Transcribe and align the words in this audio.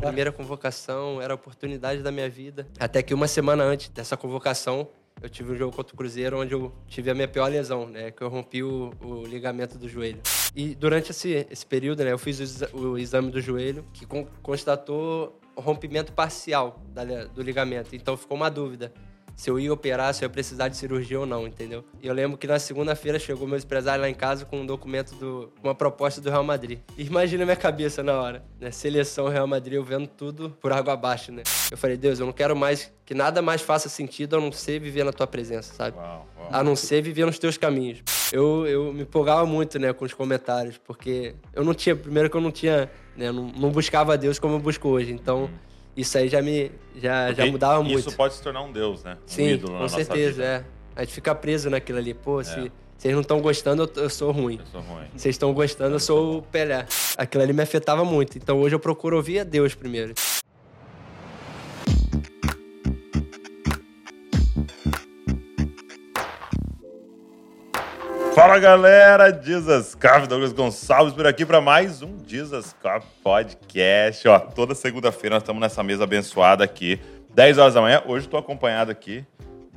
Primeira 0.00 0.32
convocação, 0.32 1.20
era 1.20 1.32
a 1.32 1.36
oportunidade 1.36 2.02
da 2.02 2.12
minha 2.12 2.28
vida. 2.28 2.66
Até 2.78 3.02
que 3.02 3.12
uma 3.12 3.26
semana 3.28 3.64
antes 3.64 3.88
dessa 3.88 4.16
convocação, 4.16 4.88
eu 5.20 5.28
tive 5.28 5.52
um 5.52 5.56
jogo 5.56 5.74
contra 5.74 5.94
o 5.94 5.96
Cruzeiro 5.96 6.40
onde 6.40 6.54
eu 6.54 6.72
tive 6.86 7.10
a 7.10 7.14
minha 7.14 7.26
pior 7.26 7.50
lesão, 7.50 7.86
né? 7.88 8.10
Que 8.10 8.22
eu 8.22 8.28
rompi 8.28 8.62
o, 8.62 8.92
o 9.00 9.26
ligamento 9.26 9.76
do 9.76 9.88
joelho. 9.88 10.20
E 10.54 10.74
durante 10.74 11.10
esse, 11.10 11.46
esse 11.50 11.66
período, 11.66 12.04
né? 12.04 12.12
Eu 12.12 12.18
fiz 12.18 12.62
o, 12.72 12.78
o 12.78 12.98
exame 12.98 13.30
do 13.30 13.40
joelho 13.40 13.84
que 13.92 14.06
con 14.06 14.26
constatou 14.42 15.38
rompimento 15.56 16.12
parcial 16.12 16.80
da, 16.90 17.04
do 17.04 17.42
ligamento. 17.42 17.96
Então 17.96 18.16
ficou 18.16 18.36
uma 18.36 18.48
dúvida 18.48 18.92
se 19.38 19.48
eu 19.48 19.58
ia 19.60 19.72
operar, 19.72 20.12
se 20.12 20.24
eu 20.24 20.26
ia 20.26 20.30
precisar 20.30 20.66
de 20.66 20.76
cirurgia 20.76 21.20
ou 21.20 21.24
não, 21.24 21.46
entendeu? 21.46 21.84
E 22.02 22.08
eu 22.08 22.12
lembro 22.12 22.36
que 22.36 22.44
na 22.44 22.58
segunda-feira 22.58 23.20
chegou 23.20 23.46
meu 23.46 23.56
empresário 23.56 24.02
lá 24.02 24.10
em 24.10 24.14
casa 24.14 24.44
com 24.44 24.62
um 24.62 24.66
documento 24.66 25.14
do 25.14 25.52
uma 25.62 25.76
proposta 25.76 26.20
do 26.20 26.28
Real 26.28 26.42
Madrid. 26.42 26.80
E 26.96 27.04
imagina 27.04 27.44
a 27.44 27.46
minha 27.46 27.56
cabeça 27.56 28.02
na 28.02 28.20
hora, 28.20 28.42
né? 28.60 28.72
Seleção 28.72 29.28
Real 29.28 29.46
Madrid, 29.46 29.74
eu 29.74 29.84
vendo 29.84 30.08
tudo 30.08 30.50
por 30.60 30.72
água 30.72 30.94
abaixo, 30.94 31.30
né? 31.30 31.44
Eu 31.70 31.78
falei, 31.78 31.96
Deus, 31.96 32.18
eu 32.18 32.26
não 32.26 32.32
quero 32.32 32.56
mais 32.56 32.92
que 33.06 33.14
nada 33.14 33.40
mais 33.40 33.62
faça 33.62 33.88
sentido 33.88 34.36
a 34.36 34.40
não 34.40 34.50
ser 34.50 34.80
viver 34.80 35.04
na 35.04 35.12
tua 35.12 35.26
presença, 35.26 35.72
sabe? 35.72 35.96
Uau, 35.96 36.26
uau. 36.36 36.48
A 36.50 36.64
não 36.64 36.74
ser 36.74 37.00
viver 37.00 37.24
nos 37.24 37.38
teus 37.38 37.56
caminhos. 37.56 38.02
Eu, 38.32 38.66
eu 38.66 38.92
me 38.92 39.02
empolgava 39.02 39.46
muito, 39.46 39.78
né, 39.78 39.92
com 39.92 40.04
os 40.04 40.12
comentários, 40.12 40.76
porque 40.78 41.36
eu 41.54 41.62
não 41.62 41.74
tinha, 41.74 41.94
primeiro 41.94 42.28
que 42.28 42.36
eu 42.36 42.40
não 42.40 42.50
tinha, 42.50 42.90
né, 43.16 43.30
não, 43.30 43.44
não 43.44 43.70
buscava 43.70 44.18
Deus 44.18 44.40
como 44.40 44.56
eu 44.56 44.58
busco 44.58 44.88
hoje, 44.88 45.12
então 45.12 45.44
hum 45.44 45.68
isso 45.96 46.16
aí 46.16 46.28
já 46.28 46.40
me 46.42 46.70
já, 46.96 47.32
já 47.32 47.46
mudava 47.46 47.82
muito. 47.82 48.08
Isso 48.08 48.16
pode 48.16 48.34
se 48.34 48.42
tornar 48.42 48.62
um 48.62 48.72
deus, 48.72 49.02
né? 49.04 49.14
Um 49.14 49.28
Sim, 49.28 49.58
com 49.58 49.88
certeza, 49.88 50.44
é. 50.44 50.64
A 50.94 51.04
gente 51.04 51.14
fica 51.14 51.34
preso 51.34 51.70
naquilo 51.70 51.98
ali. 51.98 52.12
Pô, 52.12 52.40
é. 52.40 52.44
se 52.44 52.72
vocês 52.98 53.14
não 53.14 53.20
estão 53.20 53.40
gostando, 53.40 53.84
eu, 53.84 54.02
eu, 54.02 54.10
sou 54.10 54.32
ruim. 54.32 54.58
Eu 54.58 54.66
sou 54.66 54.80
ruim. 54.80 55.06
Vocês 55.14 55.34
estão 55.34 55.52
gostando, 55.52 55.94
eu 55.94 56.00
sou 56.00 56.38
o 56.38 56.42
Pelé. 56.42 56.86
Aquilo 57.16 57.44
ali 57.44 57.52
me 57.52 57.62
afetava 57.62 58.04
muito. 58.04 58.36
Então 58.36 58.58
hoje 58.58 58.74
eu 58.74 58.80
procuro 58.80 59.16
ouvir 59.16 59.38
a 59.38 59.44
Deus 59.44 59.74
primeiro. 59.74 60.14
Fala 68.38 68.56
galera, 68.60 69.32
Jesus 69.32 69.96
Cop, 69.96 70.28
Douglas 70.28 70.52
Gonçalves 70.52 71.12
por 71.12 71.26
aqui 71.26 71.44
para 71.44 71.60
mais 71.60 72.02
um 72.02 72.16
Jesus 72.24 72.72
Cop 72.80 73.04
Podcast. 73.20 74.28
Ó, 74.28 74.38
toda 74.38 74.76
segunda-feira 74.76 75.34
nós 75.34 75.42
estamos 75.42 75.60
nessa 75.60 75.82
mesa 75.82 76.04
abençoada 76.04 76.62
aqui, 76.62 77.00
10 77.34 77.58
horas 77.58 77.74
da 77.74 77.80
manhã. 77.80 78.00
Hoje 78.06 78.26
estou 78.26 78.38
acompanhado 78.38 78.92
aqui 78.92 79.26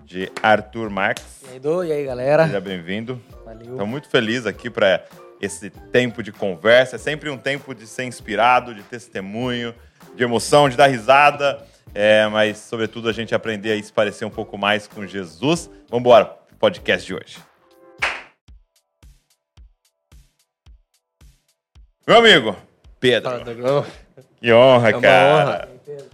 de 0.06 0.32
Arthur 0.44 0.92
Marques. 0.92 1.42
E 1.50 1.54
aí, 1.54 1.60
Do, 1.60 1.84
e 1.84 1.92
aí 1.92 2.06
galera? 2.06 2.46
Seja 2.46 2.62
bem-vindo. 2.62 3.20
Valeu. 3.44 3.72
Estou 3.72 3.88
muito 3.88 4.08
feliz 4.08 4.46
aqui 4.46 4.70
para 4.70 5.06
esse 5.42 5.72
tempo 5.72 6.22
de 6.22 6.32
conversa. 6.32 6.98
É 6.98 7.00
sempre 7.00 7.32
um 7.32 7.40
tempo 7.40 7.74
de 7.74 7.88
ser 7.88 8.04
inspirado, 8.04 8.76
de 8.76 8.84
testemunho, 8.84 9.74
de 10.16 10.24
emoção, 10.24 10.70
de 10.70 10.78
dar 10.78 10.86
risada. 10.86 11.66
É, 11.96 12.28
mas, 12.28 12.60
sobretudo, 12.60 13.10
a 13.10 13.12
gente 13.12 13.34
aprender 13.34 13.72
a 13.72 13.82
se 13.82 13.92
parecer 13.92 14.24
um 14.24 14.30
pouco 14.30 14.56
mais 14.56 14.86
com 14.86 15.04
Jesus. 15.08 15.68
Vamos 15.90 16.02
embora 16.02 16.26
podcast 16.60 17.08
de 17.08 17.16
hoje. 17.16 17.51
Meu 22.12 22.20
amigo, 22.20 22.58
Pedro. 23.00 23.30
Fala. 23.32 23.88
Que 24.42 24.52
honra, 24.52 24.90
é 24.90 24.96
uma 24.96 25.02
cara. 25.02 25.46
Honra. 25.46 25.70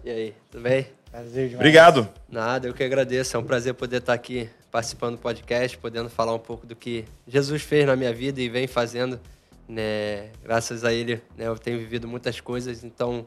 E 0.05 0.09
aí, 0.11 0.33
tudo 0.51 0.61
bem? 0.61 0.85
Prazer 1.09 1.49
demais. 1.49 1.55
Obrigado. 1.55 2.09
Nada, 2.29 2.67
eu 2.67 2.73
que 2.75 2.83
agradeço. 2.83 3.35
É 3.35 3.39
um 3.39 3.43
prazer 3.43 3.73
poder 3.73 3.97
estar 3.97 4.13
aqui 4.13 4.47
participando 4.71 5.15
do 5.15 5.21
podcast, 5.23 5.75
podendo 5.79 6.07
falar 6.07 6.35
um 6.35 6.39
pouco 6.39 6.67
do 6.67 6.75
que 6.75 7.03
Jesus 7.27 7.63
fez 7.63 7.87
na 7.87 7.95
minha 7.95 8.13
vida 8.13 8.39
e 8.39 8.47
vem 8.47 8.67
fazendo. 8.67 9.19
Né? 9.67 10.27
Graças 10.43 10.85
a 10.85 10.93
Ele, 10.93 11.19
né, 11.35 11.47
eu 11.47 11.57
tenho 11.57 11.79
vivido 11.79 12.07
muitas 12.07 12.39
coisas, 12.39 12.83
então 12.83 13.25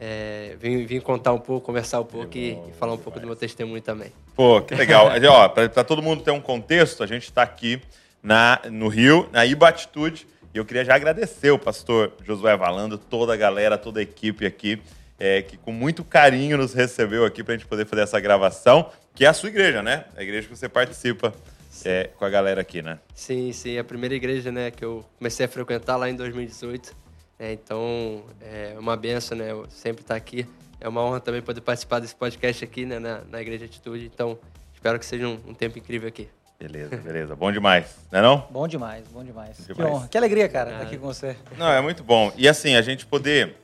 é, 0.00 0.56
vim, 0.58 0.86
vim 0.86 1.00
contar 1.00 1.34
um 1.34 1.38
pouco, 1.38 1.66
conversar 1.66 2.00
um 2.00 2.06
pouco 2.06 2.34
e, 2.34 2.52
e, 2.52 2.72
falar 2.78 2.94
um 2.94 2.98
pouco 2.98 3.20
do 3.20 3.26
meu 3.26 3.36
testemunho 3.36 3.82
também. 3.82 4.10
Pô, 4.34 4.62
que 4.62 4.74
legal. 4.74 5.10
Para 5.50 5.84
todo 5.84 6.00
mundo 6.00 6.22
ter 6.22 6.30
um 6.30 6.40
contexto, 6.40 7.02
a 7.02 7.06
gente 7.06 7.24
está 7.24 7.42
aqui 7.42 7.78
na, 8.22 8.58
no 8.70 8.88
Rio, 8.88 9.28
na 9.30 9.44
Ibatitude, 9.44 10.26
e 10.52 10.58
eu 10.58 10.64
queria 10.64 10.84
já 10.84 10.94
agradecer 10.94 11.50
o 11.50 11.58
pastor 11.58 12.12
Josué 12.24 12.56
Valando, 12.56 12.98
toda 12.98 13.34
a 13.34 13.36
galera, 13.36 13.78
toda 13.78 14.00
a 14.00 14.02
equipe 14.02 14.44
aqui, 14.44 14.82
é, 15.18 15.42
que 15.42 15.56
com 15.56 15.70
muito 15.70 16.02
carinho 16.02 16.56
nos 16.56 16.74
recebeu 16.74 17.24
aqui 17.24 17.44
para 17.44 17.54
a 17.54 17.56
gente 17.56 17.68
poder 17.68 17.86
fazer 17.86 18.02
essa 18.02 18.18
gravação, 18.18 18.90
que 19.14 19.24
é 19.24 19.28
a 19.28 19.32
sua 19.32 19.48
igreja, 19.48 19.82
né? 19.82 20.06
A 20.16 20.22
igreja 20.22 20.48
que 20.48 20.56
você 20.56 20.68
participa 20.68 21.32
é, 21.84 22.10
com 22.16 22.24
a 22.24 22.30
galera 22.30 22.60
aqui, 22.60 22.82
né? 22.82 22.98
Sim, 23.14 23.52
sim. 23.52 23.78
A 23.78 23.84
primeira 23.84 24.14
igreja 24.14 24.50
né, 24.50 24.70
que 24.70 24.84
eu 24.84 25.04
comecei 25.18 25.46
a 25.46 25.48
frequentar 25.48 25.96
lá 25.96 26.10
em 26.10 26.16
2018. 26.16 26.96
É, 27.38 27.52
então, 27.52 28.24
é 28.40 28.74
uma 28.78 28.96
benção, 28.96 29.38
né? 29.38 29.52
Eu 29.52 29.66
sempre 29.70 30.02
estar 30.02 30.16
aqui. 30.16 30.46
É 30.80 30.88
uma 30.88 31.02
honra 31.02 31.20
também 31.20 31.42
poder 31.42 31.60
participar 31.60 32.00
desse 32.00 32.14
podcast 32.14 32.64
aqui, 32.64 32.84
né? 32.84 32.98
Na, 32.98 33.20
na 33.30 33.40
Igreja 33.40 33.66
Atitude. 33.66 34.10
Então, 34.12 34.38
espero 34.74 34.98
que 34.98 35.06
seja 35.06 35.28
um, 35.28 35.38
um 35.46 35.54
tempo 35.54 35.78
incrível 35.78 36.08
aqui. 36.08 36.28
Beleza, 36.60 36.94
beleza. 36.98 37.34
Bom 37.34 37.50
demais, 37.50 37.96
não 38.12 38.18
é 38.18 38.22
não? 38.22 38.46
Bom 38.50 38.68
demais, 38.68 39.08
bom 39.08 39.24
demais. 39.24 39.56
demais. 39.56 39.76
Que 39.76 39.82
honra, 39.82 40.08
que 40.08 40.18
alegria, 40.18 40.46
cara, 40.46 40.72
estar 40.72 40.82
aqui 40.82 40.98
com 40.98 41.06
você. 41.06 41.34
Não, 41.56 41.72
é 41.72 41.80
muito 41.80 42.04
bom. 42.04 42.30
E 42.36 42.46
assim, 42.46 42.76
a 42.76 42.82
gente 42.82 43.06
poder... 43.06 43.56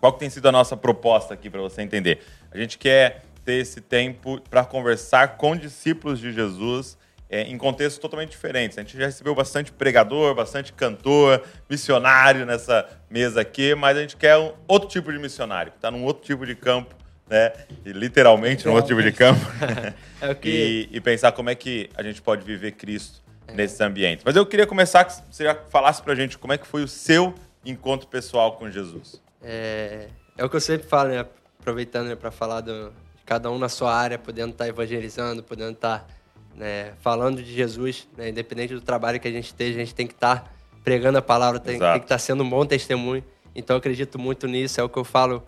Qual 0.00 0.14
que 0.14 0.18
tem 0.18 0.30
sido 0.30 0.48
a 0.48 0.52
nossa 0.52 0.74
proposta 0.74 1.34
aqui 1.34 1.50
para 1.50 1.60
você 1.60 1.82
entender? 1.82 2.22
A 2.50 2.56
gente 2.56 2.78
quer 2.78 3.22
ter 3.44 3.56
esse 3.60 3.82
tempo 3.82 4.40
para 4.48 4.64
conversar 4.64 5.36
com 5.36 5.54
discípulos 5.54 6.18
de 6.18 6.32
Jesus 6.32 6.96
é, 7.28 7.42
em 7.42 7.58
contextos 7.58 7.98
totalmente 7.98 8.30
diferentes. 8.30 8.78
A 8.78 8.80
gente 8.80 8.96
já 8.96 9.04
recebeu 9.04 9.34
bastante 9.34 9.70
pregador, 9.70 10.34
bastante 10.34 10.72
cantor, 10.72 11.42
missionário 11.68 12.46
nessa 12.46 12.88
mesa 13.10 13.42
aqui, 13.42 13.74
mas 13.74 13.96
a 13.96 14.00
gente 14.00 14.16
quer 14.16 14.38
um 14.38 14.52
outro 14.66 14.88
tipo 14.88 15.12
de 15.12 15.18
missionário, 15.18 15.70
que 15.70 15.78
está 15.78 15.90
num 15.90 16.02
outro 16.02 16.24
tipo 16.24 16.46
de 16.46 16.54
campo 16.54 16.94
né? 17.32 17.50
E 17.84 17.92
literalmente 17.92 18.66
no 18.66 18.74
outro 18.74 18.88
tipo 18.88 19.02
de 19.02 19.10
campo. 19.10 19.40
é 20.20 20.36
e, 20.44 20.88
e, 20.92 21.00
pensar 21.00 21.32
como 21.32 21.48
é 21.48 21.54
que 21.54 21.88
a 21.96 22.02
gente 22.02 22.20
pode 22.20 22.44
viver 22.44 22.72
Cristo 22.72 23.22
é. 23.48 23.54
nesse 23.54 23.82
ambiente. 23.82 24.22
Mas 24.22 24.36
eu 24.36 24.44
queria 24.44 24.66
começar 24.66 25.04
que 25.06 25.14
você 25.30 25.44
já 25.44 25.54
falasse 25.70 26.02
pra 26.02 26.14
gente 26.14 26.36
como 26.36 26.52
é 26.52 26.58
que 26.58 26.66
foi 26.66 26.84
o 26.84 26.88
seu 26.88 27.34
encontro 27.64 28.06
pessoal 28.06 28.52
com 28.56 28.70
Jesus. 28.70 29.22
É, 29.42 30.08
é 30.36 30.44
o 30.44 30.50
que 30.50 30.56
eu 30.56 30.60
sempre 30.60 30.86
falo, 30.86 31.08
né? 31.08 31.24
Aproveitando 31.58 32.08
né, 32.08 32.14
para 32.14 32.30
falar 32.30 32.60
do, 32.60 32.90
de 32.90 33.24
cada 33.24 33.50
um 33.50 33.58
na 33.58 33.70
sua 33.70 33.94
área, 33.94 34.18
podendo 34.18 34.50
estar 34.50 34.64
tá 34.64 34.68
evangelizando, 34.68 35.42
podendo 35.42 35.72
estar 35.72 36.00
tá, 36.00 36.06
né, 36.54 36.92
falando 37.00 37.42
de 37.42 37.50
Jesus, 37.50 38.06
né? 38.14 38.28
independente 38.28 38.74
do 38.74 38.80
trabalho 38.82 39.18
que 39.18 39.28
a 39.28 39.30
gente 39.30 39.46
esteja, 39.46 39.76
a 39.76 39.84
gente 39.84 39.94
tem 39.94 40.06
que 40.06 40.12
estar 40.12 40.40
tá 40.40 40.50
pregando 40.84 41.16
a 41.16 41.22
palavra, 41.22 41.58
tem, 41.58 41.78
tem 41.78 41.92
que 41.92 41.96
estar 41.96 42.06
tá 42.08 42.18
sendo 42.18 42.44
um 42.44 42.50
bom 42.50 42.66
testemunho. 42.66 43.24
Então 43.54 43.74
eu 43.74 43.78
acredito 43.78 44.18
muito 44.18 44.46
nisso, 44.46 44.80
é 44.80 44.84
o 44.84 44.88
que 44.88 44.98
eu 44.98 45.04
falo 45.04 45.46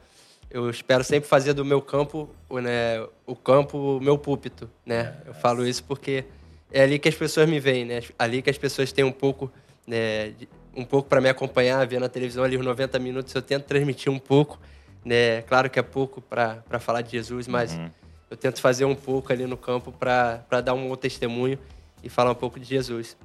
eu 0.50 0.70
espero 0.70 1.02
sempre 1.02 1.28
fazer 1.28 1.52
do 1.52 1.64
meu 1.64 1.82
campo, 1.82 2.28
né, 2.50 3.04
o 3.26 3.34
campo, 3.34 3.96
o 3.96 4.00
meu 4.00 4.16
púlpito, 4.16 4.70
né? 4.86 5.16
Eu 5.26 5.34
falo 5.34 5.66
isso 5.66 5.82
porque 5.84 6.24
é 6.72 6.82
ali 6.82 6.98
que 6.98 7.08
as 7.08 7.14
pessoas 7.14 7.48
me 7.48 7.58
veem, 7.58 7.84
né? 7.84 8.00
Ali 8.18 8.40
que 8.40 8.50
as 8.50 8.58
pessoas 8.58 8.92
têm 8.92 9.04
um 9.04 9.12
pouco, 9.12 9.50
né, 9.86 10.32
um 10.76 10.84
pouco 10.84 11.08
para 11.08 11.20
me 11.20 11.28
acompanhar, 11.28 11.84
vendo 11.86 12.04
a 12.04 12.08
televisão 12.08 12.44
ali 12.44 12.56
os 12.56 12.64
90 12.64 12.98
minutos, 12.98 13.34
eu 13.34 13.42
tento 13.42 13.64
transmitir 13.64 14.12
um 14.12 14.18
pouco, 14.18 14.60
né? 15.04 15.42
Claro 15.42 15.68
que 15.68 15.78
é 15.78 15.82
pouco 15.82 16.20
para 16.20 16.78
falar 16.78 17.02
de 17.02 17.10
Jesus, 17.12 17.48
mas 17.48 17.74
uhum. 17.74 17.90
eu 18.30 18.36
tento 18.36 18.60
fazer 18.60 18.84
um 18.84 18.94
pouco 18.94 19.32
ali 19.32 19.46
no 19.46 19.56
campo 19.56 19.92
para 19.92 20.60
dar 20.62 20.74
um 20.74 20.94
testemunho 20.96 21.58
e 22.02 22.08
falar 22.08 22.30
um 22.30 22.36
pouco 22.36 22.60
de 22.60 22.66
Jesus. 22.66 23.16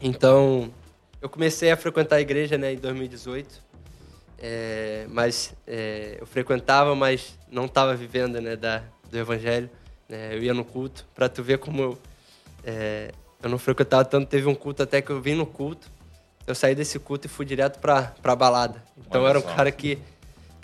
Então, 0.00 0.72
eu 1.20 1.28
comecei 1.28 1.70
a 1.70 1.76
frequentar 1.76 2.16
a 2.16 2.20
igreja, 2.20 2.56
né, 2.56 2.72
em 2.72 2.76
2018 2.76 3.69
é, 4.40 5.06
mas 5.08 5.54
é, 5.66 6.16
eu 6.18 6.26
frequentava, 6.26 6.94
mas 6.94 7.38
não 7.50 7.66
estava 7.66 7.94
vivendo 7.94 8.40
né, 8.40 8.56
da, 8.56 8.82
do 9.10 9.18
evangelho. 9.18 9.68
Né? 10.08 10.34
Eu 10.34 10.42
ia 10.42 10.54
no 10.54 10.64
culto, 10.64 11.06
para 11.14 11.28
tu 11.28 11.42
ver 11.42 11.58
como 11.58 11.82
eu, 11.82 11.98
é, 12.64 13.12
eu 13.42 13.50
não 13.50 13.58
frequentava 13.58 14.04
tanto. 14.04 14.28
Teve 14.28 14.48
um 14.48 14.54
culto 14.54 14.82
até 14.82 15.02
que 15.02 15.10
eu 15.10 15.20
vim 15.20 15.34
no 15.34 15.44
culto, 15.44 15.88
eu 16.46 16.54
saí 16.54 16.74
desse 16.74 16.98
culto 16.98 17.26
e 17.26 17.30
fui 17.30 17.44
direto 17.44 17.78
para 17.78 18.14
a 18.24 18.36
balada. 18.36 18.82
Então 18.96 19.20
Olha 19.20 19.26
eu 19.26 19.30
era 19.30 19.38
um 19.38 19.42
só. 19.42 19.54
cara 19.54 19.70
que 19.70 19.98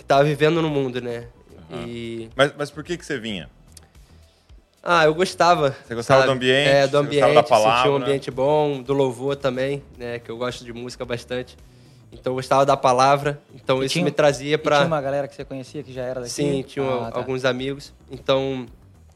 estava 0.00 0.24
vivendo 0.24 0.62
no 0.62 0.70
mundo, 0.70 1.00
né? 1.00 1.26
Uhum. 1.70 1.86
E... 1.86 2.30
Mas, 2.34 2.52
mas 2.56 2.70
por 2.70 2.82
que, 2.82 2.96
que 2.96 3.04
você 3.04 3.18
vinha? 3.18 3.50
Ah, 4.82 5.04
eu 5.04 5.14
gostava. 5.14 5.76
Você 5.84 5.96
gostava 5.96 6.20
sabe? 6.20 6.32
do 6.32 6.36
ambiente? 6.36 6.68
É, 6.68 6.86
do 6.86 6.96
ambiente, 6.96 7.34
da 7.34 7.42
palavra, 7.42 7.78
sentia 7.78 7.90
um 7.90 7.96
ambiente 7.96 8.30
bom, 8.30 8.80
do 8.80 8.92
louvor 8.92 9.34
também, 9.34 9.82
né? 9.98 10.20
Que 10.20 10.30
eu 10.30 10.36
gosto 10.38 10.64
de 10.64 10.72
música 10.72 11.04
bastante. 11.04 11.56
Então 12.12 12.32
eu 12.32 12.36
gostava 12.36 12.64
da 12.64 12.76
palavra, 12.76 13.40
então 13.54 13.82
e 13.82 13.86
isso 13.86 13.94
tinha, 13.94 14.04
me 14.04 14.10
trazia 14.10 14.58
para. 14.58 14.76
Tinha 14.76 14.86
uma 14.86 15.00
galera 15.00 15.28
que 15.28 15.34
você 15.34 15.44
conhecia 15.44 15.82
que 15.82 15.92
já 15.92 16.02
era 16.02 16.20
daqui? 16.20 16.32
Sim, 16.32 16.62
tinha 16.62 16.84
ah, 16.84 17.10
tá. 17.10 17.18
alguns 17.18 17.44
amigos. 17.44 17.92
Então 18.10 18.66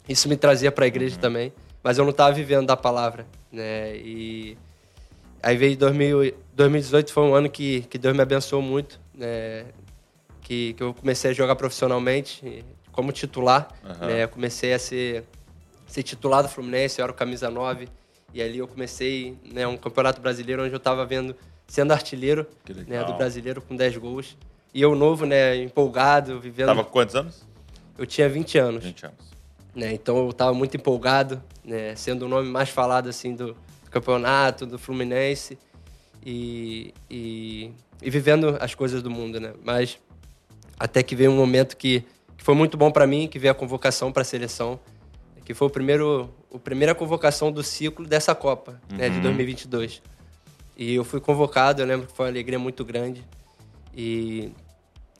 isso 0.08 0.28
me 0.28 0.36
trazia 0.36 0.72
para 0.72 0.84
a 0.84 0.88
igreja 0.88 1.14
uhum. 1.14 1.20
também, 1.20 1.52
mas 1.82 1.98
eu 1.98 2.04
não 2.04 2.10
estava 2.10 2.32
vivendo 2.32 2.66
da 2.66 2.76
palavra, 2.76 3.26
né? 3.50 3.96
E 3.96 4.58
aí 5.42 5.56
veio 5.56 5.76
2000, 5.76 6.34
2018 6.52 7.12
foi 7.12 7.22
um 7.22 7.34
ano 7.34 7.48
que, 7.48 7.82
que 7.82 7.96
Deus 7.96 8.14
me 8.14 8.22
abençoou 8.22 8.60
muito, 8.60 9.00
né? 9.14 9.66
Que, 10.42 10.72
que 10.74 10.82
eu 10.82 10.92
comecei 10.92 11.30
a 11.30 11.34
jogar 11.34 11.54
profissionalmente 11.54 12.64
como 12.90 13.12
titular, 13.12 13.68
uhum. 13.84 14.06
né? 14.06 14.24
Eu 14.24 14.28
comecei 14.28 14.74
a 14.74 14.78
ser 14.78 15.24
ser 15.90 16.04
titular 16.04 16.42
do 16.42 16.48
Fluminense, 16.48 17.00
eu 17.00 17.02
era 17.02 17.10
o 17.10 17.14
camisa 17.14 17.50
9 17.50 17.88
e 18.32 18.40
ali 18.40 18.58
eu 18.58 18.68
comecei, 18.68 19.36
né, 19.52 19.66
um 19.66 19.76
campeonato 19.76 20.20
brasileiro 20.20 20.62
onde 20.62 20.72
eu 20.72 20.78
estava 20.78 21.04
vendo 21.04 21.34
sendo 21.70 21.92
artilheiro 21.92 22.48
né, 22.88 23.04
do 23.04 23.12
brasileiro 23.12 23.62
com 23.62 23.76
10 23.76 23.96
gols. 23.98 24.36
E 24.74 24.82
eu 24.82 24.96
novo, 24.96 25.24
né, 25.24 25.54
empolgado, 25.54 26.40
vivendo... 26.40 26.66
Tava 26.66 26.82
com 26.82 26.90
quantos 26.90 27.14
anos? 27.14 27.46
Eu 27.96 28.04
tinha 28.06 28.28
20 28.28 28.58
anos. 28.58 28.84
20 28.84 29.06
anos. 29.06 29.30
Né, 29.72 29.92
então 29.92 30.26
eu 30.26 30.32
tava 30.32 30.52
muito 30.52 30.76
empolgado, 30.76 31.40
né, 31.64 31.94
sendo 31.94 32.26
o 32.26 32.28
nome 32.28 32.48
mais 32.48 32.70
falado, 32.70 33.08
assim, 33.08 33.36
do, 33.36 33.52
do 33.84 33.90
campeonato, 33.90 34.66
do 34.66 34.80
Fluminense. 34.80 35.56
E, 36.26 36.92
e, 37.08 37.70
e, 38.02 38.10
vivendo 38.10 38.58
as 38.60 38.74
coisas 38.74 39.00
do 39.00 39.08
mundo, 39.08 39.38
né? 39.38 39.54
Mas 39.64 39.96
até 40.76 41.04
que 41.04 41.14
veio 41.14 41.30
um 41.30 41.36
momento 41.36 41.76
que, 41.76 42.04
que 42.36 42.42
foi 42.42 42.54
muito 42.54 42.76
bom 42.76 42.90
para 42.90 43.06
mim, 43.06 43.28
que 43.28 43.38
veio 43.38 43.52
a 43.52 43.54
convocação 43.54 44.10
para 44.10 44.22
a 44.22 44.24
seleção, 44.24 44.78
que 45.44 45.54
foi 45.54 45.68
o 45.68 45.70
primeiro, 45.70 46.28
a 46.52 46.58
primeira 46.58 46.96
convocação 46.96 47.52
do 47.52 47.62
ciclo 47.62 48.04
dessa 48.04 48.34
Copa, 48.34 48.80
uhum. 48.90 48.98
né, 48.98 49.08
de 49.08 49.20
2022. 49.20 50.02
E 50.80 50.94
eu 50.94 51.04
fui 51.04 51.20
convocado, 51.20 51.82
eu 51.82 51.86
lembro 51.86 52.06
que 52.06 52.16
foi 52.16 52.24
uma 52.24 52.32
alegria 52.32 52.58
muito 52.58 52.82
grande. 52.86 53.22
E 53.94 54.50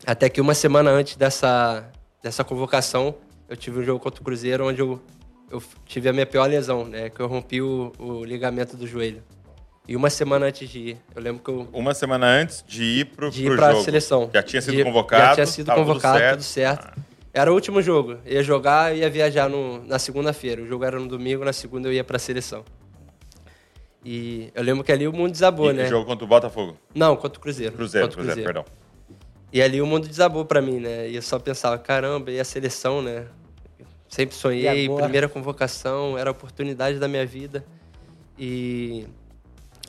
até 0.07 0.27
que 0.31 0.41
uma 0.41 0.55
semana 0.55 0.91
antes 0.91 1.17
dessa, 1.17 1.87
dessa 2.23 2.43
convocação, 2.43 3.15
eu 3.47 3.55
tive 3.55 3.79
um 3.79 3.83
jogo 3.83 4.01
contra 4.01 4.23
o 4.23 4.25
Cruzeiro 4.25 4.67
onde 4.67 4.81
eu, 4.81 4.99
eu 5.51 5.63
tive 5.85 6.09
a 6.09 6.15
minha 6.15 6.25
pior 6.25 6.49
lesão, 6.49 6.87
né? 6.87 7.11
Que 7.11 7.21
eu 7.21 7.27
rompi 7.27 7.61
o, 7.61 7.93
o 7.99 8.25
ligamento 8.25 8.75
do 8.75 8.87
joelho. 8.87 9.23
E 9.87 9.95
uma 9.95 10.09
semana 10.09 10.47
antes 10.47 10.67
de 10.67 10.79
ir, 10.79 10.99
eu 11.15 11.21
lembro 11.21 11.43
que 11.43 11.51
eu... 11.51 11.69
Uma 11.75 11.93
semana 11.93 12.27
antes 12.27 12.65
de 12.67 12.83
ir 12.83 13.05
pro, 13.09 13.31
de 13.31 13.45
ir 13.45 13.55
pra 13.55 13.73
jogo. 13.73 13.85
seleção. 13.85 14.31
Já 14.33 14.43
tinha 14.43 14.63
sido 14.63 14.77
de, 14.77 14.85
convocado? 14.85 15.23
Já 15.23 15.35
tinha 15.35 15.47
sido 15.47 15.75
convocado, 15.75 16.19
tudo 16.19 16.21
certo. 16.21 16.37
Tudo 16.37 16.43
certo. 16.43 16.93
Ah. 16.97 17.03
Era 17.35 17.53
o 17.53 17.55
último 17.55 17.83
jogo. 17.83 18.17
Ia 18.25 18.43
jogar 18.43 18.97
e 18.97 19.01
ia 19.01 19.11
viajar 19.11 19.51
no, 19.51 19.85
na 19.85 19.99
segunda-feira. 19.99 20.63
O 20.63 20.67
jogo 20.67 20.87
era 20.87 20.99
no 20.99 21.07
domingo, 21.07 21.45
na 21.45 21.53
segunda 21.53 21.87
eu 21.87 21.93
ia 21.93 22.03
pra 22.03 22.19
seleção. 22.19 22.65
E 24.05 24.51
eu 24.55 24.63
lembro 24.63 24.83
que 24.83 24.91
ali 24.91 25.07
o 25.07 25.13
mundo 25.13 25.33
desabou, 25.33 25.71
e 25.71 25.75
né? 25.75 25.87
jogo 25.87 26.07
contra 26.07 26.25
o 26.25 26.29
Botafogo? 26.29 26.77
Não, 26.95 27.17
contra 27.17 27.39
o 27.39 27.41
Cruzeiro. 27.43 27.75
Cruzeiro, 27.75 28.07
contra 28.07 28.21
o 28.21 28.25
Cruzeiro, 28.25 28.53
Cruzeiro, 28.53 28.65
perdão. 28.65 28.81
E 29.53 29.61
ali 29.61 29.83
o 29.83 29.87
mundo 29.87 30.09
desabou 30.09 30.45
para 30.45 30.63
mim, 30.63 30.79
né? 30.79 31.09
E 31.09 31.17
eu 31.17 31.23
só 31.23 31.39
pensava, 31.39 31.77
caramba, 31.77 32.31
e 32.31 32.39
a 32.39 32.45
seleção, 32.45 33.03
né? 33.03 33.27
Sempre 34.09 34.35
sonhei, 34.35 34.89
primeira 34.89 35.29
convocação, 35.29 36.17
era 36.17 36.31
a 36.31 36.33
oportunidade 36.33 36.99
da 36.99 37.07
minha 37.07 37.27
vida. 37.27 37.65
E 38.39 39.07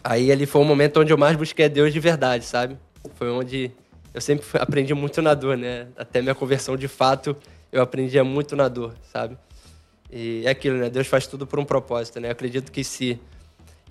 aí 0.03 0.31
ali 0.31 0.45
foi 0.45 0.61
o 0.61 0.65
momento 0.65 0.99
onde 0.99 1.13
eu 1.13 1.17
mais 1.17 1.35
busquei 1.35 1.65
a 1.65 1.69
Deus 1.69 1.93
de 1.93 1.99
verdade, 1.99 2.43
sabe? 2.43 2.77
Foi 3.15 3.29
onde 3.29 3.71
eu 4.13 4.19
sempre 4.19 4.45
aprendi 4.59 4.93
muito 4.93 5.21
na 5.21 5.33
dor, 5.33 5.57
né? 5.57 5.87
Até 5.95 6.21
minha 6.21 6.35
conversão 6.35 6.75
de 6.75 6.87
fato, 6.87 7.35
eu 7.71 7.81
aprendia 7.81 8.23
muito 8.23 8.55
na 8.55 8.67
dor, 8.67 8.93
sabe? 9.11 9.37
E 10.11 10.43
é 10.45 10.49
aquilo, 10.49 10.77
né? 10.77 10.89
Deus 10.89 11.07
faz 11.07 11.25
tudo 11.25 11.47
por 11.47 11.59
um 11.59 11.65
propósito, 11.65 12.19
né? 12.19 12.27
Eu 12.27 12.33
acredito 12.33 12.71
que 12.71 12.83
se 12.83 13.19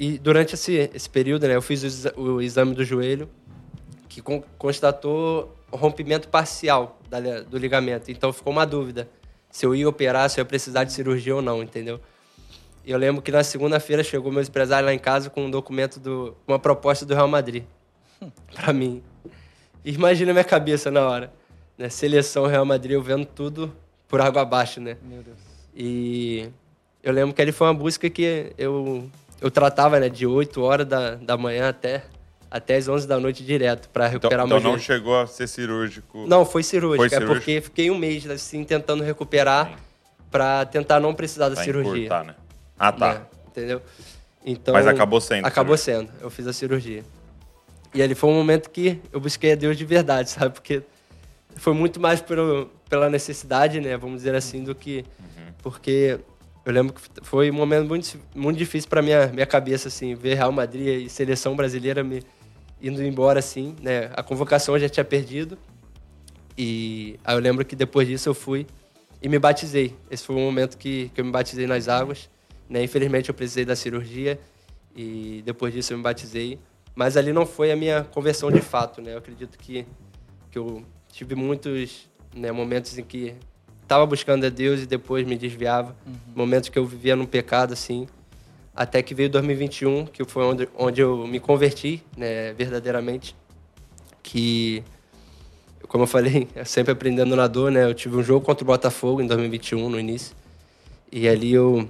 e 0.01 0.17
durante 0.17 0.55
esse, 0.55 0.91
esse 0.95 1.11
período, 1.11 1.47
né, 1.47 1.55
eu 1.55 1.61
fiz 1.61 2.07
o, 2.17 2.41
exame 2.41 2.75
do 2.75 2.83
joelho, 2.83 3.29
que 4.09 4.23
con 4.23 4.43
constatou 4.57 5.55
rompimento 5.71 6.27
parcial 6.27 6.99
da, 7.11 7.43
do 7.43 7.59
ligamento. 7.59 8.11
Então 8.11 8.33
ficou 8.33 8.51
uma 8.51 8.65
dúvida 8.65 9.07
se 9.51 9.67
eu 9.67 9.75
ia 9.75 9.87
operar, 9.87 10.31
se 10.31 10.41
eu 10.41 10.43
ia 10.43 10.47
precisar 10.47 10.85
de 10.85 10.95
cirurgia 10.95 11.37
ou 11.37 11.43
não, 11.43 11.63
entendeu? 11.63 12.01
E 12.83 12.91
eu 12.91 12.97
lembro 12.97 13.21
que 13.21 13.31
na 13.31 13.45
segunda-feira 13.45 14.03
chegou 14.03 14.33
meu 14.33 14.43
empresário 14.43 14.87
lá 14.87 14.95
em 14.95 14.99
casa 14.99 15.29
com 15.29 15.45
um 15.45 15.51
documento 15.51 16.01
do 16.01 16.35
uma 16.49 16.59
proposta 16.59 17.05
do 17.05 17.13
Real 17.13 17.29
Madrid 17.29 17.65
para 18.55 18.73
mim. 18.73 19.03
Imagina 19.85 20.31
a 20.31 20.35
minha 20.35 20.45
cabeça 20.45 20.91
na 20.91 21.07
hora, 21.07 21.31
né? 21.77 21.91
Seleção 21.91 22.47
Real 22.47 22.65
Madrid, 22.65 22.93
eu 22.93 23.03
vendo 23.03 23.27
tudo 23.27 23.71
por 24.09 24.23
água 24.23 24.41
abaixo, 24.41 24.81
né? 24.81 24.97
Meu 25.03 25.23
Deus. 25.23 25.37
E 25.77 26.49
eu 27.03 27.13
lembro 27.13 27.35
que 27.35 27.43
ali 27.43 27.53
foi 27.53 27.67
uma 27.67 27.75
busca 27.75 28.09
que 28.09 28.55
eu 28.57 29.11
eu 29.41 29.51
tratava 29.51 29.99
né, 29.99 30.09
de 30.09 30.27
8 30.27 30.61
horas 30.61 30.87
da, 30.87 31.15
da 31.15 31.37
manhã 31.37 31.69
até, 31.69 32.05
até 32.51 32.77
as 32.77 32.89
11 32.89 33.07
da 33.07 33.19
noite 33.19 33.45
direto 33.45 33.89
para 33.89 34.05
então, 34.05 34.13
recuperar 34.13 34.47
então, 34.47 34.49
meu 34.49 34.59
Então 34.59 34.73
não 34.73 34.79
chegou 34.79 35.19
a 35.19 35.27
ser 35.27 35.47
cirúrgico? 35.47 36.27
Não, 36.27 36.45
foi 36.45 36.63
cirúrgico. 36.63 36.99
Foi 36.99 37.07
é 37.07 37.09
cirúrgico? 37.09 37.35
porque 37.35 37.61
fiquei 37.61 37.91
um 37.91 37.99
mês 37.99 38.29
assim 38.29 38.65
tentando 38.65 39.03
recuperar 39.03 39.79
para 40.31 40.65
tentar 40.67 41.01
não 41.01 41.15
precisar 41.15 41.49
da 41.49 41.55
pra 41.55 41.65
cirurgia. 41.65 42.07
Encurtar, 42.07 42.25
né? 42.25 42.35
Ah, 42.79 42.93
tá. 42.93 43.13
É, 43.13 43.49
entendeu? 43.49 43.83
Então, 44.45 44.73
Mas 44.75 44.87
acabou 44.87 45.21
sendo. 45.21 45.47
Acabou 45.47 45.77
sendo. 45.77 46.11
Eu 46.21 46.31
fiz 46.31 46.47
a 46.47 46.53
cirurgia. 46.53 47.05
E 47.93 48.03
ali 48.03 48.15
foi 48.15 48.31
um 48.31 48.35
momento 48.35 48.71
que 48.71 49.01
eu 49.13 49.21
busquei 49.21 49.53
a 49.53 49.55
Deus 49.55 49.77
de 49.77 49.85
verdade, 49.85 50.31
sabe? 50.31 50.55
Porque 50.55 50.83
foi 51.57 51.75
muito 51.75 52.01
mais 52.01 52.21
pelo, 52.21 52.71
pela 52.89 53.11
necessidade, 53.11 53.81
né? 53.81 53.97
Vamos 53.97 54.19
dizer 54.19 54.35
assim, 54.35 54.63
do 54.63 54.75
que... 54.75 55.05
Uhum. 55.19 55.53
Porque 55.63 56.19
eu 56.65 56.73
lembro 56.73 56.93
que 56.93 57.01
foi 57.23 57.51
um 57.51 57.55
momento 57.55 57.89
muito, 57.89 58.19
muito 58.35 58.57
difícil 58.57 58.89
para 58.89 59.01
minha 59.03 59.29
minha 59.29 59.47
cabeça 59.47 59.89
assim, 59.89 60.15
ver 60.15 60.35
Real 60.35 60.53
Madrid 60.53 61.07
e 61.07 61.09
seleção 61.09 61.57
brasileira 61.57 62.05
me 62.05 62.23
indo 62.83 63.03
embora 63.03 63.39
assim, 63.39 63.75
né? 63.81 64.11
A 64.15 64.23
convocação 64.23 64.75
eu 64.75 64.81
já 64.81 64.89
tinha 64.89 65.05
perdido. 65.05 65.59
E 66.57 67.19
aí 67.25 67.35
eu 67.35 67.41
lembro 67.41 67.65
que 67.65 67.75
depois 67.75 68.07
disso 68.07 68.29
eu 68.29 68.35
fui 68.35 68.67
e 69.23 69.29
me 69.29 69.39
batizei. 69.39 69.95
Esse 70.11 70.25
foi 70.25 70.37
o 70.37 70.41
momento 70.41 70.77
que, 70.77 71.11
que 71.15 71.21
eu 71.21 71.25
me 71.25 71.31
batizei 71.31 71.67
nas 71.67 71.89
águas, 71.89 72.29
né? 72.69 72.83
Infelizmente 72.83 73.29
eu 73.29 73.35
precisei 73.35 73.65
da 73.65 73.77
cirurgia 73.77 74.39
e 74.95 75.43
depois 75.45 75.73
disso 75.73 75.93
eu 75.93 75.97
me 75.97 76.03
batizei, 76.03 76.59
mas 76.95 77.17
ali 77.17 77.33
não 77.33 77.47
foi 77.47 77.71
a 77.73 77.77
minha 77.77 78.05
conversão 78.05 78.51
de 78.51 78.61
fato, 78.61 79.01
né? 79.01 79.15
Eu 79.15 79.19
acredito 79.19 79.59
que 79.59 79.87
que 80.51 80.59
eu 80.59 80.85
tive 81.09 81.35
muitos 81.35 82.09
né, 82.35 82.51
momentos 82.51 82.99
em 82.99 83.05
que 83.05 83.35
estava 83.91 84.07
buscando 84.07 84.47
a 84.47 84.49
Deus 84.49 84.83
e 84.83 84.87
depois 84.87 85.27
me 85.27 85.37
desviava. 85.37 85.97
Uhum. 86.07 86.13
Momentos 86.37 86.69
que 86.69 86.79
eu 86.79 86.87
vivia 86.87 87.17
num 87.17 87.27
pecado, 87.27 87.73
assim. 87.73 88.07
Até 88.73 89.03
que 89.03 89.13
veio 89.13 89.29
2021, 89.29 90.07
que 90.07 90.25
foi 90.25 90.45
onde, 90.45 90.69
onde 90.79 91.01
eu 91.01 91.27
me 91.27 91.41
converti, 91.41 92.01
né, 92.17 92.53
verdadeiramente. 92.53 93.35
Que, 94.23 94.85
como 95.89 96.05
eu 96.05 96.07
falei, 96.07 96.47
sempre 96.65 96.93
aprendendo 96.93 97.35
na 97.35 97.49
dor, 97.49 97.73
né? 97.73 97.85
Eu 97.85 97.93
tive 97.93 98.17
um 98.17 98.23
jogo 98.23 98.47
contra 98.47 98.63
o 98.63 98.67
Botafogo 98.67 99.21
em 99.21 99.27
2021, 99.27 99.91
no 99.91 99.99
início. 99.99 100.37
E 101.11 101.29
ali 101.29 101.53
eu, 101.53 101.89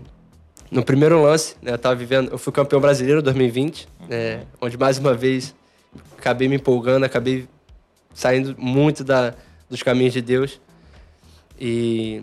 no 0.71 0.83
primeiro 0.83 1.21
lance, 1.23 1.55
né, 1.61 1.73
eu 1.73 1.79
tava 1.79 1.95
vivendo... 1.97 2.31
Eu 2.31 2.39
fui 2.39 2.51
campeão 2.51 2.81
brasileiro 2.81 3.21
em 3.21 3.25
2020, 3.25 3.89
uhum. 4.01 4.07
né, 4.09 4.47
onde 4.59 4.79
mais 4.79 4.97
uma 4.97 5.13
vez 5.13 5.55
acabei 6.17 6.49
me 6.49 6.57
empolgando, 6.57 7.05
acabei 7.05 7.47
saindo 8.15 8.55
muito 8.57 9.05
da, 9.05 9.35
dos 9.69 9.83
caminhos 9.83 10.15
de 10.15 10.23
Deus. 10.23 10.59
E 11.61 12.23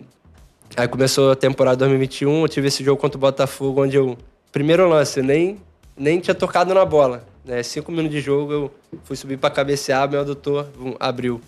aí 0.76 0.88
começou 0.88 1.30
a 1.30 1.36
temporada 1.36 1.76
2021, 1.76 2.42
eu 2.42 2.48
tive 2.48 2.66
esse 2.66 2.82
jogo 2.82 3.00
contra 3.00 3.16
o 3.16 3.20
Botafogo, 3.20 3.84
onde 3.84 3.96
eu, 3.96 4.18
primeiro 4.50 4.88
lance, 4.88 5.22
nem, 5.22 5.60
nem 5.96 6.18
tinha 6.18 6.34
tocado 6.34 6.74
na 6.74 6.84
bola. 6.84 7.24
Né? 7.44 7.62
Cinco 7.62 7.92
minutos 7.92 8.10
de 8.16 8.20
jogo, 8.20 8.52
eu 8.52 8.72
fui 9.04 9.14
subir 9.14 9.38
para 9.38 9.48
cabecear, 9.50 10.10
meu 10.10 10.20
adutor 10.20 10.66
abriu. 10.98 11.40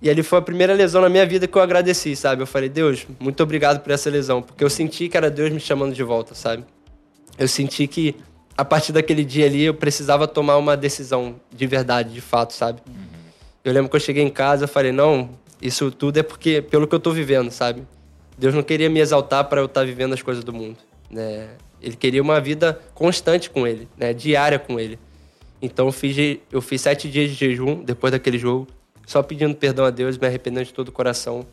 E 0.00 0.08
ali 0.08 0.22
foi 0.22 0.38
a 0.38 0.42
primeira 0.42 0.72
lesão 0.72 1.02
na 1.02 1.08
minha 1.08 1.26
vida 1.26 1.48
que 1.48 1.58
eu 1.58 1.60
agradeci, 1.60 2.14
sabe? 2.14 2.40
Eu 2.40 2.46
falei, 2.46 2.68
Deus, 2.68 3.04
muito 3.18 3.42
obrigado 3.42 3.80
por 3.80 3.90
essa 3.90 4.08
lesão, 4.08 4.40
porque 4.40 4.62
eu 4.62 4.70
senti 4.70 5.08
que 5.08 5.16
era 5.16 5.28
Deus 5.28 5.50
me 5.50 5.58
chamando 5.58 5.92
de 5.92 6.04
volta, 6.04 6.36
sabe? 6.36 6.64
Eu 7.36 7.48
senti 7.48 7.88
que 7.88 8.14
a 8.56 8.64
partir 8.64 8.92
daquele 8.92 9.24
dia 9.24 9.46
ali 9.46 9.64
eu 9.64 9.74
precisava 9.74 10.28
tomar 10.28 10.56
uma 10.56 10.76
decisão 10.76 11.34
de 11.52 11.66
verdade, 11.66 12.14
de 12.14 12.20
fato, 12.20 12.52
sabe? 12.52 12.80
Uhum. 12.86 12.94
Eu 13.64 13.72
lembro 13.72 13.90
que 13.90 13.96
eu 13.96 14.00
cheguei 14.00 14.22
em 14.22 14.30
casa, 14.30 14.66
e 14.66 14.68
falei, 14.68 14.92
não, 14.92 15.30
isso 15.60 15.90
tudo 15.90 16.18
é 16.18 16.22
porque 16.22 16.62
pelo 16.62 16.86
que 16.86 16.94
eu 16.94 16.98
estou 16.98 17.12
vivendo, 17.12 17.50
sabe? 17.50 17.82
Deus 18.36 18.54
não 18.54 18.62
queria 18.62 18.88
me 18.88 19.00
exaltar 19.00 19.44
para 19.44 19.60
eu 19.60 19.66
estar 19.66 19.80
tá 19.80 19.86
vivendo 19.86 20.12
as 20.14 20.22
coisas 20.22 20.44
do 20.44 20.52
mundo, 20.52 20.78
né? 21.10 21.48
Ele 21.80 21.96
queria 21.96 22.22
uma 22.22 22.40
vida 22.40 22.80
constante 22.94 23.50
com 23.50 23.66
ele, 23.66 23.88
né? 23.96 24.12
Diária 24.12 24.58
com 24.58 24.78
ele. 24.78 24.98
Então 25.60 25.86
eu 25.86 25.92
fiz, 25.92 26.38
eu 26.50 26.60
fiz 26.60 26.80
sete 26.80 27.08
dias 27.10 27.30
de 27.30 27.36
jejum 27.36 27.82
depois 27.82 28.12
daquele 28.12 28.38
jogo, 28.38 28.68
só 29.06 29.22
pedindo 29.22 29.54
perdão 29.54 29.84
a 29.84 29.90
Deus, 29.90 30.16
me 30.16 30.26
arrependendo 30.26 30.66
de 30.66 30.72
todo 30.72 30.88
o 30.88 30.92
coração. 30.92 31.46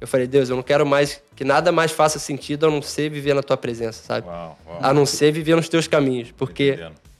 Eu 0.00 0.06
falei, 0.06 0.28
Deus, 0.28 0.48
eu 0.48 0.54
não 0.54 0.62
quero 0.62 0.86
mais 0.86 1.20
que 1.34 1.42
nada 1.42 1.72
mais 1.72 1.90
faça 1.90 2.20
sentido 2.20 2.66
a 2.66 2.70
não 2.70 2.80
ser 2.80 3.10
viver 3.10 3.34
na 3.34 3.42
tua 3.42 3.56
presença, 3.56 4.04
sabe? 4.04 4.28
Uau, 4.28 4.56
uau. 4.64 4.78
A 4.80 4.94
não 4.94 5.04
ser 5.04 5.32
viver 5.32 5.56
nos 5.56 5.68
teus 5.68 5.88
caminhos, 5.88 6.30
porque 6.32 6.78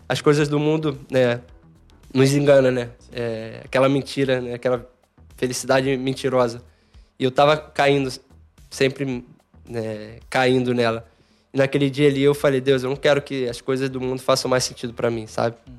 as 0.08 0.20
coisas 0.20 0.48
do 0.48 0.60
mundo, 0.60 0.98
né, 1.10 1.40
nos 2.14 2.32
engana, 2.34 2.70
né? 2.70 2.90
É, 3.12 3.62
aquela 3.64 3.88
mentira, 3.88 4.40
né? 4.40 4.54
Aquela 4.54 4.88
felicidade 5.38 5.96
mentirosa. 5.96 6.62
E 7.18 7.24
eu 7.24 7.30
tava 7.30 7.56
caindo, 7.56 8.12
sempre 8.68 9.24
né, 9.66 10.18
caindo 10.28 10.74
nela. 10.74 11.08
E 11.54 11.56
naquele 11.56 11.88
dia 11.88 12.08
ali 12.08 12.22
eu 12.22 12.34
falei, 12.34 12.60
Deus, 12.60 12.82
eu 12.82 12.90
não 12.90 12.96
quero 12.96 13.22
que 13.22 13.48
as 13.48 13.60
coisas 13.60 13.88
do 13.88 14.00
mundo 14.00 14.20
façam 14.20 14.50
mais 14.50 14.64
sentido 14.64 14.92
para 14.92 15.10
mim, 15.10 15.26
sabe? 15.26 15.56
Uhum. 15.66 15.74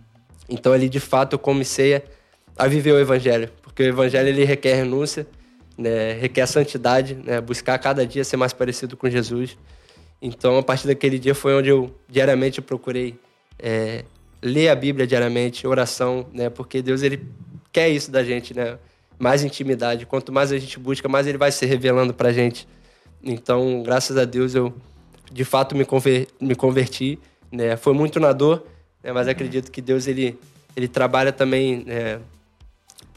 Então 0.50 0.74
ali 0.74 0.90
de 0.90 1.00
fato 1.00 1.34
eu 1.34 1.40
comecei 1.40 2.02
a, 2.58 2.68
viver 2.68 2.94
o 2.94 3.00
evangelho, 3.00 3.52
porque 3.62 3.84
o 3.84 3.86
evangelho 3.86 4.30
ele 4.30 4.44
requer 4.46 4.76
renúncia, 4.76 5.28
né, 5.78 6.14
requer 6.14 6.48
santidade, 6.48 7.16
né, 7.16 7.40
buscar 7.40 7.78
cada 7.78 8.06
dia 8.08 8.24
ser 8.24 8.38
mais 8.38 8.54
parecido 8.54 8.98
com 8.98 9.10
Jesus. 9.10 9.58
Então 10.22 10.58
a 10.58 10.64
partir 10.64 10.88
daquele 10.88 11.20
dia 11.20 11.36
foi 11.36 11.54
onde 11.54 11.70
eu 11.70 11.94
diariamente 12.08 12.62
procurei 12.62 13.20
é, 13.60 14.04
ler 14.42 14.70
a 14.70 14.76
Bíblia 14.76 15.06
diariamente, 15.06 15.68
oração, 15.68 16.28
né, 16.34 16.50
porque 16.50 16.82
Deus 16.82 17.04
ele 17.04 17.28
quer 17.72 17.90
isso 17.90 18.10
da 18.10 18.24
gente, 18.24 18.54
né? 18.54 18.78
Mais 19.20 19.44
intimidade. 19.44 20.06
Quanto 20.06 20.32
mais 20.32 20.52
a 20.52 20.58
gente 20.58 20.80
busca, 20.80 21.08
mais 21.08 21.28
ele 21.28 21.38
vai 21.38 21.52
se 21.52 21.66
revelando 21.66 22.14
para 22.14 22.30
a 22.30 22.34
gente. 22.34 22.68
Então, 23.22 23.84
graças 23.84 24.18
a 24.18 24.24
Deus, 24.26 24.56
eu 24.56 24.74
de 25.32 25.44
fato 25.44 25.76
me, 25.76 25.86
conver, 25.86 26.28
me 26.40 26.56
converti. 26.56 27.20
Né? 27.52 27.76
Foi 27.76 27.94
muito 27.94 28.20
na 28.20 28.32
dor, 28.32 28.66
né? 29.04 29.12
mas 29.12 29.28
acredito 29.28 29.72
que 29.72 29.82
Deus 29.82 30.08
ele, 30.08 30.40
ele 30.76 30.88
trabalha 30.88 31.32
também 31.32 31.84
né? 31.86 32.20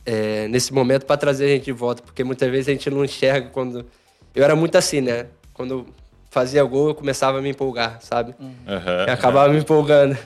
é, 0.04 0.48
nesse 0.48 0.72
momento 0.72 1.06
para 1.06 1.16
trazer 1.16 1.44
a 1.44 1.48
gente 1.48 1.64
de 1.64 1.72
volta, 1.72 2.02
porque 2.02 2.24
muitas 2.24 2.50
vezes 2.50 2.68
a 2.68 2.72
gente 2.72 2.90
não 2.90 3.04
enxerga 3.04 3.48
quando. 3.50 3.86
Eu 4.34 4.42
era 4.42 4.56
muito 4.56 4.76
assim, 4.76 5.00
né? 5.00 5.26
Quando 5.52 5.86
fazia 6.30 6.64
gol, 6.64 6.88
eu 6.88 6.94
começava 6.94 7.38
a 7.38 7.42
me 7.42 7.50
empolgar, 7.50 8.00
sabe? 8.00 8.34
Uhum. 8.40 9.12
acabava 9.12 9.52
me 9.52 9.58
empolgando. 9.58 10.16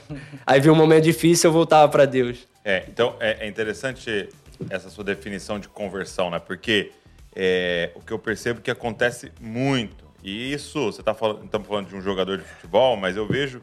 Aí 0.45 0.59
vi 0.61 0.69
um 0.69 0.75
momento 0.75 1.03
difícil, 1.03 1.49
eu 1.49 1.53
voltava 1.53 1.89
para 1.89 2.05
Deus. 2.05 2.47
É, 2.63 2.85
então 2.87 3.15
é, 3.19 3.45
é, 3.45 3.47
interessante 3.47 4.29
essa 4.69 4.89
sua 4.89 5.03
definição 5.03 5.59
de 5.59 5.67
conversão, 5.67 6.29
né? 6.29 6.39
Porque 6.39 6.91
é, 7.35 7.91
o 7.95 8.01
que 8.01 8.11
eu 8.11 8.19
percebo 8.19 8.61
que 8.61 8.71
acontece 8.71 9.31
muito, 9.39 10.05
e 10.23 10.51
isso, 10.51 10.85
você 10.85 11.01
está 11.01 11.13
falando, 11.13 11.45
estamos 11.45 11.67
falando 11.67 11.87
de 11.87 11.95
um 11.95 12.01
jogador 12.01 12.37
de 12.37 12.43
futebol, 12.43 12.97
mas 12.97 13.15
eu 13.15 13.27
vejo 13.27 13.61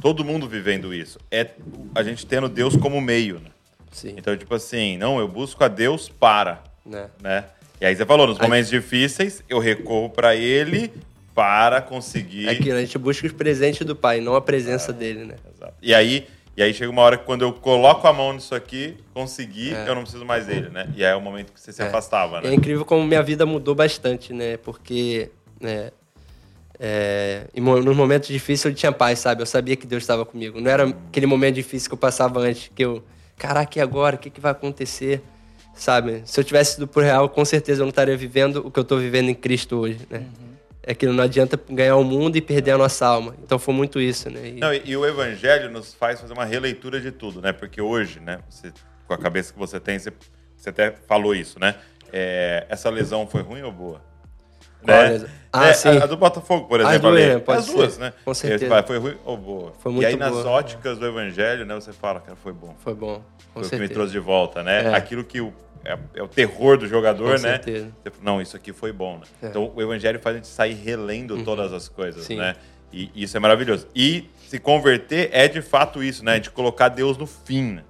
todo 0.00 0.24
mundo 0.24 0.48
vivendo 0.48 0.94
isso. 0.94 1.18
É 1.30 1.50
a 1.94 2.02
gente 2.02 2.26
tendo 2.26 2.48
Deus 2.48 2.76
como 2.76 3.00
meio, 3.00 3.38
né? 3.38 3.50
Sim. 3.92 4.14
Então, 4.16 4.36
tipo 4.36 4.54
assim, 4.54 4.96
não, 4.96 5.18
eu 5.18 5.28
busco 5.28 5.62
a 5.62 5.68
Deus 5.68 6.08
para, 6.08 6.62
né? 6.84 7.10
né? 7.20 7.44
E 7.80 7.86
aí 7.86 7.96
você 7.96 8.04
falou, 8.06 8.26
nos 8.26 8.38
momentos 8.38 8.72
aí... 8.72 8.78
difíceis, 8.78 9.42
eu 9.48 9.58
recorro 9.58 10.10
para 10.10 10.34
Ele 10.36 10.92
para 11.34 11.80
conseguir. 11.80 12.48
É 12.48 12.52
aquilo, 12.52 12.76
a 12.76 12.80
gente 12.80 12.98
busca 12.98 13.26
os 13.26 13.32
presentes 13.32 13.86
do 13.86 13.96
Pai, 13.96 14.20
não 14.20 14.34
a 14.34 14.40
presença 14.40 14.90
é, 14.90 14.94
dele, 14.94 15.24
né? 15.24 15.36
Exato. 15.54 15.74
E 15.80 15.94
aí, 15.94 16.26
e 16.56 16.62
aí 16.62 16.74
chega 16.74 16.90
uma 16.90 17.02
hora 17.02 17.16
que 17.16 17.24
quando 17.24 17.42
eu 17.42 17.52
coloco 17.52 18.06
a 18.06 18.12
mão 18.12 18.32
nisso 18.32 18.54
aqui, 18.54 18.96
consegui, 19.14 19.72
é. 19.72 19.88
eu 19.88 19.94
não 19.94 20.02
preciso 20.02 20.24
mais 20.24 20.46
dele, 20.46 20.68
né? 20.68 20.92
E 20.96 21.04
aí 21.04 21.12
é 21.12 21.16
o 21.16 21.20
momento 21.20 21.52
que 21.52 21.60
você 21.60 21.72
se 21.72 21.80
é. 21.80 21.86
afastava, 21.86 22.40
né? 22.40 22.50
É 22.50 22.54
incrível 22.54 22.84
como 22.84 23.04
minha 23.04 23.22
vida 23.22 23.46
mudou 23.46 23.74
bastante, 23.74 24.32
né? 24.32 24.56
Porque 24.56 25.30
né, 25.60 25.90
é, 26.78 27.46
nos 27.54 27.96
momentos 27.96 28.28
difíceis 28.28 28.72
eu 28.72 28.74
tinha 28.74 28.92
paz, 28.92 29.20
sabe? 29.20 29.42
Eu 29.42 29.46
sabia 29.46 29.76
que 29.76 29.86
Deus 29.86 30.02
estava 30.02 30.26
comigo. 30.26 30.60
Não 30.60 30.70
era 30.70 30.88
aquele 30.88 31.26
momento 31.26 31.54
difícil 31.54 31.88
que 31.88 31.94
eu 31.94 31.98
passava 31.98 32.40
antes, 32.40 32.70
que 32.74 32.84
eu, 32.84 33.02
caraca, 33.38 33.78
e 33.78 33.80
agora? 33.80 34.16
O 34.16 34.18
que, 34.18 34.28
que 34.28 34.40
vai 34.40 34.52
acontecer? 34.52 35.22
Sabe? 35.72 36.22
Se 36.26 36.38
eu 36.38 36.44
tivesse 36.44 36.76
ido 36.76 36.86
por 36.86 37.02
real, 37.02 37.28
com 37.28 37.44
certeza 37.44 37.80
eu 37.80 37.84
não 37.84 37.90
estaria 37.90 38.16
vivendo 38.16 38.66
o 38.66 38.70
que 38.70 38.78
eu 38.78 38.82
estou 38.82 38.98
vivendo 38.98 39.28
em 39.28 39.34
Cristo 39.34 39.78
hoje, 39.78 40.00
né? 40.10 40.18
Uhum 40.18 40.49
é 40.90 40.94
que 40.94 41.06
não 41.06 41.22
adianta 41.22 41.58
ganhar 41.70 41.94
o 41.94 42.02
mundo 42.02 42.34
e 42.34 42.40
perder 42.40 42.72
a 42.72 42.78
nossa 42.78 43.06
alma. 43.06 43.36
Então 43.44 43.60
foi 43.60 43.72
muito 43.72 44.00
isso, 44.00 44.28
né? 44.28 44.48
E... 44.48 44.52
Não, 44.54 44.74
e, 44.74 44.82
e, 44.86 44.96
o 44.96 45.06
evangelho 45.06 45.70
nos 45.70 45.94
faz 45.94 46.20
fazer 46.20 46.32
uma 46.32 46.44
releitura 46.44 47.00
de 47.00 47.12
tudo, 47.12 47.40
né? 47.40 47.52
Porque 47.52 47.80
hoje, 47.80 48.18
né, 48.18 48.40
você, 48.48 48.72
com 49.06 49.14
a 49.14 49.18
cabeça 49.18 49.52
que 49.52 49.58
você 49.58 49.78
tem, 49.78 50.00
você, 50.00 50.12
você 50.56 50.70
até 50.70 50.90
falou 50.90 51.32
isso, 51.32 51.60
né? 51.60 51.76
É, 52.12 52.66
essa 52.68 52.90
lesão 52.90 53.24
foi 53.24 53.40
ruim 53.40 53.62
ou 53.62 53.70
boa? 53.70 54.02
Né? 54.82 55.26
Ah, 55.52 55.68
é, 55.68 55.72
sim. 55.72 55.88
A, 55.88 56.04
a, 56.04 56.06
do 56.06 56.16
Botafogo, 56.16 56.66
por 56.68 56.80
exemplo. 56.80 57.08
As 57.08 57.16
duas, 57.16 57.42
pode 57.42 57.58
as 57.58 57.66
duas 57.66 57.98
né? 57.98 58.12
Com 58.24 58.34
certeza. 58.34 58.82
Foi 58.84 58.98
ruim 58.98 59.16
ou 59.24 59.36
boa? 59.36 59.72
Foi 59.80 59.92
muito 59.92 60.04
E 60.04 60.06
aí, 60.06 60.16
boa. 60.16 60.30
nas 60.30 60.44
óticas 60.44 60.98
do 60.98 61.06
evangelho, 61.06 61.66
né, 61.66 61.74
você 61.74 61.92
fala, 61.92 62.20
cara, 62.20 62.36
foi 62.36 62.52
bom. 62.52 62.74
Foi 62.78 62.94
bom. 62.94 63.22
Com 63.52 63.60
foi 63.60 63.64
certeza. 63.64 63.76
o 63.76 63.78
que 63.78 63.88
me 63.88 63.94
trouxe 63.94 64.12
de 64.12 64.18
volta, 64.20 64.62
né? 64.62 64.84
É. 64.84 64.94
Aquilo 64.94 65.24
que 65.24 65.40
o 65.40 65.52
é, 65.84 65.98
é, 66.14 66.22
o 66.22 66.28
terror 66.28 66.76
do 66.76 66.86
jogador, 66.86 67.36
Com 67.36 67.42
né? 67.42 67.54
Certeza. 67.54 67.90
Não, 68.22 68.40
isso 68.40 68.56
aqui 68.56 68.72
foi 68.72 68.92
bom, 68.92 69.18
né? 69.18 69.24
É. 69.42 69.46
Então 69.46 69.72
o 69.74 69.80
evangelho 69.80 70.20
faz 70.20 70.36
a 70.36 70.38
gente 70.38 70.48
sair 70.48 70.74
relendo 70.74 71.36
uhum. 71.36 71.44
todas 71.44 71.72
as 71.72 71.88
coisas, 71.88 72.24
Sim. 72.24 72.36
né? 72.36 72.54
E, 72.92 73.10
e 73.14 73.22
isso 73.22 73.36
é 73.36 73.40
maravilhoso. 73.40 73.86
E 73.94 74.28
se 74.46 74.58
converter 74.58 75.30
é 75.32 75.48
de 75.48 75.62
fato 75.62 76.02
isso, 76.02 76.24
né? 76.24 76.38
De 76.38 76.50
colocar 76.50 76.88
Deus 76.88 77.16
no 77.16 77.26
fim. 77.26 77.74
Né? 77.74 77.84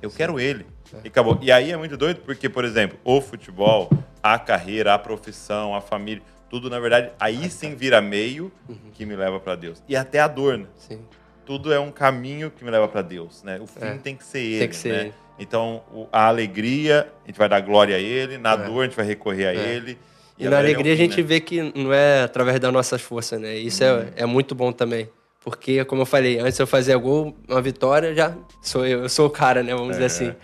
Eu 0.00 0.10
Sim. 0.10 0.16
quero 0.16 0.38
ele. 0.38 0.66
É. 0.94 1.00
E 1.04 1.08
acabou. 1.08 1.38
E 1.40 1.50
aí 1.50 1.70
é 1.70 1.76
muito 1.76 1.96
doido 1.96 2.20
porque, 2.24 2.48
por 2.48 2.64
exemplo, 2.64 2.98
o 3.04 3.20
futebol, 3.20 3.90
a 4.22 4.38
carreira, 4.38 4.94
a 4.94 4.98
profissão, 4.98 5.74
a 5.74 5.80
família, 5.80 6.22
tudo 6.48 6.70
na 6.70 6.80
verdade 6.80 7.10
aí 7.20 7.50
sim 7.50 7.74
vira 7.74 8.00
meio 8.00 8.50
uhum. 8.68 8.76
que 8.92 9.04
me 9.04 9.14
leva 9.14 9.38
para 9.38 9.54
Deus. 9.54 9.82
E 9.88 9.96
até 9.96 10.20
a 10.20 10.28
dor, 10.28 10.58
né? 10.58 10.66
Sim. 10.76 11.00
Tudo 11.44 11.72
é 11.72 11.80
um 11.80 11.90
caminho 11.90 12.50
que 12.50 12.64
me 12.64 12.70
leva 12.70 12.88
para 12.88 13.02
Deus, 13.02 13.42
né? 13.42 13.58
O 13.60 13.66
fim 13.66 13.84
é. 13.84 13.94
tem 13.98 14.16
que 14.16 14.24
ser 14.24 14.40
ele, 14.40 14.58
tem 14.58 14.68
que 14.68 14.76
ser 14.76 14.92
né? 14.92 15.00
Ele. 15.00 15.14
Então, 15.38 15.82
a 16.12 16.26
alegria, 16.26 17.08
a 17.24 17.26
gente 17.28 17.38
vai 17.38 17.48
dar 17.48 17.60
glória 17.60 17.96
a 17.96 17.98
Ele, 17.98 18.36
na 18.38 18.54
é. 18.54 18.56
dor, 18.56 18.82
a 18.82 18.84
gente 18.86 18.96
vai 18.96 19.06
recorrer 19.06 19.46
a 19.46 19.54
é. 19.54 19.74
Ele. 19.74 19.96
E, 20.36 20.44
e 20.44 20.48
na 20.48 20.58
alegria 20.58 20.92
é 20.92 20.96
fim, 20.96 21.02
a 21.02 21.06
gente 21.06 21.22
né? 21.22 21.26
vê 21.26 21.40
que 21.40 21.72
não 21.74 21.92
é 21.92 22.22
através 22.22 22.58
das 22.58 22.72
nossas 22.72 23.00
forças, 23.00 23.40
né? 23.40 23.56
Isso 23.56 23.82
é, 23.84 23.92
uhum. 23.92 24.00
é, 24.00 24.12
é 24.16 24.26
muito 24.26 24.54
bom 24.54 24.72
também. 24.72 25.08
Porque, 25.40 25.84
como 25.84 26.02
eu 26.02 26.06
falei, 26.06 26.38
antes 26.40 26.58
eu 26.58 26.66
fazia 26.66 26.96
gol, 26.96 27.36
uma 27.48 27.62
vitória, 27.62 28.14
já 28.14 28.36
sou 28.60 28.84
eu, 28.84 29.02
eu 29.04 29.08
sou 29.08 29.26
o 29.26 29.30
cara, 29.30 29.62
né? 29.62 29.72
Vamos 29.72 29.92
dizer 29.92 30.02
é. 30.02 30.06
assim. 30.06 30.34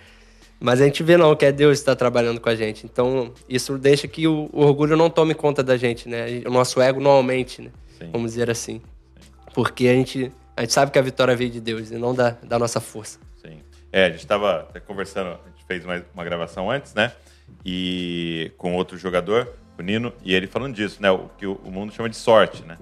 Mas 0.64 0.80
a 0.80 0.87
gente 0.87 1.02
vê 1.02 1.18
não 1.18 1.37
que 1.37 1.44
é 1.44 1.52
Deus 1.52 1.73
que 1.76 1.83
está 1.83 1.94
trabalhando 1.94 2.40
com 2.40 2.49
a 2.49 2.54
gente. 2.54 2.87
Então, 2.87 3.35
isso 3.47 3.76
deixa 3.76 4.09
que 4.09 4.26
o, 4.26 4.49
o, 4.50 4.62
orgulho 4.62 4.97
não 4.97 5.11
tome 5.11 5.35
conta 5.35 5.62
da 5.62 5.76
gente, 5.76 6.09
né? 6.09 6.40
O 6.47 6.50
nosso 6.50 6.80
ego 6.80 7.02
não 7.02 7.11
aumente, 7.11 7.61
né? 7.61 7.71
Sim. 7.99 8.09
Vamos 8.11 8.30
dizer 8.30 8.49
assim. 8.50 8.80
Sim. 9.21 9.30
Porque 9.52 9.87
a 9.87 9.92
gente, 9.92 10.33
a 10.56 10.62
gente 10.62 10.73
sabe 10.73 10.90
que 10.90 10.99
a 10.99 11.02
vitória 11.02 11.37
veio 11.37 11.50
de 11.50 11.61
Deus 11.61 11.90
e 11.90 11.99
não 11.99 12.14
da, 12.14 12.30
da 12.42 12.59
nossa 12.59 12.80
força. 12.80 13.18
Sim. 13.42 13.59
É, 13.92 14.06
a 14.06 14.09
gente 14.09 14.21
estava 14.21 14.66
conversando, 14.87 15.38
fez 15.68 15.85
uma, 15.85 16.02
uma 16.14 16.25
gravação 16.25 16.71
antes, 16.71 16.94
né? 16.94 17.12
E 17.62 18.50
com 18.56 18.75
outro 18.75 18.97
jogador, 18.97 19.52
o 19.78 19.83
Nino, 19.83 20.14
e 20.25 20.35
ele 20.35 20.47
falando 20.47 20.75
disso, 20.75 20.97
né? 21.02 21.11
O 21.11 21.28
que 21.37 21.47
o, 21.47 21.61
o 21.62 21.71
mundo 21.71 21.92
chama 21.92 22.09
de 22.09 22.16
sorte, 22.16 22.64
né? 22.64 22.78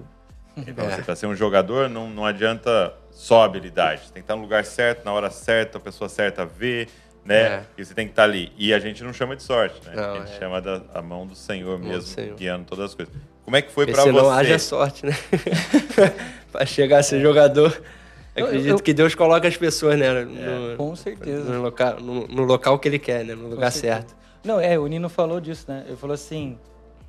Então, 0.55 0.85
é. 0.85 0.95
você 0.95 1.01
para 1.01 1.15
ser 1.17 1.25
um 1.25 1.35
jogador, 1.35 1.89
não, 1.89 2.09
não 2.09 2.25
adianta 2.25 2.93
só 3.11 3.43
habilidade. 3.43 4.03
Você 4.03 4.13
tem 4.13 4.21
que 4.21 4.25
estar 4.25 4.37
no 4.37 4.41
lugar 4.41 4.63
certo, 4.63 5.03
na 5.03 5.11
hora 5.11 5.29
certa, 5.29 5.77
a 5.77 5.81
pessoa 5.81 6.07
certa 6.07 6.45
vê, 6.45 6.87
né? 7.25 7.41
É. 7.41 7.63
E 7.77 7.85
você 7.85 7.93
tem 7.93 8.05
que 8.05 8.11
estar 8.11 8.23
ali. 8.23 8.51
E 8.57 8.73
a 8.73 8.79
gente 8.79 9.03
não 9.03 9.13
chama 9.13 9.35
de 9.35 9.43
sorte, 9.43 9.79
né? 9.87 9.93
Não, 9.95 10.13
a 10.13 10.19
gente 10.19 10.33
é. 10.33 10.39
chama 10.39 10.61
da 10.61 10.81
a 10.93 11.01
mão 11.01 11.25
do 11.25 11.35
Senhor 11.35 11.79
mesmo, 11.79 12.01
Senhor. 12.01 12.35
guiando 12.35 12.65
todas 12.65 12.85
as 12.85 12.95
coisas. 12.95 13.13
Como 13.43 13.57
é 13.57 13.61
que 13.61 13.71
foi 13.71 13.85
para 13.85 14.03
você? 14.03 14.11
não 14.11 14.29
haja 14.29 14.57
sorte, 14.59 15.05
né? 15.05 15.13
para 16.51 16.65
chegar 16.65 16.99
a 16.99 17.03
ser 17.03 17.21
jogador. 17.21 17.81
Eu 18.35 18.45
acredito 18.47 18.69
eu, 18.69 18.79
que 18.79 18.93
Deus 18.93 19.13
coloca 19.13 19.47
as 19.47 19.55
pessoas, 19.55 19.97
né? 19.97 20.23
No, 20.23 20.73
é, 20.73 20.75
com 20.75 20.95
certeza. 20.95 21.43
No 21.43 21.61
local, 21.61 21.99
no, 21.99 22.27
no 22.27 22.43
local, 22.43 22.79
que 22.79 22.87
ele 22.87 22.99
quer, 22.99 23.23
né? 23.23 23.35
No 23.35 23.47
lugar 23.47 23.71
certo. 23.71 24.15
Não, 24.43 24.59
é, 24.59 24.77
o 24.77 24.87
Nino 24.87 25.07
falou 25.07 25.39
disso, 25.39 25.65
né? 25.67 25.83
Ele 25.87 25.95
falou 25.95 26.13
assim: 26.15 26.57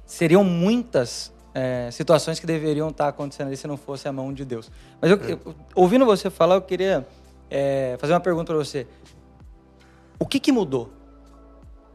seriam 0.04 0.44
muitas 0.44 1.32
é, 1.54 1.88
situações 1.90 2.38
que 2.38 2.46
deveriam 2.46 2.88
estar 2.88 3.08
acontecendo 3.08 3.46
ali 3.46 3.56
se 3.56 3.66
não 3.66 3.76
fosse 3.76 4.06
a 4.06 4.12
mão 4.12 4.32
de 4.32 4.44
Deus. 4.44 4.70
Mas 5.00 5.10
eu, 5.10 5.16
é. 5.16 5.32
eu, 5.32 5.54
ouvindo 5.74 6.04
você 6.04 6.28
falar, 6.28 6.56
eu 6.56 6.62
queria 6.62 7.06
é, 7.50 7.96
fazer 7.98 8.12
uma 8.12 8.20
pergunta 8.20 8.52
para 8.52 8.56
você. 8.56 8.86
O 10.24 10.26
que, 10.26 10.40
que 10.40 10.50
mudou? 10.50 10.90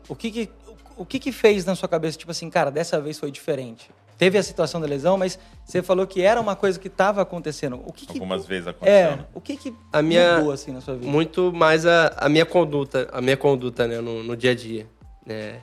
O 0.08 0.16
que, 0.16 0.30
que, 0.30 0.50
o 0.96 1.04
que, 1.04 1.18
que 1.18 1.32
fez 1.32 1.66
na 1.66 1.74
sua 1.74 1.90
cabeça, 1.90 2.16
tipo 2.16 2.30
assim, 2.30 2.48
cara, 2.48 2.70
dessa 2.70 3.02
vez 3.02 3.18
foi 3.18 3.32
diferente? 3.32 3.90
teve 4.20 4.38
a 4.38 4.44
situação 4.44 4.82
da 4.82 4.86
lesão, 4.86 5.18
mas 5.18 5.40
você 5.66 5.82
falou 5.82 6.06
que 6.06 6.22
era 6.22 6.40
uma 6.42 6.54
coisa 6.54 6.78
que 6.78 6.90
estava 6.90 7.22
acontecendo. 7.22 7.82
O 7.86 7.94
que, 7.94 8.06
que 8.06 8.14
Algumas 8.20 8.46
vezes 8.46 8.68
aconteceu. 8.68 8.94
É, 8.94 9.16
né? 9.16 9.26
o 9.34 9.40
que, 9.40 9.56
que 9.56 9.74
a 9.94 10.02
minha, 10.02 10.40
mudou 10.40 10.52
assim 10.52 10.74
na 10.74 10.82
sua 10.82 10.96
vida? 10.96 11.10
Muito 11.10 11.54
mais 11.54 11.86
a, 11.86 12.14
a 12.18 12.28
minha 12.28 12.46
conduta, 12.46 13.08
a 13.14 13.22
minha 13.22 13.38
conduta 13.38 13.88
né, 13.88 14.02
no, 14.02 14.22
no 14.22 14.36
dia 14.36 14.52
a 14.52 14.56
dia. 14.56 14.86
Né? 15.26 15.62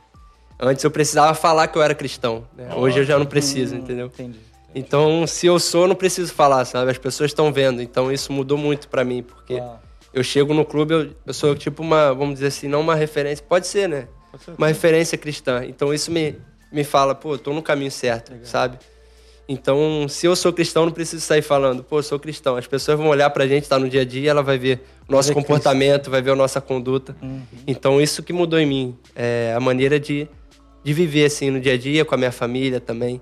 Antes 0.59 0.83
eu 0.83 0.91
precisava 0.91 1.35
falar 1.35 1.69
que 1.69 1.77
eu 1.77 1.83
era 1.83 1.95
cristão. 1.95 2.49
Né? 2.57 2.75
Hoje 2.75 3.01
eu 3.01 3.05
já 3.05 3.19
não 3.19 3.27
preciso, 3.27 3.77
hum, 3.77 3.79
entendeu? 3.79 4.07
Entendi. 4.07 4.41
Então, 4.75 5.27
se 5.27 5.47
eu 5.47 5.59
sou, 5.59 5.87
não 5.87 5.95
preciso 5.95 6.33
falar, 6.33 6.65
sabe? 6.65 6.91
As 6.91 6.99
pessoas 6.99 7.31
estão 7.31 7.53
vendo. 7.53 7.83
Então, 7.83 8.11
isso 8.11 8.33
mudou 8.33 8.57
muito 8.57 8.89
para 8.89 9.05
mim, 9.05 9.23
porque 9.23 9.63
eu 10.17 10.25
chego 10.25 10.55
no 10.55 10.65
clube, 10.65 10.95
eu, 10.95 11.11
eu, 11.27 11.35
sou 11.35 11.55
tipo 11.55 11.83
uma, 11.83 12.15
vamos 12.15 12.37
dizer 12.37 12.47
assim, 12.47 12.67
não 12.67 12.81
uma 12.81 12.95
referência, 12.95 13.45
pode 13.47 13.67
ser, 13.67 13.87
né? 13.87 14.09
Pode 14.33 14.45
ser, 14.45 14.55
uma 14.57 14.67
referência 14.67 15.19
cristã. 15.19 15.63
Então, 15.69 15.93
isso 15.93 16.11
me, 16.11 16.35
me 16.73 16.83
fala, 16.85 17.15
pô, 17.15 17.37
tô 17.37 17.53
no 17.53 17.63
caminho 17.63 17.91
certo, 17.91 18.31
Legal. 18.31 18.47
sabe? 18.47 18.79
Então, 19.47 20.09
se 20.09 20.27
eu 20.27 20.35
sou 20.35 20.55
cristão, 20.55 20.87
não 20.87 20.93
preciso 20.93 21.21
sair 21.21 21.43
falando, 21.43 21.85
pô, 21.85 22.03
sou 22.03 22.19
cristão. 22.19 22.57
As 22.57 22.67
pessoas 22.67 22.97
vão 22.97 23.09
olhar 23.09 23.29
pra 23.29 23.47
gente, 23.47 23.69
tá 23.69 23.79
no 23.79 23.91
dia 23.91 24.01
a 24.01 24.05
dia, 24.07 24.31
ela 24.31 24.43
vai 24.43 24.57
ver 24.57 24.81
o 25.07 25.13
nosso 25.13 25.35
comportamento, 25.35 26.11
vai 26.11 26.23
ver 26.23 26.31
a 26.31 26.37
nossa 26.37 26.63
conduta. 26.63 27.15
Uhum. 27.21 27.43
Então, 27.67 28.01
isso 28.01 28.23
que 28.23 28.33
mudou 28.33 28.59
em 28.59 28.67
mim, 28.67 28.99
é 29.15 29.53
a 29.55 29.61
maneira 29.61 30.01
de, 30.01 30.27
de 30.83 30.93
viver, 30.95 31.27
assim, 31.27 31.51
no 31.51 31.61
dia 31.61 31.75
a 31.75 31.79
dia, 31.79 32.07
com 32.07 32.15
a 32.15 32.19
minha 32.19 32.33
família 32.33 32.81
também. 32.81 33.21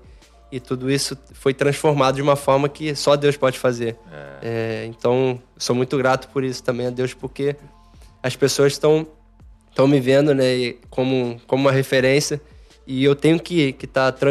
E 0.55 0.59
tudo 0.61 0.89
isso 0.89 1.17
foi 1.33 1.53
transformado 1.53 2.15
de 2.15 2.21
uma 2.21 2.37
forma 2.37 2.69
que 2.69 2.95
só 2.95 3.17
Deus 3.17 3.35
pode 3.35 3.59
fazer. 3.59 3.97
É. 4.09 4.37
É, 4.41 4.85
então, 4.85 5.37
sou 5.57 5.75
muito 5.75 5.97
grato 5.97 6.29
por 6.29 6.45
isso 6.45 6.63
também 6.63 6.87
a 6.87 6.89
Deus, 6.89 7.13
porque 7.13 7.57
as 8.23 8.37
pessoas 8.37 8.71
estão 8.71 9.05
estão 9.69 9.85
me 9.85 9.99
vendo, 9.99 10.33
né, 10.33 10.75
como, 10.89 11.37
como 11.45 11.63
uma 11.63 11.73
referência 11.73 12.39
e 12.87 13.03
eu 13.03 13.13
tenho 13.13 13.37
que 13.37 13.75
estar 13.83 14.13
tá 14.13 14.27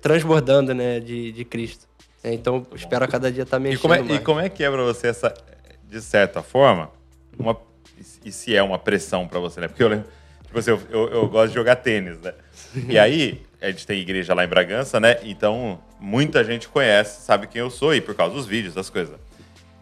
transbordando 0.00 0.74
né, 0.74 0.98
de, 0.98 1.30
de 1.30 1.44
Cristo. 1.44 1.86
É, 2.24 2.34
então, 2.34 2.66
espero 2.74 3.04
a 3.04 3.06
cada 3.06 3.30
dia 3.30 3.44
estar 3.44 3.58
tá 3.58 3.60
me 3.60 3.74
e 3.74 3.78
como, 3.78 3.94
é, 3.94 4.00
e 4.00 4.18
como 4.18 4.40
é 4.40 4.48
que 4.48 4.64
é 4.64 4.68
para 4.68 4.82
você 4.82 5.06
essa, 5.06 5.32
de 5.88 6.00
certa 6.00 6.42
forma, 6.42 6.90
uma, 7.38 7.56
e 8.24 8.32
se 8.32 8.56
é 8.56 8.60
uma 8.64 8.80
pressão 8.80 9.28
para 9.28 9.38
você, 9.38 9.60
né? 9.60 9.68
Porque 9.68 9.84
eu 9.84 9.88
lembro, 9.88 10.08
tipo 10.44 10.58
assim, 10.58 10.72
eu, 10.72 10.80
eu, 10.90 11.08
eu, 11.10 11.28
gosto 11.28 11.50
de 11.50 11.54
jogar 11.54 11.76
tênis, 11.76 12.18
né? 12.18 12.34
E 12.88 12.98
aí, 12.98 13.45
a 13.60 13.66
gente 13.66 13.86
tem 13.86 14.00
igreja 14.00 14.34
lá 14.34 14.44
em 14.44 14.48
Bragança, 14.48 15.00
né? 15.00 15.16
Então, 15.22 15.80
muita 15.98 16.44
gente 16.44 16.68
conhece, 16.68 17.22
sabe 17.22 17.46
quem 17.46 17.60
eu 17.60 17.70
sou, 17.70 17.94
e 17.94 18.00
por 18.00 18.14
causa 18.14 18.34
dos 18.34 18.46
vídeos, 18.46 18.74
das 18.74 18.90
coisas. 18.90 19.16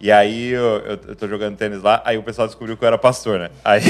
E 0.00 0.12
aí 0.12 0.50
eu, 0.50 0.78
eu, 0.80 1.00
eu, 1.08 1.16
tô 1.16 1.26
jogando 1.26 1.56
tênis 1.56 1.82
lá, 1.82 2.02
aí 2.04 2.18
o 2.18 2.22
pessoal 2.22 2.46
descobriu 2.46 2.76
que 2.76 2.84
eu 2.84 2.86
era 2.86 2.98
pastor, 2.98 3.38
né? 3.38 3.50
Aí, 3.64 3.80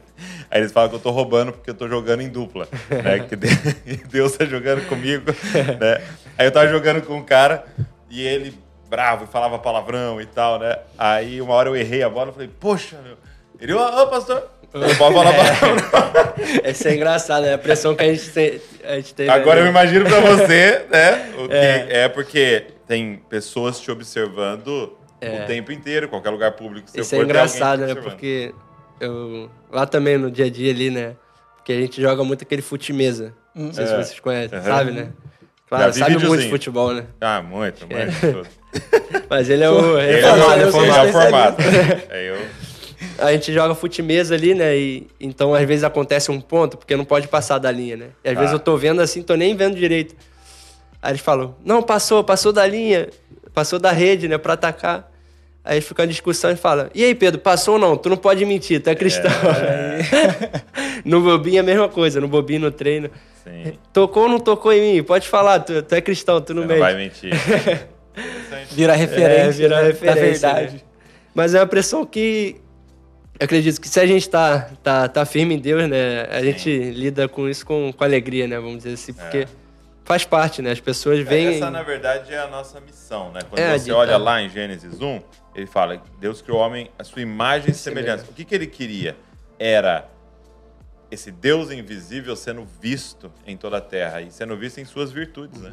aí 0.50 0.60
eles 0.60 0.72
falam 0.72 0.88
que 0.88 0.96
eu 0.96 1.00
tô 1.00 1.10
roubando 1.10 1.52
porque 1.52 1.70
eu 1.70 1.74
tô 1.74 1.88
jogando 1.88 2.20
em 2.20 2.28
dupla, 2.28 2.66
né? 2.90 3.20
Que 3.20 3.36
Deus 4.08 4.36
tá 4.36 4.44
jogando 4.44 4.86
comigo, 4.88 5.30
né? 5.78 6.02
Aí 6.36 6.46
eu 6.46 6.50
tava 6.50 6.66
jogando 6.68 7.02
com 7.02 7.16
um 7.16 7.22
cara 7.22 7.64
e 8.10 8.22
ele 8.22 8.58
bravo, 8.88 9.26
falava 9.26 9.58
palavrão 9.58 10.20
e 10.20 10.26
tal, 10.26 10.58
né? 10.58 10.78
Aí 10.98 11.40
uma 11.40 11.54
hora 11.54 11.68
eu 11.68 11.76
errei 11.76 12.02
a 12.02 12.10
bola, 12.10 12.30
eu 12.30 12.32
falei, 12.34 12.50
poxa, 12.60 12.98
meu, 13.02 13.16
Ele, 13.60 13.72
ô, 13.72 14.02
ô, 14.02 14.06
pastor, 14.08 14.50
não 14.74 14.94
pode 14.96 15.14
falar 15.14 15.32
palavrão. 15.32 15.76
Essa 16.64 16.88
é 16.90 16.94
engraçado, 16.94 17.42
né? 17.44 17.54
A 17.54 17.58
pressão 17.58 17.94
que 17.94 18.02
a 18.04 18.12
gente, 18.14 18.30
te, 18.30 18.60
a 18.84 18.94
gente 18.96 19.14
teve. 19.14 19.30
Agora 19.30 19.58
eu 19.60 19.62
ali. 19.64 19.70
imagino 19.70 20.04
pra 20.04 20.20
você, 20.20 20.84
né? 20.90 21.30
O 21.38 21.48
que 21.48 21.54
é. 21.54 21.86
É. 22.04 22.08
porque 22.08 22.66
tem 22.86 23.16
pessoas 23.28 23.78
te 23.80 23.90
observando 23.90 24.92
É. 25.20 25.42
o 25.42 25.46
tempo 25.46 25.70
inteiro, 25.72 26.08
qualquer 26.08 26.30
lugar 26.30 26.52
público. 26.52 26.86
que 26.86 26.92
você 26.92 27.00
Isso 27.00 27.14
é 27.14 27.18
for, 27.18 27.22
alguém 27.24 27.30
engraçado, 27.36 27.80
né? 27.86 27.94
Porque 27.94 28.54
eu, 29.00 29.50
lá 29.70 29.86
também 29.86 30.16
no 30.18 30.30
dia 30.30 30.46
a 30.46 30.50
dia 30.50 30.72
ali, 30.72 30.90
né? 30.90 31.14
Porque 31.56 31.72
a 31.72 31.80
gente 31.80 32.00
joga 32.02 32.24
muito 32.24 32.42
aquele 32.42 32.62
fute-mesa. 32.62 33.32
Não 33.54 33.72
sei 33.72 33.84
É. 33.84 33.86
se 33.86 33.94
vocês 33.96 34.20
conhecem, 34.20 34.58
Aham. 34.58 34.66
sabe, 34.66 34.90
né? 34.92 35.08
Claro, 35.68 35.92
sabe 35.94 36.18
muito 36.26 36.42
de 36.42 36.50
futebol, 36.50 36.92
né? 36.92 37.04
Ah, 37.20 37.40
muito, 37.40 37.86
muito. 37.86 38.46
É. 38.48 39.22
Mas 39.30 39.48
ele 39.48 39.62
é 39.64 39.70
o 39.70 39.98
Ele 39.98 40.18
é 40.18 40.22
reformado, 40.22 40.50
o- 40.50 40.54
ele 40.54 40.64
reformado. 40.64 41.06
é 41.06 41.08
o 41.08 41.12
formado. 41.12 41.56
É 42.10 42.30
eu. 42.30 42.36
A 43.22 43.32
gente 43.32 43.52
joga 43.52 43.74
fute-mesa 43.74 44.34
ali, 44.34 44.54
né? 44.54 44.76
E, 44.76 45.06
então, 45.20 45.54
às 45.54 45.66
vezes, 45.66 45.84
acontece 45.84 46.30
um 46.30 46.40
ponto, 46.40 46.76
porque 46.76 46.96
não 46.96 47.04
pode 47.04 47.28
passar 47.28 47.58
da 47.58 47.70
linha, 47.70 47.96
né? 47.96 48.06
E 48.24 48.28
às 48.28 48.34
Tá. 48.34 48.40
vezes 48.40 48.52
eu 48.52 48.58
tô 48.58 48.76
vendo 48.76 49.00
assim, 49.00 49.22
tô 49.22 49.34
nem 49.34 49.54
vendo 49.56 49.76
direito. 49.76 50.14
Aí 51.00 51.12
eles 51.12 51.20
falam, 51.20 51.54
não, 51.64 51.82
passou, 51.82 52.22
passou 52.22 52.52
da 52.52 52.66
linha, 52.66 53.08
passou 53.54 53.78
da 53.78 53.90
rede, 53.92 54.28
né, 54.28 54.38
pra 54.38 54.52
atacar. 54.54 55.10
Aí 55.64 55.80
fica 55.80 56.02
uma 56.02 56.08
discussão 56.08 56.50
e 56.50 56.56
fala, 56.56 56.90
e 56.94 57.04
aí, 57.04 57.14
Pedro, 57.14 57.40
passou 57.40 57.74
ou 57.74 57.80
não? 57.80 57.96
Tu 57.96 58.08
não 58.08 58.16
pode 58.16 58.44
mentir, 58.44 58.80
tu 58.82 58.88
é 58.90 58.94
cristão. 58.96 59.30
no 61.04 61.20
bobinho 61.20 61.56
é 61.58 61.60
a 61.60 61.62
mesma 61.62 61.88
coisa, 61.88 62.20
no 62.20 62.28
bobinho, 62.28 62.60
no 62.62 62.70
treino. 62.70 63.10
Sim. 63.44 63.72
Tocou 63.92 64.24
ou 64.24 64.28
não 64.28 64.38
tocou 64.40 64.72
em 64.72 64.94
mim? 64.96 65.02
Pode 65.02 65.28
falar, 65.28 65.60
tu, 65.60 65.82
tu 65.82 65.94
é 65.94 66.00
cristão, 66.00 66.40
tu 66.40 66.54
não 66.54 66.62
não 66.66 66.78
vai 66.78 66.94
mente. 66.94 67.26
mentir. 67.26 67.38
Interessante. 68.16 68.74
Vira 68.74 68.94
referência, 68.94 69.48
É, 69.48 69.50
vira 69.68 69.80
né, 69.82 69.86
referência, 69.88 70.48
da 70.48 70.54
verdade. 70.54 70.74
né? 70.74 70.80
Mas 71.34 71.54
é 71.54 71.60
uma 71.60 71.66
pressão 71.66 72.04
que 72.04 72.56
eu 73.40 73.44
acredito 73.44 73.80
que 73.80 73.88
se 73.88 73.98
a 73.98 74.06
gente 74.06 74.28
tá, 74.28 74.70
tá, 74.82 75.08
tá 75.08 75.24
firme 75.26 75.54
em 75.54 75.58
Deus, 75.58 75.88
né? 75.88 76.22
A 76.30 76.42
gente 76.42 76.68
lida 76.90 77.28
com 77.28 77.48
isso 77.48 77.64
com, 77.66 77.92
com 77.92 78.04
alegria, 78.04 78.46
né? 78.46 78.56
Vamos 78.56 78.78
dizer 78.78 78.94
assim, 78.94 79.12
porque 79.12 79.48
faz 80.04 80.24
parte, 80.24 80.62
né? 80.62 80.70
As 80.70 80.80
pessoas 80.80 81.20
veem. 81.20 81.56
Essa, 81.56 81.70
na 81.70 81.82
verdade, 81.82 82.32
é 82.32 82.38
a 82.38 82.46
nossa 82.48 82.80
missão, 82.80 83.32
né? 83.32 83.40
Quando 83.48 83.58
É, 83.58 83.76
você 83.78 83.86
de- 83.86 83.92
olha 83.92 84.12
é. 84.12 84.16
lá 84.16 84.40
em 84.42 84.48
Gênesis 84.48 85.00
1, 85.00 85.20
ele 85.54 85.66
fala 85.66 86.00
Deus 86.20 86.40
criou 86.40 86.58
o 86.58 86.62
homem 86.62 86.90
à 86.98 87.04
sua 87.04 87.22
imagem 87.22 87.70
e 87.70 87.74
semelhança. 87.74 88.24
O 88.30 88.34
que, 88.34 88.44
que 88.44 88.54
ele 88.54 88.66
queria? 88.66 89.16
Era 89.58 90.08
esse 91.10 91.30
Deus 91.30 91.70
invisível 91.70 92.34
sendo 92.36 92.66
visto 92.80 93.30
em 93.46 93.56
toda 93.56 93.78
a 93.78 93.80
terra 93.80 94.20
e 94.22 94.30
sendo 94.30 94.56
visto 94.56 94.78
em 94.78 94.84
suas 94.84 95.10
virtudes, 95.12 95.60
né? 95.60 95.72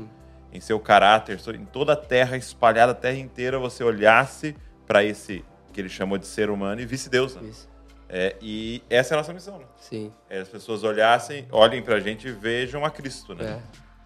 Em 0.51 0.59
seu 0.59 0.79
caráter, 0.79 1.39
em 1.55 1.65
toda 1.65 1.93
a 1.93 1.95
terra, 1.95 2.35
espalhada 2.35 2.91
a 2.91 2.95
terra 2.95 3.17
inteira, 3.19 3.59
você 3.59 3.83
olhasse 3.83 4.55
para 4.87 5.03
esse 5.03 5.45
que 5.73 5.79
ele 5.81 5.89
chamou 5.89 6.17
de 6.17 6.25
ser 6.27 6.49
humano 6.49 6.79
e 6.81 6.85
visse 6.85 7.09
Deus. 7.09 7.35
Né? 7.35 7.49
Isso, 7.49 7.67
É, 8.07 8.35
e 8.41 8.81
essa 8.89 9.13
é 9.13 9.15
a 9.15 9.17
nossa 9.17 9.33
missão, 9.33 9.59
né? 9.59 9.65
sim. 9.79 10.11
É, 10.29 10.39
as 10.39 10.49
pessoas 10.49 10.83
olhassem, 10.83 11.45
olhem 11.51 11.81
pra 11.81 11.99
gente 11.99 12.27
e 12.27 12.31
vejam 12.31 12.83
a 12.83 12.89
Cristo, 12.89 13.35
né? 13.35 13.61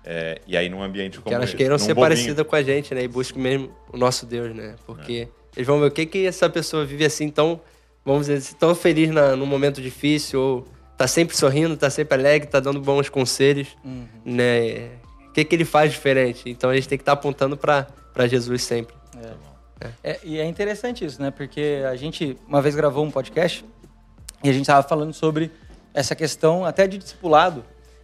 É, 0.05 0.41
e 0.45 0.57
aí 0.57 0.67
num 0.67 0.83
ambiente 0.83 1.17
como 1.19 1.29
Que 1.29 1.33
elas 1.33 1.49
esse, 1.49 1.57
queiram 1.57 1.77
ser 1.77 1.93
bobinho. 1.93 2.01
parecidas 2.09 2.45
com 2.45 2.55
a 2.55 2.61
gente, 2.61 2.93
né? 2.93 3.03
E 3.03 3.07
busquem 3.07 3.41
mesmo 3.41 3.73
o 3.93 3.97
nosso 3.97 4.25
Deus, 4.25 4.53
né? 4.53 4.75
Porque 4.85 5.29
eles 5.55 5.65
vão 5.65 5.79
ver 5.79 5.85
o 5.87 5.91
que, 5.91 6.05
que 6.05 6.25
essa 6.25 6.49
pessoa 6.49 6.83
vive 6.83 7.05
assim 7.05 7.29
tão, 7.29 7.61
vamos 8.03 8.27
dizer 8.27 8.53
tão 8.55 8.75
feliz 8.75 9.09
na, 9.11 9.35
num 9.37 9.45
momento 9.45 9.81
difícil, 9.81 10.41
ou 10.41 10.67
tá 10.97 11.07
sempre 11.07 11.37
sorrindo, 11.37 11.77
tá 11.77 11.89
sempre 11.89 12.15
alegre, 12.17 12.49
tá 12.49 12.59
dando 12.59 12.81
bons 12.81 13.07
conselhos, 13.07 13.69
Uhum. 13.85 14.05
né? 14.25 14.89
O 15.29 15.31
que, 15.33 15.45
que 15.45 15.55
ele 15.55 15.63
faz 15.65 15.91
diferente? 15.93 16.49
Então 16.49 16.69
a 16.69 16.75
gente 16.75 16.89
tem 16.89 16.97
que 16.97 17.01
estar 17.03 17.13
apontando 17.13 17.55
para 17.55 17.87
Jesus 18.27 18.61
sempre. 18.63 18.93
É, 19.17 19.31
e 20.23 20.39
é 20.39 20.45
interessante 20.45 21.05
isso, 21.05 21.21
né? 21.21 21.31
Porque 21.31 21.83
a 21.89 21.95
gente 21.95 22.37
uma 22.47 22.61
vez 22.61 22.75
gravou 22.75 23.05
um 23.05 23.11
podcast 23.11 23.65
e 24.43 24.49
a 24.49 24.53
gente 24.53 24.63
estava 24.63 24.87
falando 24.87 25.13
sobre 25.13 25.51
essa 25.93 26.15
questão 26.15 26.65
até 26.65 26.87
de 26.87 26.97
discipulado. 26.97 27.63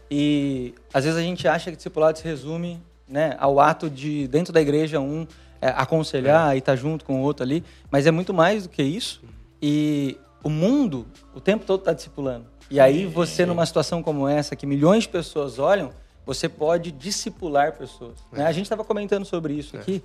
E 0.09 0.74
às 0.93 1.03
vezes 1.03 1.19
a 1.19 1.24
gente 1.24 1.47
acha 1.47 1.69
que 1.69 1.77
discipulado 1.77 2.17
se 2.17 2.23
resume 2.23 2.82
né, 3.08 3.36
ao 3.39 3.60
ato 3.60 3.89
de, 3.89 4.27
dentro 4.27 4.54
da 4.54 4.62
igreja, 4.62 4.99
um 4.99 5.27
é, 5.62 5.69
aconselhar 5.69 6.56
e 6.56 6.60
estar 6.60 6.75
junto 6.75 7.04
com 7.04 7.21
o 7.21 7.23
outro 7.23 7.43
ali. 7.43 7.63
Mas 7.91 8.08
é 8.08 8.12
muito 8.12 8.34
mais 8.34 8.63
do 8.63 8.69
que 8.69 8.82
isso. 8.82 9.21
E 9.62 10.17
o 10.43 10.49
mundo 10.49 11.06
o 11.34 11.41
tempo 11.41 11.65
todo 11.65 11.80
está 11.80 11.93
discipulando. 11.93 12.45
E 12.71 12.80
aí 12.80 13.06
você, 13.06 13.45
numa 13.45 13.65
situação 13.65 14.04
como 14.04 14.27
essa, 14.27 14.56
que 14.56 14.65
milhões 14.65 15.04
de 15.04 15.10
pessoas 15.10 15.58
olham, 15.58 15.91
você 16.25 16.47
pode 16.47 16.91
discipular 16.91 17.75
pessoas. 17.75 18.19
né? 18.32 18.45
A 18.45 18.51
gente 18.51 18.65
estava 18.65 18.84
comentando 18.84 19.25
sobre 19.25 19.54
isso 19.54 19.75
aqui, 19.75 20.04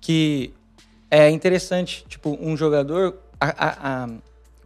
que 0.00 0.54
é 1.10 1.30
interessante, 1.30 2.04
tipo, 2.08 2.36
um 2.40 2.56
jogador, 2.56 3.16
a, 3.40 3.46
a- 3.48 4.04
a 4.04 4.08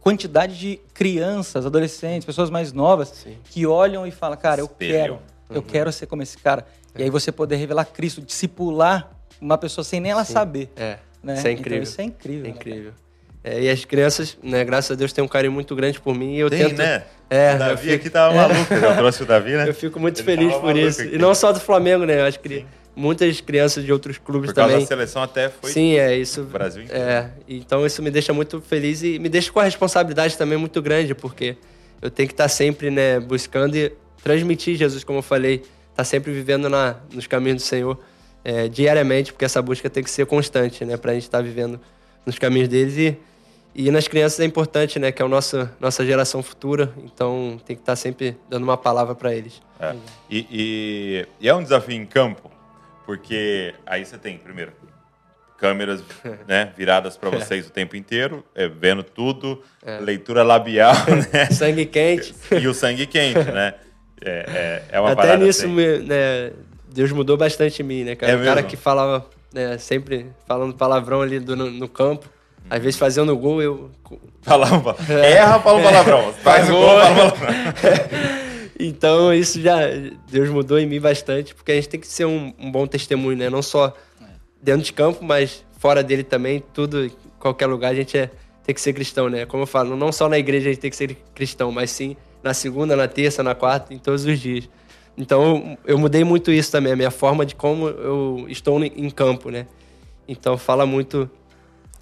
quantidade 0.01 0.57
de 0.57 0.79
crianças, 0.93 1.65
adolescentes, 1.65 2.25
pessoas 2.25 2.49
mais 2.49 2.73
novas 2.73 3.09
Sim. 3.09 3.37
que 3.45 3.65
olham 3.65 4.05
e 4.05 4.11
falam, 4.11 4.37
cara, 4.37 4.61
eu 4.61 4.65
Espelham. 4.65 4.93
quero, 4.93 5.19
eu 5.49 5.61
quero 5.61 5.91
ser 5.91 6.07
como 6.07 6.21
esse 6.21 6.37
cara. 6.37 6.65
E 6.97 7.03
aí 7.03 7.09
você 7.09 7.31
poder 7.31 7.55
revelar 7.55 7.85
Cristo, 7.85 8.21
discipular 8.21 9.09
uma 9.41 9.57
pessoa 9.57 9.83
sem 9.83 9.99
nem 9.99 10.11
ela 10.11 10.25
Sim. 10.25 10.33
saber. 10.33 10.69
É, 10.75 10.97
Né? 11.23 11.35
isso 11.35 11.47
é 11.47 11.51
Então, 11.51 11.61
incrível. 11.61 11.83
isso 11.83 12.01
é 12.01 12.03
incrível. 12.03 12.41
É 12.45 12.47
né, 12.49 12.53
incrível. 12.55 12.91
É, 13.45 13.61
e 13.63 13.69
as 13.69 13.83
crianças, 13.83 14.37
né, 14.41 14.63
graças 14.63 14.91
a 14.91 14.95
Deus, 14.95 15.11
têm 15.11 15.23
um 15.23 15.27
carinho 15.27 15.51
muito 15.51 15.75
grande 15.75 15.99
por 15.99 16.15
mim 16.15 16.35
e 16.35 16.39
eu 16.39 16.49
Tem, 16.49 16.59
tento. 16.67 16.77
né? 16.77 17.03
É, 17.29 17.55
o 17.55 17.59
Davi 17.59 17.71
eu 17.71 17.77
fico- 17.77 17.95
aqui 17.95 18.09
tava 18.09 18.33
maluco. 18.35 18.73
Eu 18.73 18.95
trouxe 18.95 19.23
o 19.23 19.25
Davi, 19.25 19.51
né? 19.51 19.67
Eu 19.67 19.73
fico 19.73 19.99
muito 19.99 20.17
Ele 20.19 20.23
feliz 20.25 20.47
tava 20.49 20.59
por 20.61 20.67
maluco 20.67 20.87
isso. 20.87 21.01
aqui. 21.01 21.15
E 21.15 21.17
não 21.17 21.33
só 21.35 21.51
do 21.51 21.59
Flamengo, 21.59 22.05
né? 22.05 22.19
Eu 22.21 22.25
acho 22.25 22.39
que 22.39 22.65
muitas 22.95 23.41
crianças 23.41 23.83
de 23.83 23.91
outros 23.91 24.17
clubes 24.17 24.49
Por 24.51 24.55
causa 24.55 24.71
também. 24.73 24.83
da 24.85 24.87
seleção 24.87 25.23
até 25.23 25.49
foi 25.49 25.71
Sim, 25.71 25.95
é 25.95 26.15
isso. 26.15 26.43
Brasil 26.43 26.83
inteiro. 26.83 27.03
É, 27.03 27.31
então 27.47 27.85
isso 27.85 28.01
me 28.01 28.11
deixa 28.11 28.33
muito 28.33 28.61
feliz 28.61 29.01
e 29.03 29.17
me 29.19 29.29
deixa 29.29 29.51
com 29.51 29.59
a 29.59 29.63
responsabilidade 29.63 30.37
também 30.37 30.57
muito 30.57 30.81
grande, 30.81 31.13
porque 31.15 31.55
eu 32.01 32.09
tenho 32.11 32.27
que 32.27 32.33
estar 32.33 32.47
sempre, 32.49 32.89
né, 32.91 33.19
buscando 33.19 33.75
e 33.75 33.91
transmitir 34.23 34.75
Jesus, 34.75 35.03
como 35.03 35.19
eu 35.19 35.23
falei, 35.23 35.63
estar 35.91 36.03
sempre 36.03 36.31
vivendo 36.31 36.69
na, 36.69 36.97
nos 37.13 37.27
caminhos 37.27 37.61
do 37.63 37.65
Senhor 37.65 37.97
é, 38.43 38.67
diariamente, 38.67 39.31
porque 39.33 39.45
essa 39.45 39.61
busca 39.61 39.89
tem 39.89 40.03
que 40.03 40.09
ser 40.11 40.25
constante, 40.25 40.83
né, 40.85 40.97
para 40.97 41.11
a 41.11 41.13
gente 41.13 41.23
estar 41.23 41.41
vivendo 41.41 41.79
nos 42.25 42.37
caminhos 42.37 42.67
deles 42.69 42.97
e 42.97 43.17
e 43.75 43.89
nas 43.89 44.07
crianças 44.07 44.39
é 44.39 44.45
importante, 44.45 44.99
né, 44.99 45.11
que 45.11 45.19
é 45.19 45.25
a 45.25 45.27
nossa 45.27 45.75
nossa 45.79 46.05
geração 46.05 46.43
futura, 46.43 46.93
então 47.03 47.59
tem 47.65 47.75
que 47.75 47.81
estar 47.81 47.95
sempre 47.95 48.37
dando 48.47 48.61
uma 48.61 48.77
palavra 48.77 49.15
para 49.15 49.33
eles. 49.33 49.59
É. 49.79 49.95
E, 50.29 50.45
e- 50.51 51.27
e 51.41 51.49
é 51.49 51.55
um 51.55 51.63
desafio 51.63 51.95
em 51.95 52.05
campo, 52.05 52.51
porque 53.05 53.73
aí 53.85 54.05
você 54.05 54.17
tem, 54.17 54.37
primeiro, 54.37 54.71
câmeras 55.57 56.03
né, 56.47 56.71
viradas 56.75 57.15
para 57.17 57.29
vocês 57.37 57.67
o 57.67 57.71
tempo 57.71 57.95
inteiro, 57.95 58.43
é, 58.55 58.67
vendo 58.67 59.03
tudo, 59.03 59.61
leitura 60.01 60.43
labial, 60.43 60.93
né? 61.31 61.45
Sangue 61.51 61.85
quente. 61.85 62.33
E 62.51 62.67
o 62.67 62.73
sangue 62.73 63.05
quente, 63.05 63.39
né? 63.51 63.73
É, 64.25 64.83
é, 64.89 64.95
é 64.95 64.99
uma 64.99 65.11
Até 65.11 65.35
nisso, 65.37 65.65
assim. 65.65 65.73
me- 65.73 65.99
né, 65.99 66.51
Deus 66.93 67.11
mudou 67.11 67.35
bastante 67.37 67.81
em 67.81 67.85
mim, 67.85 68.03
né, 68.03 68.15
cara? 68.15 68.31
É 68.31 68.35
o 68.35 68.39
cara 68.43 68.55
mesmo? 68.57 68.69
que 68.69 68.77
falava, 68.77 69.25
né, 69.53 69.77
sempre 69.77 70.27
falando 70.47 70.73
palavrão 70.75 71.21
ali 71.21 71.39
do- 71.39 71.55
no, 71.55 71.69
no 71.69 71.87
campo, 71.89 72.29
às 72.69 72.81
vezes 72.81 72.97
fazendo 72.97 73.35
gol, 73.37 73.61
eu. 73.61 73.91
Fala 74.41 74.67
um 74.73 74.79
pa- 74.81 74.95
Erra, 75.09 75.59
fala 75.59 75.79
um 75.79 75.83
palavrão. 75.83 76.33
Faz 76.43 76.69
o 76.69 76.73
gol, 76.73 76.99
fala 76.99 77.09
um 77.11 77.15
palavrão. 77.31 78.52
Então, 78.79 79.33
isso 79.33 79.61
já. 79.61 79.79
Deus 80.29 80.49
mudou 80.49 80.79
em 80.79 80.85
mim 80.85 80.99
bastante, 80.99 81.53
porque 81.53 81.71
a 81.71 81.75
gente 81.75 81.89
tem 81.89 81.99
que 81.99 82.07
ser 82.07 82.25
um, 82.25 82.53
um 82.59 82.71
bom 82.71 82.87
testemunho, 82.87 83.37
né? 83.37 83.49
Não 83.49 83.61
só 83.61 83.93
dentro 84.61 84.83
de 84.83 84.93
campo, 84.93 85.23
mas 85.23 85.63
fora 85.77 86.01
dele 86.01 86.23
também, 86.23 86.63
tudo, 86.73 87.05
em 87.05 87.11
qualquer 87.39 87.67
lugar, 87.67 87.91
a 87.91 87.95
gente 87.95 88.17
é, 88.17 88.31
tem 88.63 88.73
que 88.73 88.79
ser 88.79 88.93
cristão, 88.93 89.29
né? 89.29 89.45
Como 89.45 89.63
eu 89.63 89.67
falo, 89.67 89.95
não 89.95 90.11
só 90.11 90.29
na 90.29 90.39
igreja 90.39 90.69
a 90.69 90.73
gente 90.73 90.81
tem 90.81 90.89
que 90.89 90.95
ser 90.95 91.15
cristão, 91.35 91.71
mas 91.71 91.91
sim 91.91 92.15
na 92.41 92.53
segunda, 92.53 92.95
na 92.95 93.07
terça, 93.07 93.43
na 93.43 93.53
quarta, 93.55 93.93
em 93.93 93.97
todos 93.97 94.25
os 94.25 94.39
dias. 94.39 94.69
Então, 95.17 95.77
eu 95.85 95.97
mudei 95.97 96.23
muito 96.23 96.51
isso 96.51 96.71
também, 96.71 96.93
a 96.93 96.95
minha 96.95 97.11
forma 97.11 97.45
de 97.45 97.55
como 97.55 97.87
eu 97.87 98.45
estou 98.49 98.83
em 98.83 99.09
campo, 99.09 99.49
né? 99.49 99.67
Então, 100.27 100.57
fala 100.57 100.85
muito. 100.85 101.29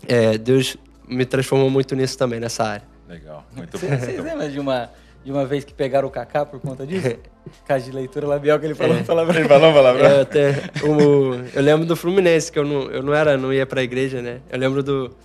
é, 0.07 0.37
Deus 0.37 0.77
me 1.07 1.25
transformou 1.25 1.69
muito 1.69 1.95
nisso 1.95 2.17
também, 2.17 2.39
nessa 2.39 2.63
área. 2.63 2.87
Legal, 3.07 3.45
muito 3.55 3.77
bom. 3.77 3.87
Vocês 3.87 4.23
lembram 4.23 4.49
de 4.49 4.59
uma, 4.59 4.89
de 5.23 5.31
uma 5.31 5.45
vez 5.45 5.63
que 5.63 5.73
pegaram 5.73 6.07
o 6.07 6.11
Kaká 6.11 6.45
por 6.45 6.59
conta 6.59 6.85
disso? 6.85 7.15
Caso 7.67 7.85
de 7.85 7.91
leitura 7.91 8.27
labial 8.27 8.59
que 8.59 8.65
ele 8.65 8.75
falou 8.75 8.97
É. 8.97 9.03
palavrão. 9.03 9.39
Ele 9.39 9.47
falou 9.47 9.69
um 9.69 9.73
palavrão? 9.73 10.05
É, 10.05 10.21
até, 10.21 10.51
o- 10.83 11.35
eu 11.53 11.61
lembro 11.61 11.85
do 11.85 11.95
Fluminense, 11.95 12.51
que 12.51 12.57
eu 12.59 12.65
não, 12.65 12.83
eu 12.91 13.01
não 13.03 13.13
era, 13.13 13.37
não 13.37 13.51
ia 13.53 13.65
pra 13.65 13.81
igreja, 13.83 14.21
né? 14.21 14.39
Eu 14.49 14.57
lembro 14.59 14.81
do. 14.83 15.15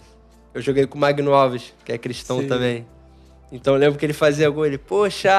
Eu 0.54 0.62
joguei 0.62 0.86
com 0.86 0.96
o 0.96 1.00
Magno 1.00 1.34
Alves, 1.34 1.74
que 1.84 1.92
é 1.92 1.98
cristão 1.98 2.40
Sim. 2.40 2.48
também. 2.48 2.86
Então 3.52 3.74
eu 3.74 3.80
lembro 3.80 3.98
que 3.98 4.04
ele 4.04 4.12
fazia 4.12 4.48
gol, 4.50 4.66
ele, 4.66 4.76
poxa! 4.78 5.30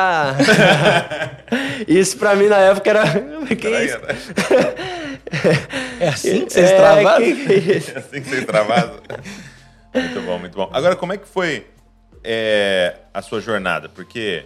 isso 1.87 2.17
pra 2.17 2.35
mim 2.35 2.47
na 2.47 2.57
época 2.57 2.89
era. 2.89 3.03
que 3.47 3.55
Peraí, 3.55 3.85
isso? 3.87 3.97
É 5.99 6.07
assim 6.07 6.45
que 6.45 6.53
vocês 6.53 6.69
É, 6.71 6.75
travaram? 6.77 7.25
que 7.25 7.31
é? 7.31 7.95
É 7.95 7.97
assim 7.99 8.21
que 8.21 8.29
você 8.29 8.45
travado. 8.45 9.01
Muito 9.93 10.21
bom, 10.21 10.39
muito 10.39 10.55
bom. 10.55 10.69
Agora, 10.71 10.95
como 10.95 11.13
é 11.13 11.17
que 11.17 11.27
foi 11.27 11.65
é, 12.29 12.95
a 13.13 13.21
sua 13.21 13.39
jornada? 13.39 13.87
Porque 13.87 14.43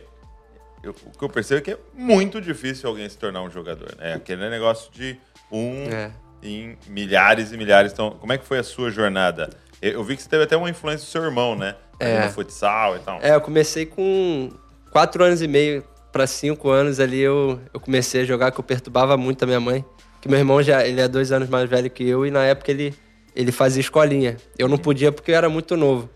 eu- 0.84 0.96
o 1.08 1.17
que 1.17 1.24
eu 1.24 1.30
percebo 1.30 1.58
é 1.60 1.62
que 1.63 1.72
é 1.72 1.78
muito 1.96 2.39
difícil 2.39 2.88
alguém 2.88 3.10
se 3.10 3.17
tornar 3.17 3.41
um 3.41 3.50
jogador. 3.50 3.96
Né? 3.98 4.13
Aquele 4.13 4.48
negócio 4.50 4.91
de 4.91 5.17
um 5.52 5.86
É. 5.91 6.12
em 6.44 6.78
milhares 6.88 7.52
e 7.52 7.58
milhares. 7.58 7.91
Então, 7.91 8.12
como 8.12 8.32
é 8.32 8.38
que 8.38 8.46
foi 8.46 8.60
a 8.60 8.63
sua 8.63 8.91
jornada? 8.91 9.50
Eu 9.82 9.94
eu 9.94 10.04
vi 10.04 10.15
que 10.15 10.22
você 10.22 10.30
teve 10.30 10.44
até 10.44 10.56
uma 10.56 10.70
influência 10.70 11.06
do 11.08 11.10
seu 11.10 11.24
irmão, 11.24 11.56
né? 11.56 11.76
É. 12.00 12.26
no 12.26 12.32
futsal 12.32 12.96
e 12.96 13.00
tal. 13.00 13.20
É, 13.22 13.34
eu 13.36 13.41
comecei 13.41 13.86
com 13.86 14.50
quatro 14.91 15.24
anos 15.24 15.41
e 15.41 15.48
meio 15.48 15.84
para 16.12 16.26
cinco 16.28 16.70
anos 16.70 17.00
ali 17.00 17.20
eu, 17.20 17.60
eu 17.74 17.80
comecei 17.80 18.22
a 18.22 18.26
jogar, 18.26 18.52
que 18.52 18.60
eu 18.60 18.63
perturbava 18.63 19.15
muito 19.17 19.44
a 19.44 19.46
minha 19.48 19.60
mãe. 19.60 19.84
Que 20.20 20.28
meu 20.28 20.38
irmão 20.39 20.62
já 20.63 20.86
ele 20.86 21.00
é 21.02 21.08
dois 21.08 21.32
anos 21.32 21.48
mais 21.50 21.67
velho 21.70 21.89
que 21.91 22.08
eu 22.08 22.26
e 22.26 22.32
na 22.32 22.44
época 22.44 22.70
ele, 22.72 22.94
ele 23.36 23.52
fazia 23.52 23.80
escolinha. 23.82 24.38
Eu 24.58 24.67
não 24.67 24.78
podia 24.80 25.12
porque 25.12 25.32
eu 25.32 25.36
era 25.36 25.48
muito 25.50 25.76
novo. 25.78 26.10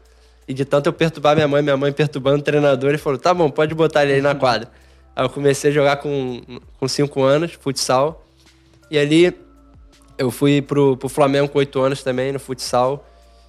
E 0.47 0.53
de 0.53 0.63
tanto 0.65 0.87
eu 0.87 0.93
perturbar 0.93 1.35
minha 1.35 1.47
mãe, 1.47 1.61
minha 1.61 1.75
mãe 1.77 1.91
perturbando 1.91 2.39
o 2.39 2.41
treinador, 2.41 2.89
ele 2.89 2.97
falou: 2.97 3.17
tá 3.17 3.33
bom, 3.33 3.49
pode 3.49 3.73
botar 3.73 4.03
ele 4.03 4.13
aí 4.13 4.21
na 4.21 4.35
quadra. 4.35 4.69
Aí 5.15 5.25
eu 5.25 5.29
comecei 5.29 5.71
a 5.71 5.73
jogar 5.73 5.97
com, 5.97 6.41
com 6.79 6.87
cinco 6.87 7.23
anos, 7.23 7.53
futsal. 7.53 8.23
E 8.91 8.97
ali 8.97 9.35
eu 10.17 10.29
fui 10.29 10.61
pro, 10.61 10.95
pro 10.97 11.09
Flamengo 11.09 11.47
com 11.49 11.57
oito 11.59 11.79
anos 11.81 12.03
também, 12.03 12.31
no 12.31 12.39
futsal. 12.39 13.07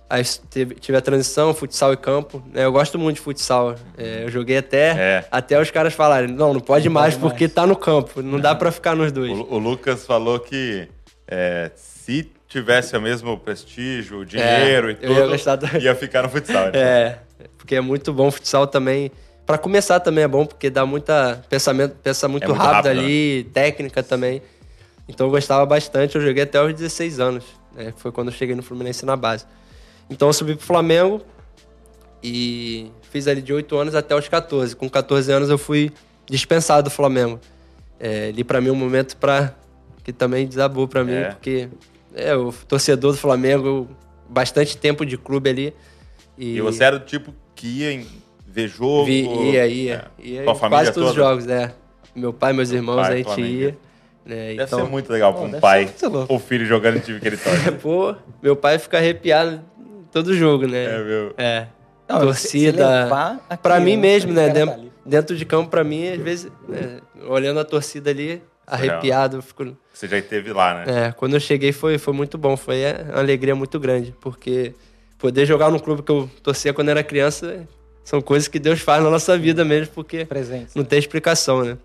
Aí 0.09 0.22
teve, 0.48 0.76
tive 0.76 0.96
a 0.96 1.00
transição, 1.00 1.52
futsal 1.52 1.92
e 1.92 1.96
campo. 1.96 2.40
né? 2.54 2.64
Eu 2.64 2.70
gosto 2.72 2.96
muito 2.98 3.16
de 3.16 3.22
futsal. 3.22 3.74
É, 3.98 4.22
eu 4.24 4.30
joguei 4.30 4.56
até, 4.56 4.90
É. 4.96 5.28
até 5.32 5.61
os 5.61 5.68
caras 5.70 5.92
falarem, 5.92 6.28
não, 6.30 6.54
não 6.54 6.61
pode 6.61 6.88
mais 6.88 7.14
pode 7.14 7.22
mais. 7.24 7.32
porque 7.32 7.48
tá 7.48 7.66
no 7.66 7.74
campo. 7.76 8.22
Não 8.22 8.38
dá 8.38 8.54
pra 8.54 8.70
ficar 8.70 8.94
nos 8.94 9.11
dois. 9.11 9.32
O, 9.32 9.42
o 9.54 9.59
Lucas 9.59 10.06
falou 10.06 10.38
que 10.38 10.88
é, 11.26 11.72
se 11.74 12.30
tivesse 12.61 12.97
o 12.97 13.01
mesmo 13.01 13.38
prestígio, 13.38 14.21
o 14.21 14.25
dinheiro 14.25 14.90
É, 14.90 14.92
e 14.92 14.97
eu 15.05 15.11
ia 15.12 15.21
tudo, 15.21 15.31
gostar 15.31 15.57
também. 15.57 15.83
ia 15.83 15.95
ficar 15.95 16.23
no 16.23 16.29
futsal. 16.29 16.66
né? 16.66 16.73
É, 17.38 17.49
porque 17.59 17.75
é 17.77 17.81
muito 17.83 18.12
bom 18.14 18.29
o 18.29 18.31
futsal 18.31 18.66
também. 18.66 19.11
Pra 19.45 19.59
começar 19.59 20.01
também 20.01 20.25
é 20.25 20.29
bom, 20.29 20.47
porque 20.47 20.71
dá 20.71 20.87
muita 20.87 21.45
pensamento, 21.51 21.95
pensa 22.03 22.27
muito, 22.27 22.45
É 22.45 22.49
muito 22.49 22.59
rápido, 22.59 22.75
rápido, 22.87 22.90
ali, 23.01 23.45
técnica 23.53 24.03
também. 24.03 24.40
Então 25.09 25.27
eu 25.27 25.31
gostava 25.31 25.64
bastante, 25.66 26.16
eu 26.16 26.21
joguei 26.23 26.42
até 26.45 26.61
os 26.62 26.73
16 26.75 27.21
anos, 27.21 27.45
né? 27.75 27.92
Foi 27.99 28.11
quando 28.11 28.29
eu 28.29 28.35
cheguei 28.35 28.57
no 28.57 28.62
Fluminense 28.62 29.05
na 29.07 29.14
base. 29.16 29.45
Então 30.11 30.29
eu 30.29 30.33
subi 30.33 30.57
pro 30.57 30.64
Flamengo 30.66 31.21
e 32.23 32.90
fiz 33.11 33.29
ali 33.29 33.42
de 33.42 33.53
8 33.53 33.77
anos 33.77 33.95
até 33.95 34.16
os 34.16 34.27
14. 34.29 34.75
Com 34.75 34.88
14 34.88 35.31
anos 35.31 35.49
eu 35.51 35.59
fui 35.59 35.92
dispensado 36.29 36.85
do 36.85 36.90
Flamengo. 36.90 37.38
É, 38.01 38.29
ali 38.29 38.42
pra 38.42 38.61
mim 38.61 38.71
um 38.71 38.75
momento 38.75 39.16
para 39.16 39.55
que 40.03 40.12
também 40.12 40.47
desabou 40.47 40.88
pra 40.88 41.05
mim, 41.05 41.12
É. 41.14 41.29
porque 41.31 41.69
é, 42.16 42.35
o 42.35 42.52
torcedor 42.66 43.12
do 43.12 43.18
Flamengo, 43.18 43.88
bastante 44.29 44.76
tempo 44.76 45.05
de 45.07 45.16
clube 45.16 45.50
ali. 45.50 45.74
E 46.38 46.61
você 46.61 46.83
era 46.85 46.98
do 46.98 47.05
tipo 47.05 47.33
que 47.55 47.66
ia 47.83 47.92
em- 47.92 48.07
ver 48.46 48.68
jogo? 48.68 49.05
Vi, 49.05 49.22
ia, 49.52 49.66
ia. 49.66 50.11
É. 50.18 50.26
ia 50.26 50.55
família 50.55 50.68
quase 50.68 50.92
todos 50.92 51.11
os 51.11 51.14
jogos, 51.16 51.46
né? 51.46 51.72
Meu 52.14 52.33
pai, 52.33 52.52
meus 52.52 52.70
irmãos, 52.70 52.96
pai, 53.02 53.12
a 53.12 53.16
gente 53.16 53.26
Flamengo. 53.26 53.48
ia. 53.61 53.79
Né? 54.24 54.37
Deve 54.55 54.62
Então, 54.64 54.81
ser 54.85 54.90
muito 54.90 55.12
legal 55.12 55.33
pra 55.33 55.42
Pô, 55.48 55.57
um 55.57 55.61
pai 55.61 55.88
ou 56.29 56.38
filho 56.40 56.66
jogando 56.66 56.96
em 56.96 57.00
time 57.00 57.20
que 57.20 57.29
ele 57.29 57.37
torce. 57.37 57.70
pô, 57.81 58.14
meu 58.42 58.57
pai 58.57 58.79
fica 58.79 58.96
arrepiado 58.98 59.61
em 59.79 60.05
todo 60.11 60.35
jogo, 60.35 60.66
né? 60.66 60.85
É, 60.85 61.05
meu. 61.05 61.35
É. 61.38 61.66
Não, 62.09 62.20
Torcida. 62.20 62.72
se- 62.72 62.88
se 62.88 63.02
levar 63.05 63.46
a 63.48 63.57
Pra 63.57 63.79
mim 63.81 63.96
mesmo, 63.96 64.33
né? 64.33 64.48
cara 64.48 64.66
tá 64.66 64.72
Dentro, 64.74 64.92
dentro 65.05 65.37
de 65.37 65.44
campo, 65.44 65.70
pra 65.70 65.85
mim, 65.85 66.09
às 66.09 66.20
vezes, 66.20 66.50
né, 66.68 67.00
olhando 67.29 67.61
a 67.61 67.64
torcida 67.64 68.11
ali, 68.11 68.42
arrepiado, 68.66 69.37
eu 69.38 69.42
fico. 69.42 69.76
Você 69.96 70.06
já 70.09 70.18
esteve 70.18 70.52
lá, 70.52 70.74
né? 70.74 71.06
É, 71.06 71.12
quando 71.12 71.32
eu 71.32 71.40
cheguei 71.40 71.72
foi, 71.72 71.96
foi 71.96 72.12
muito 72.12 72.37
bom, 72.37 72.54
foi 72.54 72.82
uma 73.11 73.18
alegria 73.18 73.54
muito 73.54 73.80
grande, 73.80 74.14
porque 74.20 74.74
poder 75.16 75.46
jogar 75.46 75.70
num 75.70 75.78
clube 75.78 76.02
que 76.02 76.12
eu 76.12 76.30
torcia 76.42 76.74
quando 76.74 76.90
era 76.90 77.02
criança 77.02 77.66
são 78.04 78.20
coisas 78.20 78.46
que 78.46 78.59
Deus 78.59 78.78
faz 78.78 79.02
na 79.02 79.09
nossa 79.09 79.38
vida 79.38 79.64
mesmo, 79.64 79.94
porque 79.94 80.26
Presente. 80.26 80.72
não 80.76 80.85
tem 80.85 80.98
explicação, 80.98 81.64
né? 81.64 81.78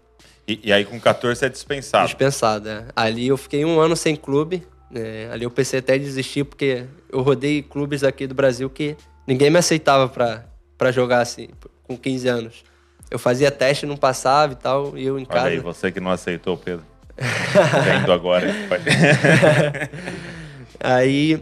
E, 0.45 0.60
e 0.62 0.74
aí 0.74 0.84
com 0.84 1.00
14 1.00 1.45
é 1.45 1.47
dispensado. 1.47 2.06
Dispensado, 2.06 2.67
é. 2.67 2.84
Ali 2.93 3.30
eu 3.30 3.38
fiquei 3.38 3.63
um 3.63 3.80
ano 3.80 3.95
sem 3.95 4.13
clube, 4.13 4.62
né? 4.89 5.30
ali 5.32 5.45
eu 5.45 5.52
pensei 5.52 5.80
até 5.80 5.95
em 5.95 6.02
desistir, 6.02 6.43
porque 6.43 6.84
eu 7.10 7.21
rodei 7.21 7.62
clubes 7.62 8.04
aqui 8.04 8.28
do 8.28 8.36
Brasil 8.36 8.69
que 8.69 8.97
ninguém 9.26 9.50
me 9.50 9.58
aceitava 9.58 10.10
pra, 10.10 10.43
pra 10.78 10.91
jogar 10.91 11.21
assim, 11.21 11.47
com 11.84 11.95
15 11.95 12.28
anos. 12.28 12.63
Eu 13.10 13.17
fazia 13.17 13.50
teste, 13.50 13.86
não 13.86 13.95
passava 13.95 14.52
e 14.52 14.58
tal, 14.58 14.97
e 14.97 15.06
eu 15.06 15.17
em 15.17 15.21
Olha 15.21 15.28
casa... 15.28 15.47
aí, 15.47 15.60
você 15.60 15.89
que 15.93 16.02
não 16.02 16.12
aceitou, 16.12 16.58
Pedro. 16.58 16.91
Vendo 17.84 18.12
agora. 18.12 18.54
pode- 18.68 18.84
Aí, 20.80 21.42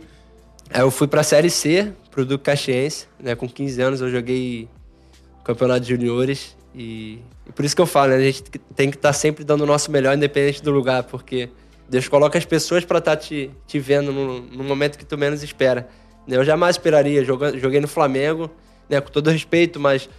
aí 0.69 0.81
eu 0.81 0.91
fui 0.91 1.07
pra 1.07 1.23
Série 1.23 1.49
C, 1.49 1.91
pro 2.11 2.25
Duque 2.25 2.43
Caxiense, 2.45 3.07
né? 3.19 3.35
Com 3.35 3.47
15 3.47 3.81
anos 3.81 4.01
eu 4.01 4.09
joguei 4.11 4.67
campeonato 5.43 5.81
de 5.81 5.89
juniores 5.95 6.55
e, 6.75 7.19
e 7.47 7.51
por 7.53 7.63
isso 7.63 7.75
que 7.75 7.81
eu 7.81 7.85
falo, 7.85 8.11
né? 8.11 8.17
A 8.17 8.21
gente 8.21 8.43
tem 8.75 8.89
que 8.89 8.97
estar 8.97 9.13
sempre 9.13 9.43
dando 9.43 9.61
o 9.61 9.65
nosso 9.65 9.91
melhor, 9.91 10.15
independente 10.15 10.61
do 10.61 10.71
lugar, 10.71 11.03
porque 11.03 11.49
Deus 11.87 12.07
coloca 12.07 12.37
as 12.37 12.45
pessoas 12.45 12.83
pra 12.83 12.97
estar 12.99 13.15
te, 13.15 13.49
te 13.65 13.79
vendo 13.79 14.11
no, 14.11 14.41
no 14.41 14.63
momento 14.63 14.97
que 14.97 15.05
tu 15.05 15.17
menos 15.17 15.41
espera. 15.41 15.87
né? 16.27 16.35
Eu 16.35 16.43
jamais 16.43 16.75
esperaria, 16.75 17.23
joguei 17.23 17.79
no 17.79 17.87
Flamengo, 17.87 18.51
né? 18.89 18.99
Com 18.99 19.09
todo 19.09 19.29
respeito, 19.29 19.79
mas 19.79 20.09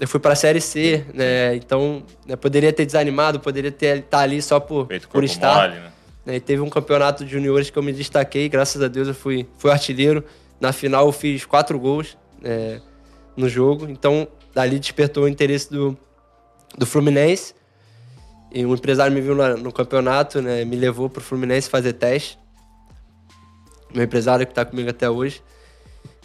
eu 0.00 0.06
fui 0.08 0.20
pra 0.20 0.34
Série 0.34 0.60
C, 0.60 1.04
né? 1.12 1.54
Então, 1.56 2.02
né, 2.26 2.36
poderia 2.36 2.72
ter 2.72 2.86
desanimado, 2.86 3.40
poderia 3.40 3.72
ter 3.72 3.98
estar 3.98 4.20
ali 4.20 4.40
só 4.40 4.60
por, 4.60 4.86
Feito 4.86 5.08
por 5.08 5.24
estar. 5.24 5.54
mole, 5.68 5.80
né? 5.80 5.92
né? 6.26 6.36
E 6.36 6.40
teve 6.40 6.62
um 6.62 6.70
campeonato 6.70 7.24
de 7.24 7.30
juniores 7.32 7.70
que 7.70 7.78
eu 7.78 7.82
me 7.82 7.92
destaquei, 7.92 8.48
graças 8.48 8.80
a 8.82 8.88
Deus 8.88 9.08
eu 9.08 9.14
fui, 9.14 9.46
fui 9.58 9.70
artilheiro. 9.70 10.24
Na 10.60 10.72
final 10.72 11.06
eu 11.06 11.12
fiz 11.12 11.44
quatro 11.44 11.78
gols 11.78 12.16
é, 12.42 12.80
no 13.36 13.48
jogo, 13.48 13.88
então 13.88 14.26
dali 14.54 14.78
despertou 14.78 15.24
o 15.24 15.28
interesse 15.28 15.70
do, 15.70 15.96
do 16.76 16.84
Fluminense. 16.86 17.54
E 18.52 18.64
um 18.64 18.74
empresário 18.74 19.12
me 19.14 19.20
viu 19.20 19.34
na- 19.34 19.56
no 19.56 19.70
campeonato, 19.72 20.40
né? 20.40 20.64
Me 20.64 20.74
levou 20.76 21.10
pro 21.10 21.22
Fluminense 21.22 21.68
fazer 21.68 21.92
teste. 21.92 22.38
Meu 23.94 24.04
empresário 24.04 24.46
que 24.46 24.54
tá 24.54 24.64
comigo 24.64 24.88
até 24.90 25.08
hoje. 25.08 25.42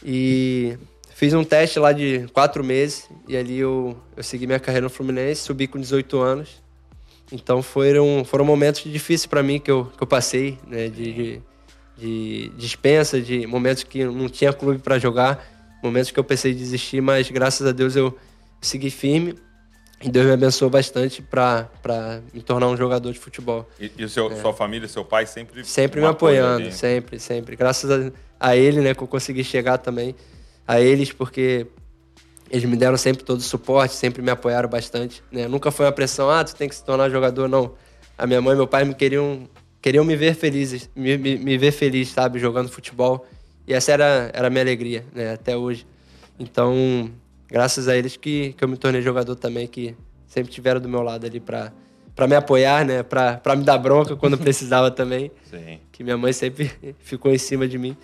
E 0.04 0.78
fiz 1.16 1.34
um 1.34 1.44
teste 1.44 1.80
lá 1.80 1.92
de 1.92 2.28
quatro 2.34 2.64
meses. 2.64 3.10
E 3.28 3.38
ali 3.38 3.60
eu, 3.60 3.98
eu 4.16 4.24
segui 4.24 4.46
minha 4.46 4.60
carreira 4.60 4.84
no 4.84 4.90
Fluminense, 4.90 5.42
subi 5.42 5.68
com 5.68 5.80
18 5.80 6.20
anos. 6.20 6.62
Então 7.32 7.62
foram, 7.64 8.24
foram 8.26 8.46
momentos 8.46 8.84
difíceis 8.84 9.26
para 9.26 9.42
mim 9.42 9.60
que 9.60 9.72
eu, 9.72 9.86
que 9.86 10.04
eu 10.04 10.08
passei, 10.08 10.58
né? 10.68 10.88
De, 10.88 11.14
de, 11.14 11.42
de 11.98 12.50
dispensa, 12.58 13.22
de 13.22 13.48
momentos 13.48 13.84
que 13.84 14.04
não 14.06 14.30
tinha 14.30 14.54
clube 14.54 14.80
para 14.80 15.00
jogar, 15.00 15.44
momentos 15.82 16.12
que 16.12 16.20
eu 16.20 16.24
pensei 16.24 16.52
em 16.52 16.56
desistir, 16.56 17.02
mas 17.02 17.30
graças 17.30 17.66
a 17.66 17.72
Deus 17.72 17.96
eu 17.96 18.16
segui 18.62 18.90
firme 18.90 19.36
e 20.04 20.10
Deus 20.10 20.26
me 20.26 20.34
abençoou 20.34 20.70
bastante 20.70 21.22
para 21.22 21.70
me 22.34 22.42
tornar 22.42 22.68
um 22.68 22.76
jogador 22.76 23.12
de 23.12 23.20
futebol. 23.20 23.68
E, 23.80 23.92
e 23.98 24.04
o 24.04 24.10
seu, 24.10 24.30
sua 24.36 24.54
família, 24.54 24.88
seu 24.88 25.06
pai 25.06 25.26
sempre. 25.26 25.62
É. 25.62 25.64
Sempre 25.64 26.02
me 26.02 26.08
apoiando, 26.08 26.64
ali. 26.64 26.72
sempre, 26.74 27.20
sempre. 27.20 27.56
Graças 27.56 27.90
a, 27.90 28.12
a 28.40 28.56
ele, 28.56 28.82
né, 28.82 28.94
que 28.94 29.02
eu 29.02 29.08
consegui 29.08 29.44
chegar 29.44 29.78
também. 29.78 30.14
A 30.68 30.80
eles, 30.80 31.12
porque 31.12 31.68
eles 32.50 32.66
me 32.66 32.78
deram 32.78 32.98
sempre 32.98 33.24
todo 33.24 33.40
o 33.40 33.44
suporte, 33.44 33.96
sempre 33.96 34.22
me 34.22 34.32
apoiaram 34.32 34.70
bastante. 34.70 35.24
Né? 35.32 35.48
Nunca 35.48 35.72
foi 35.72 35.86
uma 35.86 35.92
pressão, 35.92 36.30
ah, 36.30 36.44
tu 36.44 36.56
tem 36.56 36.70
que 36.70 36.76
se 36.76 36.84
tornar 36.84 37.10
jogador, 37.10 37.50
não. 37.50 37.74
A 38.18 38.28
minha 38.28 38.42
mãe 38.42 38.54
e 38.54 38.58
meu 38.58 38.68
pai 38.68 38.86
me 38.86 38.94
queriam, 38.94 39.50
queriam 39.82 40.06
me 40.06 40.16
ver 40.16 40.36
felizes, 40.36 40.90
me, 40.96 41.18
me, 41.18 41.38
me 41.38 41.58
ver 41.58 41.72
feliz, 41.72 42.10
sabe, 42.10 42.40
jogando 42.40 42.70
futebol. 42.70 43.26
E 43.68 43.74
essa 43.74 43.92
era, 43.92 44.30
era 44.34 44.48
a 44.48 44.50
minha 44.50 44.62
alegria, 44.62 45.06
né, 45.14 45.34
até 45.34 45.58
hoje. 45.58 45.88
Então, 46.40 47.10
graças 47.48 47.88
a 47.88 47.98
eles 47.98 48.18
que, 48.18 48.54
que 48.54 48.64
eu 48.64 48.68
me 48.68 48.78
tornei 48.78 49.02
jogador 49.02 49.36
também, 49.36 49.68
que 49.68 49.96
sempre 50.28 50.52
tiveram 50.52 50.80
do 50.80 50.90
meu 50.90 51.02
lado 51.02 51.26
ali 51.26 51.40
para 51.40 51.72
para 52.16 52.28
me 52.28 52.36
apoiar, 52.36 52.86
né, 52.86 53.02
para 53.02 53.56
me 53.56 53.64
dar 53.64 53.78
bronca 53.78 54.16
quando 54.16 54.38
precisava 54.40 54.92
também 54.92 55.32
Sim. 55.50 55.80
que 55.92 56.04
minha 56.04 56.16
mãe 56.16 56.32
sempre 56.32 56.72
ficou 57.00 57.34
em 57.34 57.38
cima 57.38 57.68
de 57.68 57.78
mim. 57.78 57.98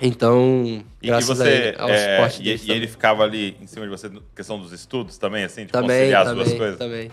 Então, 0.00 0.82
E, 1.02 1.06
graças 1.06 1.26
você. 1.38 1.42
a 1.42 1.46
ele, 1.50 1.76
ao 1.78 1.88
é, 1.88 2.16
suporte 2.16 2.40
e, 2.40 2.44
deles 2.44 2.64
e 2.66 2.72
ele 2.72 2.86
ficava 2.88 3.22
ali 3.22 3.56
em 3.60 3.66
cima 3.66 3.84
de 3.84 3.90
você, 3.90 4.08
na 4.08 4.20
questão 4.34 4.58
dos 4.58 4.72
estudos 4.72 5.18
também, 5.18 5.44
assim, 5.44 5.66
de 5.66 5.72
também, 5.72 5.98
conciliar 5.98 6.22
as 6.22 6.28
também, 6.28 6.44
duas 6.44 6.56
coisas? 6.58 6.78
também. 6.78 7.10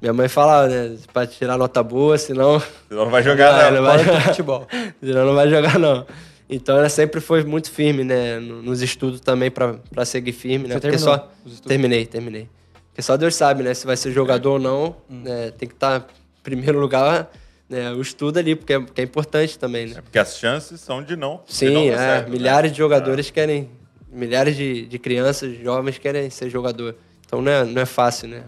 Minha 0.00 0.12
mãe 0.12 0.28
falava, 0.28 0.68
né, 0.68 0.96
para 1.12 1.26
tirar 1.26 1.56
nota 1.56 1.82
boa, 1.82 2.18
senão, 2.18 2.60
Senão 2.88 3.04
não 3.04 3.10
vai 3.10 3.22
jogar, 3.22 3.52
Não, 3.70 3.76
não. 3.76 3.82
não 3.82 3.86
vai 3.96 4.04
jogar. 4.04 4.20
futebol. 4.22 4.66
senão 5.02 5.26
não 5.26 5.34
vai 5.34 5.48
jogar 5.48 5.78
não. 5.78 6.06
Então 6.50 6.76
ela 6.76 6.88
sempre 6.88 7.20
foi 7.20 7.44
muito 7.44 7.70
firme, 7.70 8.02
né, 8.04 8.38
no- 8.40 8.62
nos 8.62 8.82
estudos 8.82 9.20
também 9.20 9.50
para 9.50 10.04
seguir 10.04 10.32
firme, 10.32 10.68
né? 10.68 10.74
Você 10.74 10.80
Porque 10.80 10.98
só 10.98 11.30
terminei, 11.66 12.04
terminei. 12.04 12.48
Porque 12.88 13.00
só 13.00 13.16
Deus 13.16 13.34
sabe, 13.34 13.62
né, 13.62 13.72
se 13.74 13.86
vai 13.86 13.96
ser 13.96 14.10
jogador 14.12 14.52
ou 14.54 14.58
não, 14.58 14.96
Hum. 15.08 15.22
né, 15.24 15.50
tem 15.56 15.68
que 15.68 15.74
estar 15.74 16.00
em 16.00 16.42
primeiro 16.42 16.78
lugar, 16.80 17.30
né, 17.72 17.90
o 17.90 18.00
estudo 18.02 18.38
ali, 18.38 18.54
porque 18.54 18.74
é, 18.74 18.78
porque 18.78 19.00
é 19.00 19.04
importante 19.04 19.58
também, 19.58 19.86
né? 19.86 19.94
É 19.98 20.00
porque 20.02 20.18
as 20.18 20.38
chances 20.38 20.80
são 20.80 21.02
de 21.02 21.16
não. 21.16 21.42
de 21.46 21.54
Sim, 21.54 21.70
não 21.70 21.86
dar 21.86 21.92
é. 21.92 21.96
certo, 21.96 22.26
né? 22.26 22.30
milhares 22.30 22.72
de 22.72 22.78
jogadores 22.78 23.30
querem. 23.30 23.70
Milhares 24.10 24.54
de, 24.54 24.86
de 24.86 24.98
crianças, 24.98 25.56
jovens 25.58 25.96
querem 25.96 26.28
ser 26.28 26.50
jogador. 26.50 26.94
Então 27.24 27.40
não 27.40 27.50
é, 27.50 27.64
não 27.64 27.80
é 27.80 27.86
fácil, 27.86 28.28
né? 28.28 28.44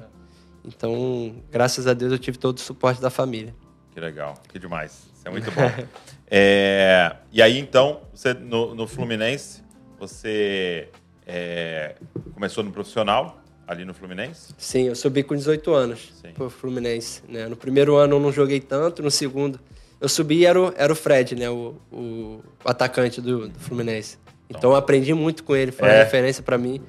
Então, 0.63 1.35
graças 1.51 1.87
a 1.87 1.95
Deus, 1.95 2.13
eu 2.13 2.19
tive 2.19 2.37
todo 2.37 2.59
o 2.59 2.61
suporte 2.61 3.01
da 3.01 3.09
família. 3.09 3.55
Que 3.93 3.99
legal, 3.99 4.35
que 4.47 4.59
demais. 4.59 4.93
Isso 5.17 5.27
é 5.27 5.31
muito 5.31 5.51
bom. 5.51 5.63
É, 6.37 7.15
e 7.31 7.41
aí, 7.43 7.59
então, 7.59 8.01
você 8.13 8.33
no, 8.33 8.75
no 8.75 8.89
Fluminense, 8.89 9.63
você 10.01 10.89
é, 11.27 11.95
começou 12.33 12.65
no 12.65 12.73
profissional, 12.73 13.44
ali 13.67 13.85
no 13.85 13.95
Fluminense? 13.95 14.55
Sim, 14.59 14.89
eu 14.89 14.95
subi 14.97 15.23
com 15.23 15.35
18 15.35 15.73
anos 15.73 16.13
Sim. 16.21 16.33
pro 16.35 16.51
Fluminense. 16.51 17.23
Né? 17.29 17.47
No 17.49 17.57
primeiro 17.57 17.97
ano 17.97 18.17
eu 18.17 18.21
não 18.21 18.33
joguei 18.33 18.61
tanto, 18.61 19.03
no 19.03 19.11
segundo. 19.11 19.59
Eu 20.01 20.09
subi 20.09 20.39
e 20.41 20.47
era 20.47 20.61
o, 20.61 20.73
era 20.77 20.93
o 20.93 20.97
Fred, 20.97 21.35
né? 21.35 21.49
O, 21.49 21.75
o 21.91 22.41
atacante 22.65 23.21
do, 23.21 23.49
do 23.49 23.59
Fluminense. 23.59 24.19
Então 24.51 24.71
eu 24.71 24.77
aprendi 24.77 25.15
muito 25.15 25.43
com 25.45 25.57
ele, 25.57 25.73
foi 25.73 25.89
É. 25.89 25.93
uma 25.93 26.05
referência 26.05 26.43
para 26.43 26.59
mim. 26.59 26.81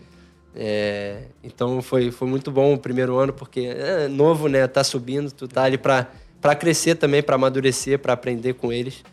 É, 0.53 1.23
então 1.43 1.81
foi, 1.81 2.11
foi 2.11 2.27
muito 2.27 2.49
bom 2.49 2.73
o 2.73 2.77
primeiro 2.77 3.17
ano, 3.17 3.33
porque 3.33 3.61
é 3.61 4.07
novo, 4.07 4.47
né? 4.47 4.65
Tá 4.67 4.83
subindo, 4.83 5.31
tu 5.31 5.47
tá 5.47 5.63
ali 5.63 5.77
para 5.77 6.07
para 6.41 6.53
crescer 6.53 6.93
também, 6.95 7.23
para 7.23 7.33
amadurecer, 7.35 7.97
para 7.97 8.13
aprender 8.13 8.53
com 8.53 8.71
eles. 8.71 9.03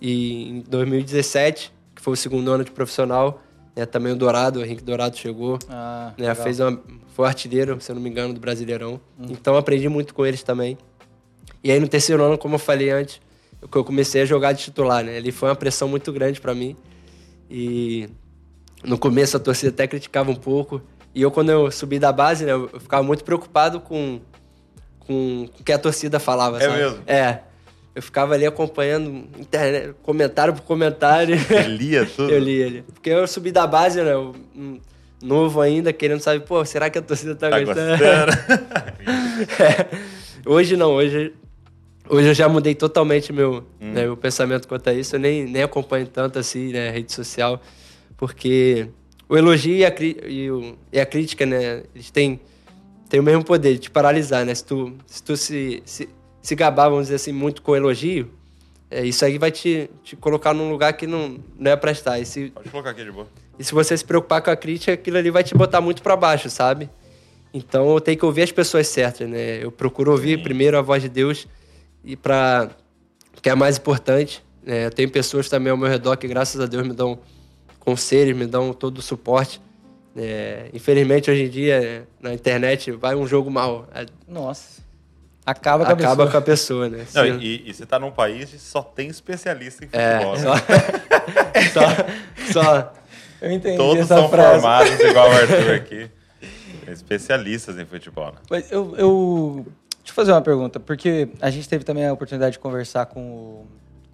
E 0.00 0.48
em 0.50 0.60
2017, 0.68 1.72
que 1.94 2.02
foi 2.02 2.14
o 2.14 2.16
segundo 2.16 2.50
ano 2.50 2.64
de 2.64 2.72
profissional, 2.72 3.40
né, 3.76 3.84
também 3.86 4.12
o 4.12 4.16
Dourado, 4.16 4.60
o 4.60 4.64
Henrique 4.64 4.82
Dourado 4.84 5.16
chegou, 5.16 5.58
Ah, 5.68 6.12
né, 6.18 6.28
legal. 6.28 6.44
fez 6.44 6.60
uma, 6.60 6.80
foi 7.14 7.26
artilheiro, 7.26 7.80
se 7.80 7.90
eu 7.90 7.94
não 7.96 8.02
me 8.02 8.08
engano, 8.10 8.32
do 8.34 8.40
Brasileirão. 8.40 9.00
Então 9.30 9.56
aprendi 9.56 9.88
muito 9.88 10.14
com 10.14 10.24
eles 10.24 10.42
também. 10.42 10.76
E 11.62 11.70
aí 11.72 11.80
no 11.80 11.88
terceiro 11.88 12.22
ano, 12.22 12.36
como 12.38 12.54
eu 12.56 12.58
falei 12.58 12.90
antes, 12.90 13.20
eu, 13.60 13.68
eu 13.74 13.84
comecei 13.84 14.22
a 14.22 14.24
jogar 14.24 14.52
de 14.52 14.62
titular, 14.62 15.02
né? 15.04 15.16
Ali 15.16 15.32
foi 15.32 15.48
uma 15.48 15.56
pressão 15.56 15.88
muito 15.88 16.12
grande 16.12 16.40
para 16.40 16.54
mim. 16.54 16.76
E 17.50 18.08
no 18.82 18.98
começo 18.98 19.36
a 19.36 19.40
torcida 19.40 19.70
até 19.70 19.86
criticava 19.86 20.30
um 20.30 20.34
pouco. 20.34 20.80
E 21.14 21.22
eu, 21.22 21.30
quando 21.30 21.50
eu 21.50 21.70
subi 21.70 21.98
da 21.98 22.12
base, 22.12 22.44
né, 22.44 22.52
eu 22.52 22.68
eu 22.72 22.80
ficava 22.80 23.02
muito 23.02 23.22
preocupado 23.24 23.80
com, 23.80 24.20
com, 25.00 25.46
com 25.54 25.60
o 25.60 25.64
que 25.64 25.72
a 25.72 25.78
torcida 25.78 26.18
falava, 26.18 26.58
É 26.58 26.60
sabe? 26.68 26.76
mesmo? 26.76 26.98
É. 27.06 27.40
Eu 27.94 28.02
ficava 28.02 28.34
ali 28.34 28.44
acompanhando 28.44 29.28
internet, 29.38 29.94
comentário 30.02 30.52
por 30.52 30.62
comentário. 30.62 31.36
Ele 31.50 31.76
lia 31.76 32.04
tudo. 32.16 32.30
eu 32.30 32.38
li 32.40 32.52
ele. 32.60 32.82
Porque 32.92 33.08
eu 33.10 33.26
subi 33.26 33.52
da 33.52 33.66
base, 33.66 34.02
né? 34.02 34.12
eu, 34.12 34.34
hum, 34.56 34.80
novo 35.22 35.60
ainda, 35.60 35.92
querendo 35.92 36.20
saber, 36.20 36.40
pô, 36.44 36.64
será 36.64 36.90
que 36.90 36.98
a 36.98 37.02
torcida 37.02 37.34
tá, 37.36 37.48
Tá 37.50 37.60
gostando? 37.60 38.02
É. 39.60 39.86
Hoje 40.46 40.76
não, 40.76 40.92
hoje, 40.92 41.32
hoje 42.08 42.28
eu 42.28 42.34
já 42.34 42.48
mudei 42.48 42.74
totalmente 42.74 43.32
meu, 43.32 43.64
Hum. 43.80 43.92
né, 43.92 44.02
meu 44.04 44.16
pensamento 44.16 44.66
quanto 44.68 44.88
a 44.90 44.92
isso. 44.94 45.16
Eu 45.16 45.20
nem, 45.20 45.44
nem 45.44 45.62
acompanho 45.62 46.06
tanto 46.06 46.38
assim, 46.38 46.72
né, 46.72 46.90
rede 46.90 47.12
social, 47.12 47.60
porque 48.16 48.88
o 49.28 49.36
elogio 49.36 49.74
e 49.76 49.84
a, 49.84 49.92
e 50.26 50.50
o- 50.50 50.76
e 50.92 51.00
a 51.00 51.06
crítica, 51.06 51.46
né, 51.46 51.82
eles 51.94 52.10
têm, 52.10 52.40
têm 53.08 53.20
o 53.20 53.22
mesmo 53.22 53.44
poder 53.44 53.74
de 53.74 53.78
te 53.80 53.90
paralisar, 53.90 54.44
né? 54.44 54.54
Se 54.54 54.64
tu 54.64 54.92
se, 55.06 55.22
tu 55.22 55.36
se, 55.36 55.82
se, 55.84 56.08
se 56.44 56.54
gabar, 56.54 56.88
vamos 56.90 57.04
dizer 57.06 57.16
assim, 57.16 57.32
muito 57.32 57.62
com 57.62 57.74
elogio, 57.74 58.30
é, 58.90 59.04
isso 59.04 59.24
aí 59.24 59.38
vai 59.38 59.50
te, 59.50 59.90
te 60.04 60.14
colocar 60.14 60.52
num 60.54 60.70
lugar 60.70 60.92
que 60.92 61.06
não, 61.06 61.38
não 61.58 61.70
é 61.70 61.74
pra 61.76 61.90
estar. 61.90 62.18
E 62.20 62.24
se, 62.26 62.50
Pode 62.50 62.68
colocar 62.68 62.90
aqui 62.90 63.02
de 63.02 63.10
boa. 63.10 63.26
e 63.58 63.64
se 63.64 63.72
você 63.74 63.96
se 63.96 64.04
preocupar 64.04 64.42
com 64.42 64.50
a 64.50 64.56
crítica, 64.56 64.92
aquilo 64.92 65.16
ali 65.16 65.30
vai 65.30 65.42
te 65.42 65.54
botar 65.56 65.80
muito 65.80 66.02
para 66.02 66.14
baixo, 66.16 66.48
sabe? 66.50 66.88
Então 67.52 67.92
eu 67.94 68.00
tenho 68.00 68.18
que 68.18 68.24
ouvir 68.24 68.42
as 68.42 68.52
pessoas 68.52 68.86
certas, 68.88 69.28
né? 69.28 69.64
Eu 69.64 69.72
procuro 69.72 70.10
ouvir 70.12 70.42
primeiro 70.42 70.76
a 70.76 70.82
voz 70.82 71.02
de 71.02 71.08
Deus 71.08 71.46
e 72.04 72.14
para 72.16 72.68
que 73.40 73.48
é 73.48 73.54
mais 73.54 73.78
importante. 73.78 74.42
Né? 74.62 74.86
Eu 74.86 74.90
tenho 74.90 75.10
pessoas 75.10 75.48
também 75.48 75.70
ao 75.70 75.76
meu 75.76 75.88
redor 75.88 76.16
que 76.16 76.26
graças 76.28 76.60
a 76.60 76.66
Deus 76.66 76.86
me 76.86 76.92
dão 76.92 77.18
conselhos, 77.80 78.36
me 78.36 78.44
dão 78.46 78.72
todo 78.72 78.98
o 78.98 79.02
suporte. 79.02 79.60
É, 80.16 80.68
infelizmente 80.72 81.30
hoje 81.30 81.44
em 81.44 81.48
dia 81.48 82.06
na 82.20 82.32
internet 82.34 82.90
vai 82.92 83.14
um 83.16 83.26
jogo 83.26 83.50
mal, 83.50 83.88
a- 83.94 84.06
Nossa. 84.28 84.83
Acaba 85.46 85.84
com 85.84 85.90
a 85.90 85.94
acaba 85.94 86.10
pessoa. 86.24 86.30
com 86.30 86.36
a 86.38 86.40
pessoa, 86.40 86.88
né? 86.88 87.06
Não, 87.14 87.26
e, 87.26 87.68
e 87.68 87.74
você 87.74 87.84
tá 87.84 87.98
num 87.98 88.10
país 88.10 88.50
que 88.50 88.58
só 88.58 88.82
tem 88.82 89.08
especialista 89.08 89.84
em 89.84 89.88
é, 89.92 90.12
futebol. 90.20 90.36
só, 90.38 90.54
né? 90.54 90.60
só, 91.72 92.52
só 92.52 92.92
Eu 93.42 93.50
entendi 93.52 93.76
Todos 93.76 94.04
essa 94.04 94.16
são 94.16 94.28
frase. 94.30 94.52
formados, 94.60 95.00
igual 95.00 95.28
o 95.28 95.32
Arthur 95.32 95.74
aqui. 95.76 96.10
Especialistas 96.88 97.78
em 97.78 97.84
futebol, 97.84 98.26
né? 98.26 98.38
Mas 98.50 98.70
eu, 98.70 98.94
eu. 98.96 99.66
Deixa 99.98 100.10
eu 100.10 100.14
fazer 100.14 100.32
uma 100.32 100.42
pergunta, 100.42 100.78
porque 100.78 101.28
a 101.40 101.48
gente 101.50 101.68
teve 101.68 101.82
também 101.84 102.06
a 102.06 102.12
oportunidade 102.12 102.52
de 102.52 102.58
conversar 102.58 103.06
com 103.06 103.20
o, 103.20 103.66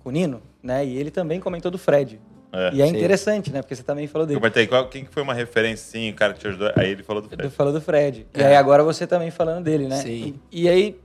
com 0.02 0.08
o 0.08 0.12
Nino, 0.12 0.40
né? 0.62 0.84
E 0.84 0.96
ele 0.96 1.10
também 1.10 1.40
comentou 1.40 1.70
do 1.70 1.78
Fred. 1.78 2.20
É. 2.52 2.70
e 2.74 2.82
é 2.82 2.86
Sim. 2.86 2.96
interessante, 2.96 3.52
né? 3.52 3.62
Porque 3.62 3.76
você 3.76 3.82
também 3.84 4.06
falou 4.08 4.24
Eu 4.24 4.28
dele. 4.28 4.40
comentei, 4.40 4.66
qual, 4.66 4.88
quem 4.88 5.04
que 5.04 5.10
foi 5.12 5.22
uma 5.22 5.34
referência, 5.34 5.88
sim, 5.88 6.10
o 6.10 6.14
cara 6.14 6.32
que 6.32 6.40
te 6.40 6.48
ajudou? 6.48 6.72
Aí 6.76 6.90
ele 6.90 7.02
falou 7.04 7.22
do 7.22 7.28
Fred. 7.28 7.42
Ele 7.42 7.50
falou 7.50 7.72
do 7.72 7.80
Fred. 7.80 8.26
E 8.34 8.40
É. 8.42 8.46
aí 8.46 8.56
agora 8.56 8.82
você 8.82 9.06
também 9.06 9.30
falando 9.30 9.62
dele, 9.64 9.86
né? 9.86 9.96
Sim. 9.96 10.40
E, 10.50 10.62
e 10.64 10.68
aí, 10.68 11.00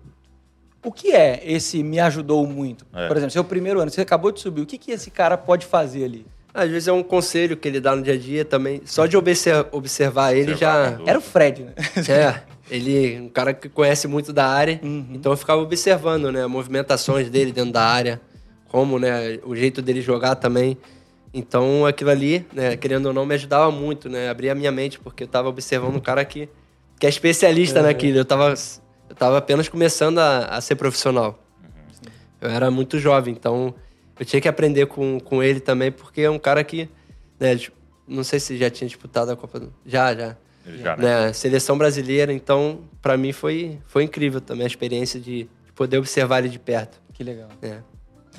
o 0.85 0.91
que 0.91 1.11
é 1.11 1.41
esse 1.45 1.83
me 1.83 1.99
ajudou 1.99 2.45
muito? 2.47 2.85
É. 2.93 3.07
Por 3.07 3.17
exemplo, 3.17 3.31
seu 3.31 3.43
primeiro 3.43 3.79
ano, 3.79 3.89
você 3.91 4.01
acabou 4.01 4.31
de 4.31 4.39
subir, 4.39 4.61
o 4.61 4.65
que, 4.65 4.77
que 4.77 4.91
esse 4.91 5.09
cara 5.11 5.35
pode 5.37 5.65
fazer 5.65 6.05
ali? 6.05 6.25
Às 6.53 6.69
vezes 6.69 6.87
é 6.87 6.91
um 6.93 7.03
conselho 7.03 7.57
que 7.57 7.67
ele 7.67 7.81
dá 7.81 7.93
no 7.95 8.01
dia 8.01 8.13
a 8.13 8.17
dia 8.17 8.45
também. 8.45 8.81
Só 8.85 9.05
de 9.05 9.17
obser- 9.17 9.65
observar 9.73 10.33
ele 10.33 10.53
Observar 10.53 10.97
já. 10.99 11.01
Era 11.05 11.19
o 11.19 11.21
Fred, 11.21 11.63
né? 11.63 11.73
É, 12.07 12.41
ele 12.71 13.19
um 13.19 13.27
cara 13.29 13.53
que 13.53 13.67
conhece 13.67 14.07
muito 14.07 14.31
da 14.31 14.47
área. 14.47 14.79
Uhum. 14.81 15.05
Então 15.13 15.33
eu 15.33 15.37
ficava 15.37 15.61
observando, 15.61 16.31
né, 16.31 16.47
movimentações 16.47 17.29
dele 17.29 17.51
dentro 17.51 17.73
da 17.73 17.83
área, 17.83 18.21
como, 18.69 18.97
né, 18.97 19.37
o 19.43 19.53
jeito 19.53 19.81
dele 19.81 20.01
jogar 20.01 20.35
também. 20.35 20.77
Então 21.33 21.85
aquilo 21.85 22.09
ali, 22.11 22.45
né, 22.53 22.77
querendo 22.77 23.07
ou 23.07 23.13
não, 23.13 23.25
me 23.25 23.35
ajudava 23.35 23.69
muito, 23.69 24.07
né, 24.07 24.29
abria 24.29 24.53
a 24.53 24.55
minha 24.55 24.71
mente 24.71 24.97
porque 24.97 25.23
eu 25.23 25.27
tava 25.27 25.49
observando 25.49 25.95
um 25.95 25.99
cara 25.99 26.23
que 26.23 26.47
que 26.97 27.05
é 27.05 27.09
especialista 27.09 27.79
Uhum. 27.81 27.87
naquilo. 27.87 28.17
Eu 28.19 28.23
tava 28.23 28.53
eu 29.09 29.15
tava 29.15 29.37
apenas 29.37 29.67
começando 29.69 30.19
a, 30.19 30.45
a 30.45 30.61
ser 30.61 30.75
profissional. 30.75 31.39
Eu 32.41 32.49
era 32.49 32.69
muito 32.69 32.99
jovem, 32.99 33.33
então 33.33 33.73
eu 34.19 34.25
tinha 34.25 34.41
que 34.41 34.47
aprender 34.47 34.85
com, 34.87 35.19
com 35.19 35.41
ele 35.41 35.59
também, 35.59 35.91
porque 35.91 36.21
é 36.21 36.29
um 36.29 36.39
cara 36.39 36.63
que, 36.63 36.89
né, 37.39 37.55
tipo, 37.55 37.75
não 38.07 38.23
sei 38.23 38.39
se 38.39 38.57
já 38.57 38.69
tinha 38.69 38.87
disputado 38.87 39.31
a 39.31 39.35
Copa 39.35 39.59
do... 39.59 39.73
Já, 39.85 40.13
já. 40.13 40.37
Ele 40.65 40.77
já, 40.79 40.95
né? 40.97 41.25
Né, 41.27 41.33
seleção 41.33 41.77
brasileira, 41.77 42.31
então, 42.33 42.81
pra 43.01 43.17
mim 43.17 43.31
foi, 43.31 43.79
foi 43.87 44.03
incrível 44.03 44.41
também 44.41 44.63
a 44.63 44.67
experiência 44.67 45.19
de, 45.19 45.43
de 45.65 45.71
poder 45.73 45.97
observar 45.97 46.39
ele 46.39 46.49
de 46.49 46.59
perto. 46.59 46.99
Que 47.13 47.23
legal. 47.23 47.49
Muito 47.61 47.83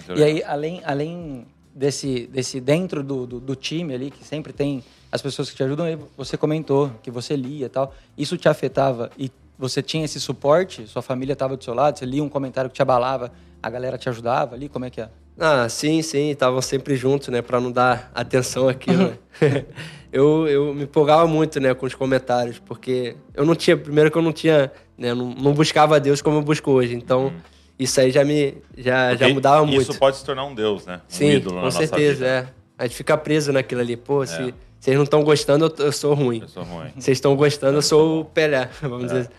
E 0.08 0.12
legal. 0.12 0.26
aí, 0.26 0.42
além, 0.44 0.82
além 0.84 1.46
desse, 1.74 2.26
desse 2.26 2.60
dentro 2.60 3.02
do, 3.02 3.26
do, 3.26 3.40
do 3.40 3.56
time 3.56 3.94
ali, 3.94 4.10
que 4.10 4.24
sempre 4.24 4.52
tem 4.52 4.82
as 5.10 5.22
pessoas 5.22 5.50
que 5.50 5.56
te 5.56 5.62
ajudam, 5.62 5.86
aí 5.86 5.98
você 6.16 6.36
comentou 6.36 6.90
que 7.02 7.10
você 7.10 7.36
lia 7.36 7.66
e 7.66 7.68
tal. 7.68 7.94
Isso 8.18 8.36
te 8.36 8.48
afetava 8.48 9.10
e 9.18 9.30
você 9.58 9.82
tinha 9.82 10.04
esse 10.04 10.20
suporte? 10.20 10.86
Sua 10.86 11.02
família 11.02 11.32
estava 11.32 11.56
do 11.56 11.62
seu 11.64 11.74
lado? 11.74 11.98
Você 11.98 12.04
lia 12.06 12.22
um 12.22 12.28
comentário 12.28 12.68
que 12.70 12.76
te 12.76 12.82
abalava, 12.82 13.32
a 13.62 13.70
galera 13.70 13.96
te 13.98 14.08
ajudava 14.08 14.54
ali? 14.54 14.68
Como 14.68 14.84
é 14.84 14.90
que 14.90 15.00
é? 15.00 15.08
Ah, 15.38 15.68
sim, 15.68 16.00
sim, 16.00 16.30
estavam 16.30 16.62
sempre 16.62 16.96
juntos, 16.96 17.28
né, 17.28 17.42
pra 17.42 17.60
não 17.60 17.70
dar 17.70 18.10
atenção 18.14 18.68
àquilo. 18.68 19.08
né. 19.40 19.64
eu, 20.12 20.48
eu 20.48 20.74
me 20.74 20.84
empolgava 20.84 21.26
muito, 21.26 21.60
né, 21.60 21.74
com 21.74 21.84
os 21.84 21.94
comentários, 21.94 22.58
porque 22.58 23.14
eu 23.34 23.44
não 23.44 23.54
tinha, 23.54 23.76
primeiro 23.76 24.10
que 24.10 24.16
eu 24.16 24.22
não 24.22 24.32
tinha, 24.32 24.72
né, 24.96 25.12
não, 25.12 25.28
não 25.34 25.52
buscava 25.52 26.00
Deus 26.00 26.22
como 26.22 26.38
eu 26.38 26.42
busco 26.42 26.70
hoje, 26.70 26.94
então 26.94 27.32
isso 27.78 28.00
aí 28.00 28.10
já 28.10 28.24
me, 28.24 28.56
já, 28.78 29.10
já 29.12 29.18
Porque 29.18 29.32
mudava 29.34 29.66
muito. 29.66 29.82
Isso 29.82 29.98
pode 29.98 30.16
se 30.16 30.24
tornar 30.24 30.44
um 30.46 30.54
deus, 30.54 30.86
né? 30.86 30.96
Um 30.96 31.00
Sim, 31.06 31.28
ídolo 31.32 31.56
na 31.56 31.60
com 31.60 31.64
nossa 31.66 31.78
certeza, 31.80 32.14
vida. 32.14 32.26
é. 32.26 32.46
A 32.78 32.86
gente 32.86 32.96
fica 32.96 33.16
preso 33.18 33.52
naquilo 33.52 33.82
ali. 33.82 33.96
Pô, 33.96 34.22
É. 34.22 34.26
se 34.26 34.54
vocês 34.86 34.96
não 34.96 35.02
estão 35.04 35.24
gostando, 35.24 35.64
eu, 35.78 35.86
eu 35.86 35.90
sou 35.92 36.14
ruim. 36.14 36.38
Eu 36.42 36.48
sou 36.48 36.62
ruim. 36.62 36.90
Vocês 36.96 37.16
estão 37.18 37.34
gostando, 37.34 37.76
eu 37.78 37.82
sou 37.82 38.20
o 38.20 38.24
Pelé, 38.24 38.68
vamos 38.80 39.04
É. 39.04 39.06
dizer. 39.08 39.18
assim. 39.22 39.30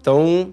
Então, 0.00 0.52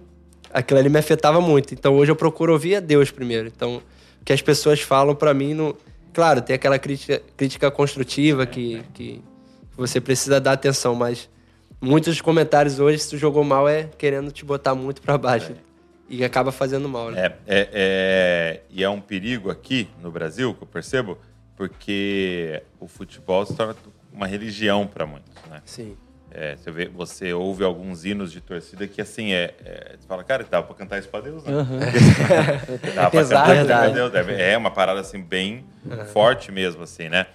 aquilo 0.53 0.79
ali 0.79 0.89
me 0.89 0.99
afetava 0.99 1.41
muito. 1.41 1.73
Então, 1.73 1.95
hoje 1.95 2.11
eu 2.11 2.15
procuro 2.15 2.53
ouvir 2.53 2.75
a 2.75 2.79
Deus 2.79 3.09
primeiro. 3.09 3.47
Então, 3.47 3.77
o 4.21 4.23
que 4.23 4.31
as 4.31 4.43
pessoas 4.43 4.79
falam 4.79 5.15
pra 5.15 5.33
mim, 5.33 5.55
não... 5.55 5.75
claro, 6.13 6.39
tem 6.39 6.55
aquela 6.55 6.77
crítica, 6.77 7.19
crítica 7.35 7.71
construtiva 7.71 8.45
que, 8.45 8.83
que 8.93 9.21
você 9.75 9.99
precisa 9.99 10.39
dar 10.39 10.51
atenção, 10.51 10.93
mas 10.93 11.27
muitos 11.81 12.21
comentários 12.21 12.79
hoje, 12.79 12.99
se 12.99 13.09
tu 13.09 13.17
jogou 13.17 13.43
mal, 13.43 13.67
é 13.67 13.89
querendo 13.97 14.31
te 14.31 14.45
botar 14.45 14.75
muito 14.75 15.01
pra 15.01 15.17
baixo. 15.17 15.53
E 16.07 16.23
acaba 16.23 16.51
fazendo 16.51 16.87
mal, 16.87 17.09
né? 17.09 17.25
É, 17.25 17.25
é, 17.47 17.69
é- 17.73 18.61
e 18.69 18.83
é 18.83 18.89
um 18.89 19.01
perigo 19.01 19.49
aqui 19.49 19.87
no 19.99 20.11
Brasil, 20.11 20.53
que 20.53 20.61
eu 20.61 20.67
percebo, 20.67 21.17
porque 21.55 22.61
o 22.79 22.87
futebol 22.87 23.43
se 23.45 23.55
torna 23.55 23.73
uma 24.13 24.27
religião 24.27 24.85
para 24.87 25.05
muitos, 25.05 25.33
né? 25.49 25.61
Sim. 25.65 25.97
É, 26.31 26.55
você, 26.55 26.71
vê, 26.71 26.87
você 26.87 27.31
ouve 27.33 27.63
alguns 27.63 28.05
hinos 28.05 28.31
de 28.31 28.41
torcida 28.41 28.87
que, 28.87 28.99
assim, 29.01 29.33
é, 29.33 29.53
é- 29.63 29.95
você 29.99 30.07
fala, 30.07 30.23
cara, 30.23 30.43
dava 30.49 30.65
pra 30.65 30.75
cantar 30.75 30.97
isso 30.97 31.09
pra 31.09 31.19
Deus, 31.21 31.43
né? 31.43 31.51
Dava 32.95 33.09
pra 33.11 33.19
pesado, 33.19 33.47
cantar 33.49 33.55
isso 33.57 33.67
pra 33.67 33.81
verdade. 33.87 33.93
Deus. 33.93 34.39
É, 34.39 34.53
é 34.53 34.57
uma 34.57 34.71
parada, 34.71 34.99
assim, 34.99 35.21
bem 35.21 35.63
forte 36.11 36.51
mesmo, 36.51 36.83
assim, 36.83 37.07
né? 37.09 37.27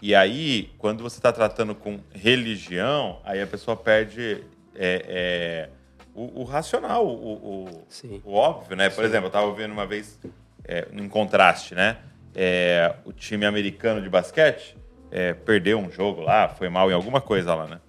E 0.00 0.14
aí, 0.14 0.70
quando 0.78 1.02
você 1.02 1.20
tá 1.20 1.32
tratando 1.32 1.74
com 1.74 1.98
religião, 2.14 3.18
aí 3.24 3.42
a 3.42 3.46
pessoa 3.46 3.76
perde 3.76 4.42
é, 4.74 5.04
é, 5.08 5.68
o, 6.14 6.40
o 6.42 6.44
racional, 6.44 7.06
o, 7.06 7.64
o- 7.64 7.84
Sim. 7.88 8.22
o 8.24 8.34
óbvio, 8.34 8.76
né? 8.76 8.88
Por 8.90 9.04
exemplo, 9.04 9.26
eu 9.26 9.30
tava 9.32 9.46
ouvindo 9.46 9.72
uma 9.72 9.86
vez, 9.86 10.18
é, 10.64 10.86
em 10.92 11.08
contraste, 11.08 11.74
né? 11.74 11.96
É, 12.34 12.94
o 13.04 13.12
time 13.12 13.44
americano 13.46 14.00
de 14.02 14.08
basquete 14.10 14.76
é, 15.16 15.32
perdeu 15.32 15.78
um 15.78 15.90
jogo 15.90 16.20
lá, 16.20 16.46
foi 16.46 16.68
mal 16.68 16.90
em 16.90 16.94
alguma 16.94 17.22
coisa 17.22 17.54
lá, 17.54 17.66
né? 17.66 17.80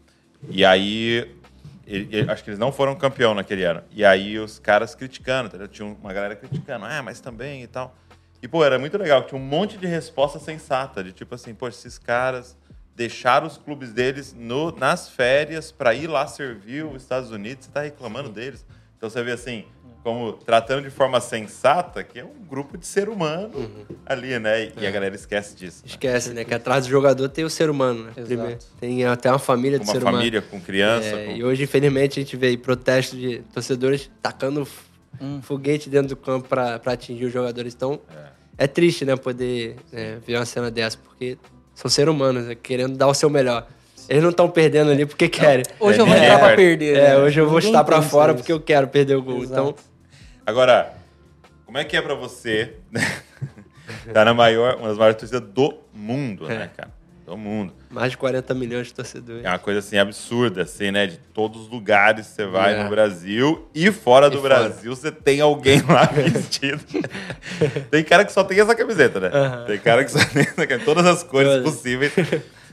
E 0.50 0.64
aí, 0.64 1.30
ele- 1.86 2.08
ele- 2.10 2.32
acho 2.32 2.42
que 2.42 2.50
eles 2.50 2.60
não 2.60 2.72
foram 2.72 2.96
campeão 2.96 3.34
naquele 3.34 3.66
ano. 3.66 3.84
E 3.92 4.06
aí 4.06 4.40
os 4.40 4.60
caras 4.60 4.96
criticando? 4.96 5.68
Tinha 5.68 5.86
uma 5.86 6.14
galera 6.14 6.38
criticando, 6.38 6.86
ah, 6.86 7.02
mas 7.04 7.20
também 7.20 7.64
e 7.64 7.68
tal. 7.68 7.94
E, 8.42 8.48
pô, 8.48 8.64
era 8.64 8.80
muito 8.80 8.98
legal, 8.98 9.24
tinha 9.24 9.38
um 9.38 9.44
monte 9.44 9.78
de 9.78 9.86
resposta 9.86 10.40
sensata, 10.40 11.04
de 11.04 11.12
tipo 11.12 11.36
assim, 11.36 11.54
pô, 11.54 11.68
esses 11.68 11.98
caras 11.98 12.56
deixaram 12.96 13.46
os 13.46 13.58
clubes 13.58 13.92
deles 13.92 14.34
no, 14.34 14.72
nas 14.72 15.10
férias 15.10 15.70
para 15.70 15.94
ir 15.94 16.08
lá 16.08 16.26
servir 16.28 16.86
os 16.86 17.02
Estados 17.04 17.30
Unidos, 17.30 17.66
você 17.66 17.72
tá 17.72 17.82
reclamando 17.82 18.30
deles. 18.30 18.66
Então 18.98 19.10
você 19.10 19.22
vê 19.22 19.34
assim, 19.34 19.66
como 20.08 20.32
tratando 20.32 20.84
de 20.84 20.90
forma 20.90 21.20
sensata, 21.20 22.02
que 22.02 22.18
é 22.18 22.24
um 22.24 22.46
grupo 22.50 22.78
de 22.78 22.88
ser 22.88 23.10
humano 23.10 23.52
ali, 24.06 24.40
né? 24.40 24.64
E, 24.64 24.74
e 24.80 24.88
a 24.88 24.92
galera 24.92 25.14
esquece 25.14 25.54
disso. 25.54 25.82
né? 25.84 25.90
Esquece, 25.90 26.30
né? 26.30 26.46
Que 26.46 26.54
atrás 26.54 26.86
do 26.86 26.90
jogador 26.90 27.28
tem 27.28 27.44
o 27.44 27.50
ser 27.50 27.70
humano, 27.70 28.06
né? 28.06 28.12
Exato. 28.16 28.26
Primeiro. 28.28 28.58
Tem 28.80 29.04
até 29.04 29.30
uma 29.30 29.38
família 29.38 29.78
de 29.78 29.84
uma 29.86 29.92
ser 29.94 30.00
família, 30.00 30.40
humano. 30.40 30.50
com 30.50 30.62
criança. 30.62 31.08
É, 31.10 31.26
com- 31.26 31.32
E 31.36 31.44
hoje, 31.44 31.64
infelizmente, 31.64 32.22
a 32.22 32.24
gente 32.24 32.38
vê 32.38 32.48
aí 32.48 32.58
protestos 32.58 33.20
de 33.20 33.40
torcedores 33.54 34.10
tacando 34.22 34.66
Hum. 35.20 35.42
foguete 35.42 35.90
dentro 35.90 36.08
do 36.08 36.16
campo 36.16 36.48
para 36.48 36.80
atingir 36.86 37.26
os 37.26 37.34
jogadores. 37.34 37.74
Então, 37.76 38.00
é, 38.58 38.66
triste, 38.66 39.04
né? 39.04 39.18
Poder 39.18 39.76
é, 39.92 40.20
ver 40.26 40.38
uma 40.38 40.46
cena 40.46 40.72
dessa, 40.72 40.98
porque 40.98 41.38
são 41.76 41.92
seres 41.92 42.14
humanos, 42.14 42.46
né, 42.46 42.56
querendo 42.56 42.96
dar 42.96 43.08
o 43.08 43.14
seu 43.14 43.30
melhor. 43.30 43.68
Eles 44.08 44.24
não 44.24 44.30
estão 44.30 44.50
perdendo 44.50 44.90
ali 44.90 45.06
porque 45.06 45.28
querem. 45.28 45.66
Hoje 45.82 45.98
É, 46.00 46.02
eu 46.02 46.06
vou 46.06 46.16
é, 46.16 46.24
entrar 46.24 46.40
pra 46.40 46.52
é. 46.54 46.56
perder. 46.56 46.96
É, 46.96 47.02
né? 47.10 47.18
hoje 47.18 47.42
eu 47.42 47.46
vou 47.46 47.56
Ninguém 47.56 47.72
estar 47.72 47.84
para 47.84 47.98
pensa 47.98 48.08
fora 48.10 48.32
isso. 48.32 48.38
porque 48.38 48.54
eu 48.54 48.62
quero 48.62 48.88
perder 48.88 49.16
o 49.16 49.22
gol. 49.22 49.44
Então, 49.44 49.66
Exato. 49.66 49.84
Agora, 50.48 50.94
como 51.66 51.78
é 51.78 51.84
que 51.84 51.98
é 51.98 52.02
pra 52.02 52.16
você 52.16 52.76
tá 54.14 54.24
na 54.24 54.34
maior, 54.34 54.78
uma 54.78 54.88
das 54.88 54.98
maiores 54.98 55.20
torcidas 55.20 55.42
do 55.50 55.78
mundo, 55.94 56.50
É. 56.50 56.58
né, 56.60 56.70
cara? 56.76 56.96
Do 57.26 57.36
mundo. 57.36 57.74
mais 57.90 58.12
de 58.12 58.18
40 58.18 58.54
milhões 58.54 58.88
de 58.88 58.94
torcedores. 58.94 59.44
É 59.44 59.50
uma 59.50 59.60
coisa 59.60 59.80
assim 59.80 59.98
absurda, 59.98 60.62
assim, 60.62 60.92
né? 60.92 61.08
De 61.08 61.18
todos 61.18 61.64
os 61.64 61.68
lugares 61.70 62.26
que 62.28 62.32
você 62.34 62.46
vai 62.46 62.74
É. 62.80 62.84
no 62.86 62.90
Brasil 62.90 63.68
e 63.76 63.92
fora 63.92 64.30
do 64.30 64.38
E 64.38 64.42
fora. 64.42 64.60
Brasil 64.60 64.96
você 64.96 65.12
tem 65.12 65.42
alguém 65.42 65.82
lá 65.82 66.06
vestido. 66.16 66.80
tem 67.92 68.02
cara 68.06 68.24
que 68.24 68.32
só 68.32 68.46
tem 68.46 68.58
essa 68.62 68.74
camiseta, 68.74 69.20
né? 69.20 69.30
Tem 69.68 69.78
cara 69.78 70.06
que 70.06 70.12
só 70.12 70.20
tem 70.20 70.44
essa 70.44 70.66
camiseta, 70.66 70.86
todas 70.86 71.06
as 71.06 71.22
cores 71.24 71.50
Todas. 71.50 71.64
possíveis. 71.76 72.14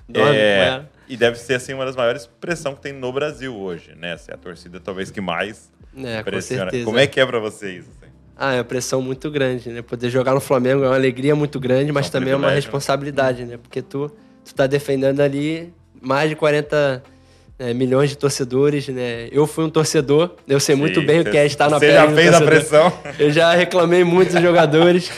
Dorme 0.09 0.37
É, 0.39 0.67
ela. 0.69 0.91
e 1.09 1.17
deve 1.17 1.37
ser 1.37 1.55
assim 1.55 1.75
uma 1.75 1.85
das 1.85 1.97
maiores 1.97 2.25
pressão 2.41 2.77
que 2.77 2.81
tem 2.83 2.93
no 2.93 3.13
Brasil 3.13 3.53
hoje, 3.57 3.93
né? 3.97 4.13
Assim, 4.13 4.31
a 4.31 4.37
torcida 4.37 4.79
talvez 4.79 5.11
que 5.11 5.21
mais 5.21 5.69
É, 5.97 6.23
com 6.23 6.41
certeza. 6.41 6.85
Como 6.85 6.99
é 6.99 7.07
que 7.07 7.21
é 7.21 7.27
pra 7.27 7.39
vocês? 7.39 7.85
Assim? 7.85 8.13
Ah, 8.37 8.55
é 8.55 8.59
uma 8.59 8.65
pressão 8.65 9.01
muito 9.01 9.31
grande, 9.31 9.69
né? 9.71 9.81
Poder 9.83 10.11
jogar 10.11 10.35
no 10.35 10.41
Flamengo 10.41 10.83
é 10.85 10.89
uma 10.89 10.95
alegria 10.97 11.37
muito 11.37 11.61
grande, 11.61 11.93
mas 11.93 12.07
É 12.07 12.09
um 12.09 12.13
também 12.13 12.33
é 12.33 12.37
uma 12.37 12.49
né? 12.49 12.55
responsabilidade, 12.57 13.45
né? 13.45 13.57
Porque 13.57 13.81
tu, 13.81 14.11
tu 14.45 14.55
tá 14.55 14.67
defendendo 14.67 15.21
ali 15.21 15.73
mais 16.03 16.29
de 16.29 16.35
40 16.37 17.03
né, 17.57 17.73
milhões 17.73 18.11
de 18.11 18.19
torcedores, 18.19 18.89
né? 18.89 19.29
Eu 19.31 19.47
fui 19.47 19.65
um 19.65 19.71
torcedor, 19.71 20.35
eu 20.49 20.59
sei 20.59 20.75
muito 20.75 20.99
Sim, 21.01 21.07
bem 21.07 21.21
o 21.21 21.23
você- 21.23 21.31
que 21.31 21.39
é 21.39 21.47
estar 21.47 21.71
na 21.71 21.79
Você 21.79 21.87
pele 21.87 21.99
já 21.99 22.07
do 22.07 22.15
fez 22.17 22.35
a 22.35 22.41
pressão? 22.43 22.93
Eu 23.19 23.31
já 23.31 23.55
reclamei 23.55 24.03
muito 24.03 24.33
dos 24.33 24.43
jogadores. 24.43 25.09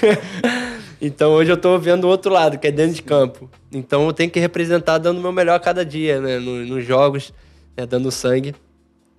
então 1.01 1.33
hoje 1.33 1.51
eu 1.51 1.57
tô 1.57 1.79
vendo 1.79 2.05
o 2.05 2.09
outro 2.09 2.31
lado, 2.33 2.59
que 2.59 2.67
é 2.67 2.71
dentro 2.71 2.95
de 2.95 3.03
campo. 3.03 3.51
Então 3.73 4.07
eu 4.07 4.12
tenho 4.12 4.31
que 4.31 4.39
representar 4.41 4.99
dando 4.99 5.19
o 5.19 5.23
meu 5.23 5.33
melhor 5.33 5.55
a 5.55 5.61
cada 5.61 5.85
dia, 5.85 6.21
né? 6.21 6.39
No- 6.39 6.65
Nos 6.67 6.85
jogos, 6.85 7.33
né? 7.77 7.87
dando 7.87 8.11
sangue. 8.11 8.55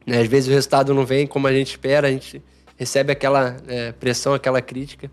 Né? 0.08 0.22
Às 0.22 0.28
vezes 0.28 0.50
o 0.50 0.54
resultado 0.54 0.94
não 0.94 1.06
vem 1.06 1.28
como 1.28 1.46
a 1.48 1.54
gente 1.54 1.72
espera, 1.72 2.08
a 2.08 2.12
gente 2.12 2.42
recebe 2.78 3.12
aquela 3.12 3.58
é, 3.68 3.92
pressão, 3.92 4.34
aquela 4.34 4.62
crítica, 4.62 5.12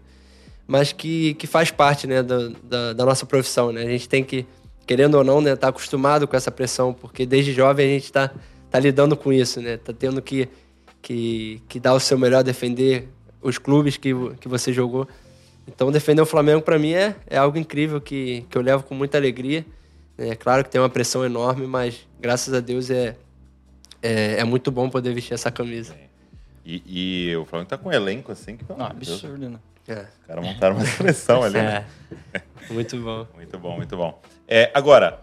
mas 0.66 0.92
que, 0.92 1.34
que 1.34 1.48
faz 1.48 1.72
parte 1.72 2.06
né, 2.06 2.22
da, 2.22 2.48
da, 2.62 2.92
da 2.92 3.04
nossa 3.04 3.26
profissão. 3.26 3.72
Né? 3.72 3.82
A 3.82 3.88
gente 3.88 4.08
tem 4.08 4.22
que, 4.22 4.46
querendo 4.86 5.16
ou 5.16 5.24
não, 5.24 5.40
estar 5.40 5.50
né, 5.50 5.56
tá 5.56 5.68
acostumado 5.68 6.28
com 6.28 6.36
essa 6.36 6.52
pressão, 6.52 6.94
porque 6.94 7.26
desde 7.26 7.52
jovem 7.52 7.86
a 7.86 7.90
gente 7.90 8.04
está 8.04 8.30
tá 8.70 8.78
lidando 8.78 9.16
com 9.16 9.32
isso, 9.32 9.60
né? 9.60 9.76
Tá 9.76 9.92
tendo 9.92 10.20
que, 10.20 10.48
que, 11.02 11.62
que 11.68 11.78
dar 11.78 11.94
o 11.94 12.00
seu 12.00 12.18
melhor, 12.18 12.42
defender 12.42 13.08
os 13.40 13.58
clubes 13.58 13.96
que, 13.96 14.10
que 14.40 14.48
você 14.48 14.72
jogou. 14.72 15.06
Então, 15.66 15.92
defender 15.92 16.20
o 16.20 16.26
Flamengo, 16.26 16.60
para 16.60 16.78
mim, 16.78 16.92
é, 16.92 17.14
é 17.26 17.36
algo 17.36 17.56
incrível 17.56 18.00
que, 18.00 18.44
que 18.50 18.58
eu 18.58 18.62
levo 18.62 18.84
com 18.84 18.94
muita 18.94 19.16
alegria. 19.16 19.64
É 20.18 20.34
claro 20.34 20.64
que 20.64 20.70
tem 20.70 20.80
uma 20.80 20.88
pressão 20.88 21.24
enorme, 21.24 21.66
mas 21.66 22.06
graças 22.20 22.52
a 22.52 22.60
Deus 22.60 22.90
é, 22.90 23.16
é, 24.04 24.40
é 24.40 24.44
muito 24.44 24.70
bom 24.70 24.88
poder 24.90 25.12
vestir 25.14 25.34
essa 25.34 25.50
camisa. 25.50 25.94
E, 26.64 27.30
e 27.30 27.36
o 27.36 27.44
Flamengo 27.44 27.68
tá 27.70 27.76
com 27.78 27.88
um 27.88 27.92
elenco 27.92 28.32
assim 28.32 28.56
que, 28.56 28.64
Não, 28.68 28.76
Deus, 28.76 29.24
absurdo, 29.24 29.48
né? 29.50 29.58
É, 29.86 30.00
Os 30.20 30.26
caras 30.26 30.44
montaram 30.44 30.76
uma 30.76 30.84
seleção 30.86 31.42
ali, 31.42 31.54
né? 31.54 31.84
é. 32.32 32.40
muito 32.72 32.96
bom. 32.98 33.26
Muito 33.34 33.58
bom, 33.58 33.76
muito 33.76 33.96
bom. 33.96 34.22
É, 34.48 34.70
agora, 34.72 35.20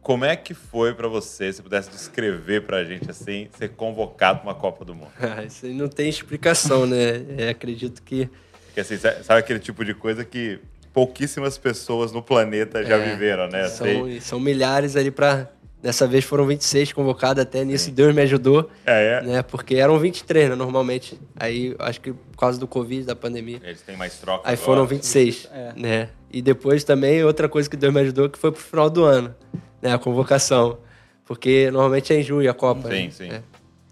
como 0.00 0.24
é 0.24 0.36
que 0.36 0.54
foi 0.54 0.94
pra 0.94 1.08
você, 1.08 1.52
se 1.52 1.60
pudesse 1.62 1.90
descrever 1.90 2.62
pra 2.62 2.84
gente 2.84 3.10
assim, 3.10 3.48
ser 3.58 3.70
convocado 3.70 4.40
pra 4.40 4.50
uma 4.50 4.54
Copa 4.54 4.84
do 4.84 4.94
Mundo? 4.94 5.10
Ah, 5.18 5.42
Isso 5.42 5.66
aí 5.66 5.74
não 5.74 5.88
tem 5.88 6.08
explicação, 6.08 6.86
né? 6.86 7.24
É, 7.38 7.48
acredito 7.48 8.02
que 8.02 8.28
Porque 8.66 8.80
assim, 8.80 8.96
sa- 8.96 9.22
sabe 9.24 9.40
aquele 9.40 9.58
tipo 9.58 9.84
de 9.84 9.94
coisa 9.94 10.24
que 10.24 10.60
pouquíssimas 10.92 11.58
pessoas 11.58 12.12
no 12.12 12.22
planeta 12.22 12.84
já 12.84 12.96
É, 12.96 13.10
viveram, 13.12 13.48
né? 13.48 13.66
São, 13.68 13.86
são 14.20 14.38
milhares 14.38 14.94
ali 14.94 15.10
para. 15.10 15.50
Dessa 15.84 16.06
vez 16.06 16.24
foram 16.24 16.46
26 16.46 16.94
convocados, 16.94 17.42
até 17.42 17.62
nisso 17.62 17.90
Deus 17.90 18.14
me 18.14 18.22
ajudou. 18.22 18.70
É, 18.86 19.18
é. 19.18 19.22
Né? 19.26 19.42
Porque 19.42 19.74
eram 19.74 19.98
23, 19.98 20.48
né, 20.48 20.54
normalmente. 20.56 21.20
Aí, 21.36 21.76
acho 21.78 22.00
que 22.00 22.10
por 22.10 22.38
causa 22.38 22.58
do 22.58 22.66
Covid, 22.66 23.04
da 23.04 23.14
pandemia. 23.14 23.60
Eles 23.62 23.82
têm 23.82 23.94
mais 23.94 24.14
troca 24.14 24.48
Aí 24.48 24.54
agora. 24.54 24.64
foram 24.64 24.86
26, 24.86 25.46
É. 25.52 25.72
né? 25.76 26.08
E 26.32 26.40
depois 26.40 26.84
também, 26.84 27.22
outra 27.22 27.50
coisa 27.50 27.68
que 27.68 27.76
Deus 27.76 27.92
me 27.92 28.00
ajudou, 28.00 28.30
que 28.30 28.38
foi 28.38 28.50
pro 28.50 28.62
final 28.62 28.88
do 28.88 29.04
ano, 29.04 29.34
né? 29.82 29.92
A 29.92 29.98
convocação. 29.98 30.78
Porque 31.26 31.70
normalmente 31.70 32.14
é 32.14 32.18
em 32.18 32.22
junho 32.22 32.50
a 32.50 32.54
Copa. 32.54 32.88
Sim, 32.88 33.04
né? 33.04 33.10
sim. 33.10 33.28
É. 33.30 33.42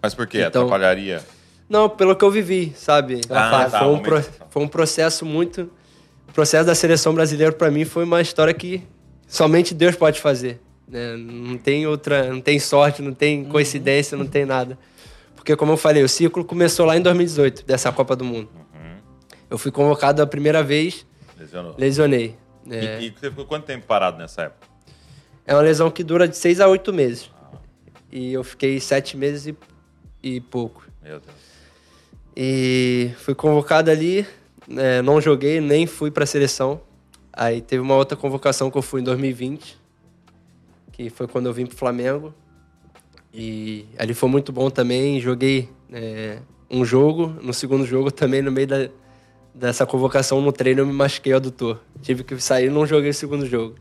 Mas 0.02 0.14
por 0.14 0.26
quê? 0.26 0.38
Então- 0.46 0.62
Atrapalharia? 0.62 1.20
Não, 1.68 1.90
pelo 1.90 2.16
que 2.16 2.24
eu 2.24 2.30
vivi, 2.30 2.72
sabe? 2.74 3.20
Ah, 3.28 3.68
tá, 3.70 3.78
foi, 3.80 3.88
um 3.88 3.98
pro- 3.98 4.24
foi 4.48 4.62
um 4.62 4.68
processo 4.68 5.26
muito. 5.26 5.70
O 6.26 6.32
processo 6.32 6.64
da 6.64 6.74
seleção 6.74 7.12
brasileira, 7.14 7.52
para 7.52 7.70
mim, 7.70 7.84
foi 7.84 8.04
uma 8.04 8.22
história 8.22 8.54
que 8.54 8.82
somente 9.28 9.74
Deus 9.74 9.94
pode 9.94 10.18
fazer. 10.22 10.58
Né? 10.92 11.16
Não 11.16 11.56
tem 11.58 11.86
outra. 11.86 12.28
Não 12.32 12.40
tem 12.40 12.58
sorte, 12.58 13.00
não 13.02 13.14
tem 13.14 13.44
coincidência, 13.44 14.16
não 14.16 14.26
tem 14.26 14.44
nada. 14.44 14.78
Porque, 15.34 15.56
como 15.56 15.72
eu 15.72 15.76
falei, 15.76 16.02
o 16.04 16.08
ciclo 16.08 16.44
começou 16.44 16.86
lá 16.86 16.96
em 16.96 17.00
2018, 17.00 17.64
dessa 17.66 17.90
Copa 17.90 18.14
do 18.14 18.24
Mundo. 18.24 18.48
Uhum. 18.74 18.96
Eu 19.50 19.58
fui 19.58 19.72
convocado 19.72 20.22
a 20.22 20.26
primeira 20.26 20.62
vez, 20.62 21.04
Lesionou. 21.36 21.74
lesionei. 21.76 22.36
É, 22.70 23.00
E, 23.00 23.06
e 23.08 23.10
você 23.10 23.28
ficou 23.28 23.44
quanto 23.46 23.64
tempo 23.64 23.84
parado 23.86 24.18
nessa 24.18 24.42
época? 24.42 24.68
é 25.44 25.52
uma 25.54 25.62
lesão 25.62 25.90
que 25.90 26.04
dura 26.04 26.28
de 26.28 26.36
seis 26.36 26.60
a 26.60 26.68
oito 26.68 26.92
meses. 26.92 27.28
E 28.12 28.32
eu 28.32 28.44
fiquei 28.44 28.78
sete 28.78 29.16
meses 29.16 29.48
e, 29.48 29.56
e 30.22 30.40
pouco. 30.40 30.86
Meu 31.02 31.18
Deus. 31.18 31.34
E 32.36 33.10
fui 33.18 33.34
convocado 33.34 33.90
ali, 33.90 34.24
né, 34.68 35.02
não 35.02 35.20
joguei, 35.20 35.60
nem 35.60 35.86
fui 35.86 36.10
para 36.10 36.22
a 36.22 36.26
seleção. 36.26 36.80
Aí 37.32 37.60
teve 37.60 37.82
uma 37.82 37.96
outra 37.96 38.16
convocação 38.16 38.70
que 38.70 38.78
eu 38.78 38.82
fui 38.82 39.00
em 39.00 39.04
2020, 39.04 39.76
que 41.02 41.10
foi 41.10 41.26
quando 41.26 41.46
eu 41.46 41.52
vim 41.52 41.66
pro 41.66 41.76
Flamengo. 41.76 42.34
E 43.32 43.86
ali 43.98 44.14
foi 44.14 44.28
muito 44.28 44.52
bom 44.52 44.68
também, 44.70 45.18
joguei 45.20 45.68
é, 45.92 46.38
um 46.70 46.84
jogo, 46.84 47.34
no 47.42 47.54
segundo 47.54 47.86
jogo 47.86 48.10
também, 48.10 48.42
no 48.42 48.52
meio 48.52 48.66
da, 48.66 48.88
dessa 49.54 49.86
convocação 49.86 50.40
no 50.40 50.52
treino, 50.52 50.80
eu 50.80 50.86
me 50.86 50.92
machuquei 50.92 51.32
o 51.32 51.36
adutor. 51.36 51.80
Tive 52.02 52.24
que 52.24 52.38
sair 52.40 52.66
e 52.66 52.70
não 52.70 52.86
joguei 52.86 53.10
o 53.10 53.14
segundo 53.14 53.46
jogo. 53.46 53.76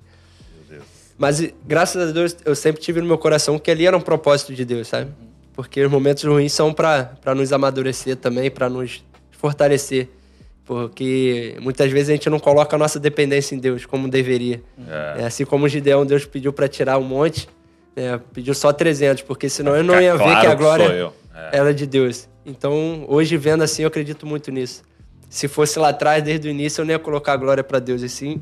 Mas 1.17 1.41
graças 1.65 2.09
a 2.09 2.11
Deus 2.11 2.35
eu 2.45 2.55
sempre 2.55 2.81
tive 2.81 2.99
no 2.99 3.07
meu 3.07 3.17
coração 3.17 3.59
que 3.59 3.69
ali 3.69 3.85
era 3.85 3.95
um 3.95 4.01
propósito 4.01 4.53
de 4.53 4.65
Deus, 4.65 4.87
sabe? 4.87 5.11
Porque 5.53 5.83
os 5.83 5.91
momentos 5.91 6.23
ruins 6.23 6.51
são 6.53 6.73
para 6.73 7.35
nos 7.35 7.53
amadurecer 7.53 8.15
também, 8.15 8.49
para 8.49 8.69
nos 8.69 9.03
fortalecer. 9.31 10.09
Porque 10.65 11.57
muitas 11.59 11.91
vezes 11.91 12.09
a 12.09 12.11
gente 12.13 12.29
não 12.29 12.39
coloca 12.39 12.75
a 12.75 12.79
nossa 12.79 12.99
dependência 12.99 13.55
em 13.55 13.59
Deus 13.59 13.85
como 13.85 14.07
deveria. 14.07 14.61
É. 14.87 15.21
É, 15.21 15.25
assim 15.25 15.45
como 15.45 15.65
o 15.65 15.69
Gideão, 15.69 16.05
Deus 16.05 16.25
pediu 16.25 16.53
para 16.53 16.67
tirar 16.67 16.97
um 16.97 17.03
monte, 17.03 17.49
né, 17.95 18.19
pediu 18.33 18.53
só 18.53 18.71
300, 18.71 19.23
porque 19.23 19.49
senão 19.49 19.75
eu 19.75 19.83
não 19.83 19.99
ia 19.99 20.15
ver 20.15 20.23
claro 20.23 20.41
que 20.41 20.47
a 20.47 20.55
glória 20.55 20.83
eu. 20.85 21.13
É. 21.35 21.57
era 21.57 21.73
de 21.73 21.85
Deus. 21.85 22.29
Então, 22.45 23.05
hoje 23.07 23.37
vendo 23.37 23.63
assim, 23.63 23.83
eu 23.83 23.87
acredito 23.87 24.25
muito 24.25 24.51
nisso. 24.51 24.83
Se 25.29 25.47
fosse 25.47 25.79
lá 25.79 25.89
atrás, 25.89 26.23
desde 26.23 26.47
o 26.47 26.51
início, 26.51 26.81
eu 26.81 26.85
não 26.85 26.91
ia 26.91 26.99
colocar 26.99 27.33
a 27.33 27.37
glória 27.37 27.63
para 27.63 27.79
Deus, 27.79 28.01
e 28.01 28.09
sim 28.09 28.41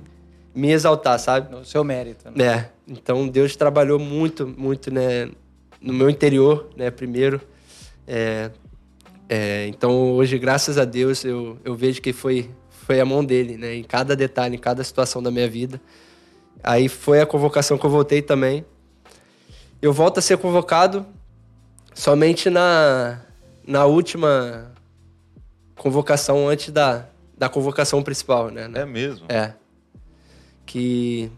me 0.53 0.71
exaltar, 0.71 1.19
sabe? 1.19 1.51
No 1.51 1.63
seu 1.63 1.83
mérito. 1.83 2.29
Né? 2.35 2.45
É, 2.45 2.65
então 2.87 3.27
Deus 3.27 3.55
trabalhou 3.55 3.99
muito, 3.99 4.47
muito, 4.47 4.93
né, 4.93 5.29
no 5.81 5.93
meu 5.93 6.09
interior, 6.09 6.69
né, 6.75 6.91
primeiro. 6.91 7.39
É, 8.07 8.49
é, 9.29 9.67
então 9.67 10.11
hoje, 10.13 10.39
graças 10.39 10.79
a 10.79 10.85
Deus, 10.85 11.23
eu, 11.23 11.59
eu 11.63 11.75
vejo 11.75 12.01
que 12.01 12.11
foi, 12.11 12.49
foi 12.67 12.99
a 12.99 13.05
mão 13.05 13.23
dele, 13.23 13.57
né, 13.57 13.75
em 13.75 13.83
cada 13.83 14.15
detalhe, 14.15 14.55
em 14.55 14.59
cada 14.59 14.83
situação 14.83 15.21
da 15.21 15.29
minha 15.29 15.47
vida. 15.47 15.79
Aí 16.63 16.89
foi 16.89 17.21
a 17.21 17.27
convocação 17.27 17.77
que 17.77 17.85
eu 17.85 17.91
voltei 17.91 18.23
também. 18.23 18.65
Eu 19.79 19.93
volto 19.93 20.17
a 20.17 20.21
ser 20.21 20.39
convocado 20.39 21.05
somente 21.93 22.49
na, 22.49 23.21
na 23.65 23.85
última 23.85 24.73
convocação 25.75 26.49
antes 26.49 26.71
da, 26.71 27.05
da 27.37 27.47
convocação 27.47 28.01
principal, 28.01 28.49
né? 28.49 28.69
É 28.73 28.85
mesmo. 28.85 29.27
É. 29.29 29.53
Que. 30.65 31.31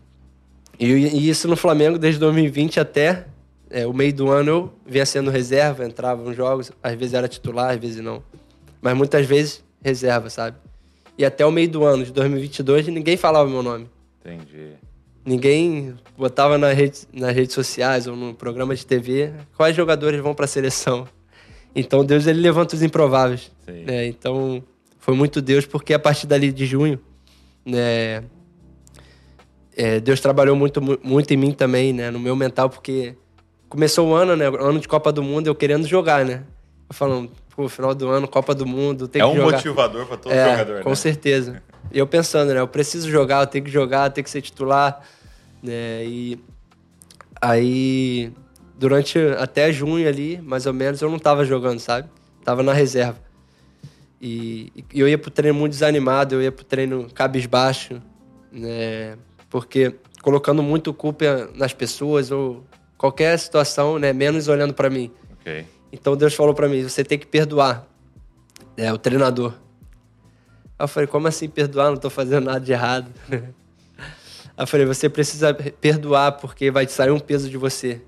E, 0.79 0.85
e 0.85 1.29
isso 1.29 1.47
no 1.47 1.57
Flamengo 1.57 1.99
desde 1.99 2.19
2020 2.19 2.79
até 2.79 3.27
é, 3.71 3.87
o 3.87 3.93
meio 3.93 4.13
do 4.13 4.29
ano 4.29 4.49
eu 4.51 4.73
vinha 4.85 5.05
sendo 5.05 5.31
reserva, 5.31 5.85
entrava 5.85 6.21
nos 6.23 6.35
jogos, 6.35 6.71
às 6.83 6.93
vezes 6.95 7.13
era 7.13 7.27
titular, 7.27 7.71
às 7.71 7.79
vezes 7.79 8.01
não. 8.03 8.21
Mas 8.81 8.95
muitas 8.95 9.25
vezes 9.25 9.63
reserva, 9.83 10.29
sabe? 10.29 10.57
E 11.17 11.25
até 11.25 11.45
o 11.45 11.51
meio 11.51 11.69
do 11.69 11.83
ano 11.83 12.03
de 12.03 12.11
2022 12.11 12.87
ninguém 12.87 13.17
falava 13.17 13.49
meu 13.49 13.63
nome. 13.63 13.87
Entendi. 14.23 14.73
Ninguém 15.23 15.93
botava 16.17 16.57
na 16.57 16.71
rede, 16.73 17.01
nas 17.13 17.35
redes 17.35 17.53
sociais 17.53 18.07
ou 18.07 18.15
no 18.15 18.33
programa 18.33 18.75
de 18.75 18.85
TV 18.85 19.31
quais 19.55 19.75
jogadores 19.75 20.19
vão 20.19 20.33
para 20.33 20.45
a 20.45 20.47
seleção. 20.47 21.07
Então 21.75 22.03
Deus 22.03 22.25
ele 22.27 22.41
levanta 22.41 22.75
os 22.75 22.81
improváveis. 22.81 23.51
Né? 23.85 24.07
Então 24.07 24.63
foi 24.99 25.15
muito 25.15 25.41
Deus, 25.41 25.65
porque 25.65 25.93
a 25.93 25.99
partir 25.99 26.27
dali 26.27 26.51
de 26.51 26.65
junho, 26.65 26.99
né, 27.65 28.23
é, 29.75 29.99
Deus 29.99 30.19
trabalhou 30.19 30.55
muito, 30.55 30.81
mu- 30.81 30.99
muito 31.03 31.31
em 31.33 31.37
mim 31.37 31.51
também, 31.51 31.93
né, 31.93 32.11
no 32.11 32.19
meu 32.19 32.35
mental, 32.35 32.69
porque 32.69 33.15
começou 33.71 34.09
o 34.09 34.13
ano, 34.13 34.35
né, 34.35 34.49
o 34.49 34.55
ano 34.61 34.79
de 34.81 34.87
Copa 34.87 35.13
do 35.13 35.23
Mundo, 35.23 35.47
eu 35.47 35.55
querendo 35.55 35.87
jogar, 35.87 36.25
né. 36.25 36.43
Eu 36.89 36.93
falando, 36.93 37.31
pô, 37.55 37.69
final 37.69 37.95
do 37.95 38.09
ano, 38.09 38.27
Copa 38.27 38.53
do 38.53 38.65
Mundo, 38.65 39.07
tem 39.07 39.21
É 39.21 39.25
que 39.25 39.31
um 39.31 39.35
jogar. 39.35 39.51
motivador 39.55 40.05
para 40.05 40.17
todo 40.17 40.31
É, 40.33 40.51
jogador, 40.51 40.83
com 40.83 40.89
né? 40.89 40.95
certeza. 40.95 41.63
E 41.89 41.97
eu 41.97 42.05
pensando, 42.05 42.53
né? 42.53 42.59
Eu 42.59 42.67
preciso 42.67 43.09
jogar, 43.09 43.39
eu 43.43 43.47
tenho 43.47 43.63
que 43.63 43.71
jogar, 43.71 44.07
eu 44.07 44.11
tenho 44.11 44.25
que 44.25 44.29
ser 44.29 44.41
titular. 44.41 45.01
Né? 45.63 46.03
E 46.05 46.39
aí, 47.41 48.33
durante 48.77 49.17
até 49.39 49.71
junho 49.71 50.05
ali, 50.07 50.37
mais 50.41 50.65
ou 50.65 50.73
menos, 50.73 51.01
eu 51.01 51.09
não 51.09 51.17
tava 51.17 51.45
jogando, 51.45 51.79
sabe? 51.79 52.09
Tava 52.43 52.61
na 52.63 52.73
reserva. 52.73 53.17
E, 54.21 54.71
e 54.93 54.99
eu 54.99 55.07
ia 55.07 55.17
pro 55.17 55.31
treino 55.31 55.57
muito 55.57 55.71
desanimado, 55.71 56.35
eu 56.35 56.41
ia 56.41 56.51
pro 56.51 56.65
treino 56.65 57.07
cabisbaixo, 57.13 58.01
né? 58.51 59.17
Porque 59.49 59.95
colocando 60.21 60.61
muito 60.61 60.93
culpa 60.93 61.49
nas 61.55 61.73
pessoas 61.73 62.31
ou 62.31 62.63
qualquer 63.01 63.37
situação, 63.39 63.97
né? 63.97 64.13
Menos 64.13 64.47
olhando 64.47 64.75
para 64.75 64.87
mim. 64.89 65.11
Ok. 65.39 65.65
Então 65.91 66.15
Deus 66.15 66.35
falou 66.35 66.53
pra 66.53 66.67
mim: 66.69 66.83
você 66.83 67.03
tem 67.03 67.17
que 67.17 67.25
perdoar 67.25 67.87
é, 68.77 68.93
o 68.93 68.97
treinador. 68.99 69.53
Aí 70.77 70.83
eu 70.83 70.87
falei: 70.87 71.07
como 71.07 71.27
assim 71.27 71.49
perdoar? 71.49 71.89
Não 71.89 71.97
tô 71.97 72.11
fazendo 72.11 72.45
nada 72.45 72.59
de 72.59 72.71
errado. 72.71 73.11
Aí 74.55 74.63
eu 74.63 74.67
falei: 74.67 74.85
você 74.85 75.09
precisa 75.09 75.51
perdoar 75.53 76.33
porque 76.33 76.69
vai 76.69 76.87
sair 76.87 77.09
um 77.11 77.19
peso 77.19 77.49
de 77.49 77.57
você. 77.57 78.01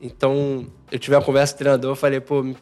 Então 0.00 0.66
eu 0.90 0.98
tive 0.98 1.14
uma 1.14 1.22
conversa 1.22 1.52
com 1.52 1.56
o 1.56 1.58
treinador, 1.58 1.92
eu 1.92 1.96
falei: 1.96 2.20
pô, 2.20 2.42
me- 2.42 2.56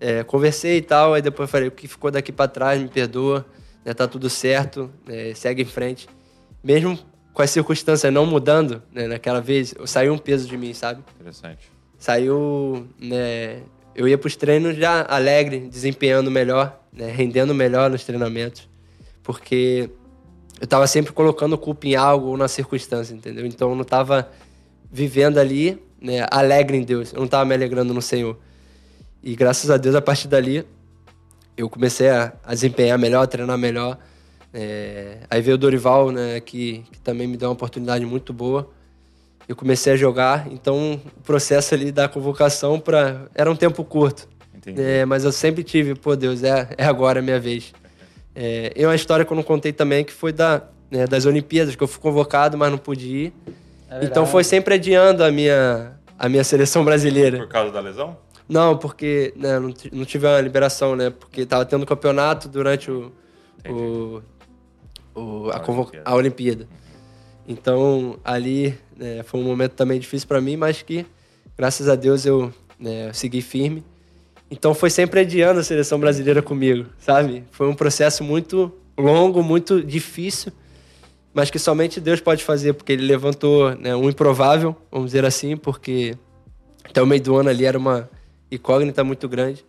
é, 0.00 0.24
conversei 0.24 0.78
e 0.78 0.82
tal. 0.82 1.12
Aí 1.12 1.20
depois 1.20 1.48
eu 1.48 1.52
falei: 1.52 1.68
o 1.68 1.70
que 1.70 1.86
ficou 1.86 2.10
daqui 2.10 2.32
pra 2.32 2.48
trás, 2.48 2.80
me 2.80 2.88
perdoa, 2.88 3.44
né, 3.84 3.92
tá 3.92 4.08
tudo 4.08 4.30
certo, 4.30 4.90
né, 5.06 5.34
segue 5.34 5.62
em 5.62 5.66
frente. 5.66 6.08
Mesmo 6.64 6.98
com 7.36 7.42
as 7.42 7.50
circunstâncias 7.50 8.10
não 8.10 8.24
mudando, 8.24 8.82
né, 8.90 9.06
naquela 9.06 9.42
vez, 9.42 9.74
saiu 9.84 10.14
um 10.14 10.16
peso 10.16 10.48
de 10.48 10.56
mim, 10.56 10.72
sabe? 10.72 11.02
Interessante. 11.20 11.70
saiu, 11.98 12.88
né, 12.98 13.60
eu 13.94 14.08
ia 14.08 14.16
para 14.16 14.26
os 14.26 14.34
treinos 14.36 14.74
já 14.74 15.04
alegre, 15.06 15.68
desempenhando 15.68 16.30
melhor, 16.30 16.80
né, 16.90 17.10
rendendo 17.10 17.54
melhor 17.54 17.90
nos 17.90 18.04
treinamentos, 18.04 18.66
porque 19.22 19.90
eu 20.58 20.64
estava 20.64 20.86
sempre 20.86 21.12
colocando 21.12 21.58
culpa 21.58 21.86
em 21.86 21.94
algo 21.94 22.28
ou 22.28 22.38
na 22.38 22.48
circunstância, 22.48 23.12
entendeu? 23.12 23.44
Então 23.44 23.68
eu 23.68 23.74
não 23.74 23.82
estava 23.82 24.30
vivendo 24.90 25.36
ali, 25.36 25.78
né, 26.00 26.26
alegre 26.30 26.78
em 26.78 26.84
Deus, 26.84 27.12
eu 27.12 27.18
não 27.18 27.26
estava 27.26 27.44
me 27.44 27.54
alegrando 27.54 27.92
no 27.92 28.00
Senhor. 28.00 28.38
E 29.22 29.36
graças 29.36 29.70
a 29.70 29.76
Deus, 29.76 29.94
a 29.94 30.00
partir 30.00 30.26
dali, 30.26 30.66
eu 31.54 31.68
comecei 31.68 32.08
a, 32.08 32.32
a 32.42 32.54
desempenhar 32.54 32.98
melhor, 32.98 33.24
a 33.24 33.26
treinar 33.26 33.58
melhor. 33.58 33.98
É, 34.58 35.18
aí 35.28 35.42
veio 35.42 35.56
o 35.56 35.58
Dorival, 35.58 36.10
né, 36.10 36.40
que, 36.40 36.82
que 36.90 36.98
também 37.00 37.26
me 37.26 37.36
deu 37.36 37.48
uma 37.48 37.52
oportunidade 37.52 38.06
muito 38.06 38.32
boa 38.32 38.70
eu 39.48 39.54
comecei 39.54 39.92
a 39.92 39.96
jogar, 39.96 40.48
então 40.50 41.00
o 41.16 41.20
processo 41.22 41.74
ali 41.74 41.92
da 41.92 42.08
convocação 42.08 42.80
para 42.80 43.26
era 43.34 43.50
um 43.50 43.54
tempo 43.54 43.84
curto, 43.84 44.28
Entendi. 44.54 44.82
É, 44.82 45.04
mas 45.04 45.24
eu 45.24 45.30
sempre 45.30 45.62
tive, 45.62 45.94
pô 45.94 46.16
Deus, 46.16 46.42
é, 46.42 46.68
é 46.76 46.84
agora 46.84 47.20
a 47.20 47.22
minha 47.22 47.38
vez. 47.38 47.72
É, 48.34 48.72
e 48.74 48.84
uma 48.84 48.94
história 48.96 49.24
que 49.24 49.32
eu 49.32 49.36
não 49.36 49.44
contei 49.44 49.72
também 49.72 50.04
que 50.04 50.12
foi 50.12 50.32
da, 50.32 50.62
né, 50.90 51.06
das 51.06 51.24
Olimpíadas, 51.24 51.76
que 51.76 51.82
eu 51.82 51.86
fui 51.86 52.02
convocado, 52.02 52.58
mas 52.58 52.70
não 52.70 52.78
pude 52.78 53.06
ir. 53.06 53.32
É 53.88 54.04
então 54.04 54.26
foi 54.26 54.42
sempre 54.42 54.74
adiando 54.74 55.22
a 55.22 55.30
minha, 55.30 55.92
a 56.18 56.28
minha 56.28 56.42
seleção 56.42 56.84
brasileira. 56.84 57.38
Por 57.38 57.48
causa 57.48 57.70
da 57.70 57.78
lesão? 57.78 58.16
Não, 58.48 58.76
porque 58.76 59.32
né, 59.36 59.60
não, 59.60 59.72
não 59.92 60.04
tive 60.04 60.26
uma 60.26 60.40
liberação, 60.40 60.96
né? 60.96 61.10
Porque 61.10 61.46
tava 61.46 61.64
tendo 61.64 61.86
campeonato 61.86 62.48
durante 62.48 62.90
o, 62.90 63.12
o, 63.68 64.20
o- 65.16 65.50
a, 65.50 65.56
A 65.56 65.64
Olimpíada. 65.70 66.02
a 66.04 66.14
Olimpíada. 66.14 66.68
Então, 67.48 68.18
ali 68.24 68.76
né, 68.96 69.22
foi 69.22 69.40
um 69.40 69.44
momento 69.44 69.72
também 69.72 69.98
difícil 70.00 70.26
para 70.28 70.40
mim, 70.40 70.56
mas 70.56 70.82
que, 70.82 71.06
graças 71.56 71.88
a 71.88 71.94
Deus, 71.94 72.26
eu 72.26 72.52
né, 72.78 73.12
segui 73.12 73.40
firme. 73.40 73.84
Então, 74.50 74.74
foi 74.74 74.90
sempre 74.90 75.20
adiando 75.20 75.60
a 75.60 75.64
seleção 75.64 75.98
brasileira 75.98 76.42
comigo, 76.42 76.86
sabe? 76.98 77.44
Foi 77.50 77.68
um 77.68 77.74
processo 77.74 78.22
muito 78.22 78.72
longo, 78.98 79.42
muito 79.42 79.82
difícil, 79.82 80.52
mas 81.34 81.50
que 81.50 81.58
somente 81.58 82.00
Deus 82.00 82.20
pode 82.20 82.42
fazer, 82.44 82.72
porque 82.74 82.92
Ele 82.92 83.04
levantou 83.06 83.74
né, 83.76 83.94
um 83.94 84.08
improvável, 84.08 84.74
vamos 84.90 85.06
dizer 85.08 85.24
assim, 85.24 85.56
porque 85.56 86.16
até 86.84 87.02
o 87.02 87.06
meio 87.06 87.20
do 87.22 87.36
ano 87.36 87.48
ali 87.48 87.64
era 87.64 87.76
uma 87.78 88.08
incógnita 88.50 89.02
muito 89.04 89.28
grande. 89.28 89.64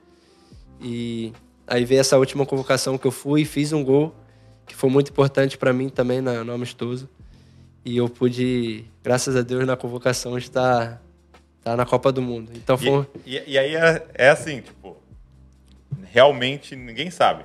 E 0.81 1.31
aí 1.67 1.83
veio 1.85 1.99
essa 1.99 2.17
última 2.17 2.45
convocação 2.45 2.97
que 2.97 3.05
eu 3.07 3.11
fui 3.11 3.41
e 3.41 3.45
fiz 3.45 3.73
um 3.73 3.83
gol, 3.83 4.15
que 4.67 4.75
foi 4.75 4.89
muito 4.89 5.09
importante 5.09 5.57
para 5.57 5.71
mim 5.73 5.89
também 5.89 6.21
na, 6.21 6.43
no 6.43 6.53
amistoso. 6.53 7.09
E 7.85 7.97
eu 7.97 8.09
pude, 8.09 8.83
graças 9.03 9.35
a 9.35 9.41
Deus, 9.41 9.65
na 9.65 9.77
convocação 9.77 10.37
estar, 10.37 11.01
estar 11.59 11.75
na 11.77 11.85
Copa 11.85 12.11
do 12.11 12.21
Mundo. 12.21 12.51
Então 12.53 12.77
foi. 12.77 12.89
um- 12.89 13.05
E, 13.25 13.37
e- 13.37 13.43
e 13.47 13.57
aí 13.57 13.75
é, 13.75 14.05
é 14.13 14.29
assim, 14.29 14.59
tipo, 14.61 14.97
realmente 16.11 16.75
ninguém 16.75 17.09
sabe 17.09 17.43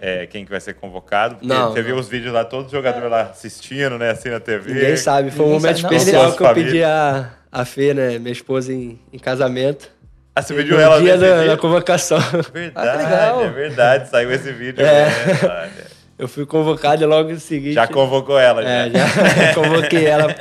é, 0.00 0.26
quem 0.26 0.44
que 0.44 0.50
vai 0.50 0.60
ser 0.60 0.74
convocado. 0.74 1.36
Porque 1.36 1.46
Não, 1.46 1.70
você 1.72 1.80
viu 1.82 1.94
não. 1.94 2.00
os 2.00 2.08
vídeos 2.08 2.32
lá, 2.32 2.44
todos 2.44 2.66
os 2.66 2.72
jogadores 2.72 3.08
lá 3.10 3.22
assistindo, 3.22 3.96
né, 3.98 4.10
assim 4.10 4.28
na 4.30 4.40
TV. 4.40 4.74
Ninguém 4.74 4.96
sabe. 4.96 5.30
Foi 5.30 5.46
um 5.46 5.48
Ninguém 5.50 5.60
momento 5.62 5.80
sabe, 5.80 5.96
especial 5.96 6.32
que 6.36 6.42
eu 6.42 6.54
pedi 6.54 6.82
a, 6.82 7.30
a 7.52 7.64
Fê, 7.64 7.94
né, 7.94 8.18
minha 8.18 8.32
esposa, 8.32 8.72
em, 8.72 8.98
em 9.12 9.18
casamento. 9.18 9.90
Ah, 10.34 10.42
você 10.42 10.52
pediu 10.54 10.76
no 10.76 10.82
ela 10.82 11.00
dia 11.00 11.16
da, 11.16 11.38
dia? 11.38 11.46
da 11.52 11.56
convocação. 11.56 12.18
Verdade, 12.52 13.04
Ah, 13.06 13.42
é 13.42 13.48
verdade. 13.48 14.10
Saiu 14.10 14.30
esse 14.32 14.52
vídeo. 14.52 14.84
É. 14.84 15.02
é 15.06 15.08
verdade. 15.08 15.72
Eu 16.18 16.28
fui 16.28 16.46
convocado 16.46 17.02
e 17.02 17.06
logo 17.06 17.30
em 17.30 17.38
seguida. 17.38 17.74
Já 17.74 17.86
convocou 17.86 18.38
ela, 18.38 18.62
É, 18.66 18.90
já. 18.90 19.06
já 19.06 19.54
convoquei 19.54 20.06
ela 20.06 20.34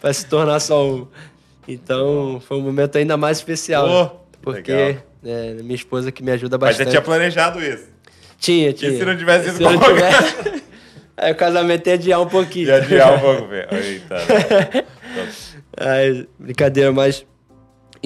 para 0.00 0.12
se 0.12 0.26
tornar 0.26 0.60
só 0.60 0.86
um. 0.86 1.06
Então, 1.66 2.40
foi 2.46 2.56
um 2.56 2.60
momento 2.60 2.96
ainda 2.96 3.16
mais 3.16 3.38
especial. 3.38 3.88
Né? 3.88 4.10
porque 4.42 4.96
é, 5.24 5.54
minha 5.54 5.74
esposa 5.74 6.12
que 6.12 6.22
me 6.22 6.30
ajuda 6.30 6.56
Mas 6.56 6.68
bastante. 6.70 6.86
você 6.86 6.90
tinha 6.92 7.02
planejado 7.02 7.60
isso. 7.60 7.88
Tinha, 8.38 8.72
tinha. 8.72 8.92
se 8.96 9.04
não 9.04 9.16
tivesse 9.16 9.60
não 9.60 9.72
convocado? 9.72 9.96
tivesse- 9.96 10.62
Aí 11.18 11.32
o 11.32 11.34
casamento 11.34 11.86
ia 11.88 11.94
adiar 11.94 12.20
um 12.20 12.28
pouquinho. 12.28 12.68
E 12.68 12.72
adiar 12.72 13.14
um 13.14 13.18
pouco, 13.18 13.48
velho. 13.48 13.68
Eita. 13.72 14.16
Ai, 15.76 16.26
brincadeira, 16.38 16.92
mas. 16.92 17.24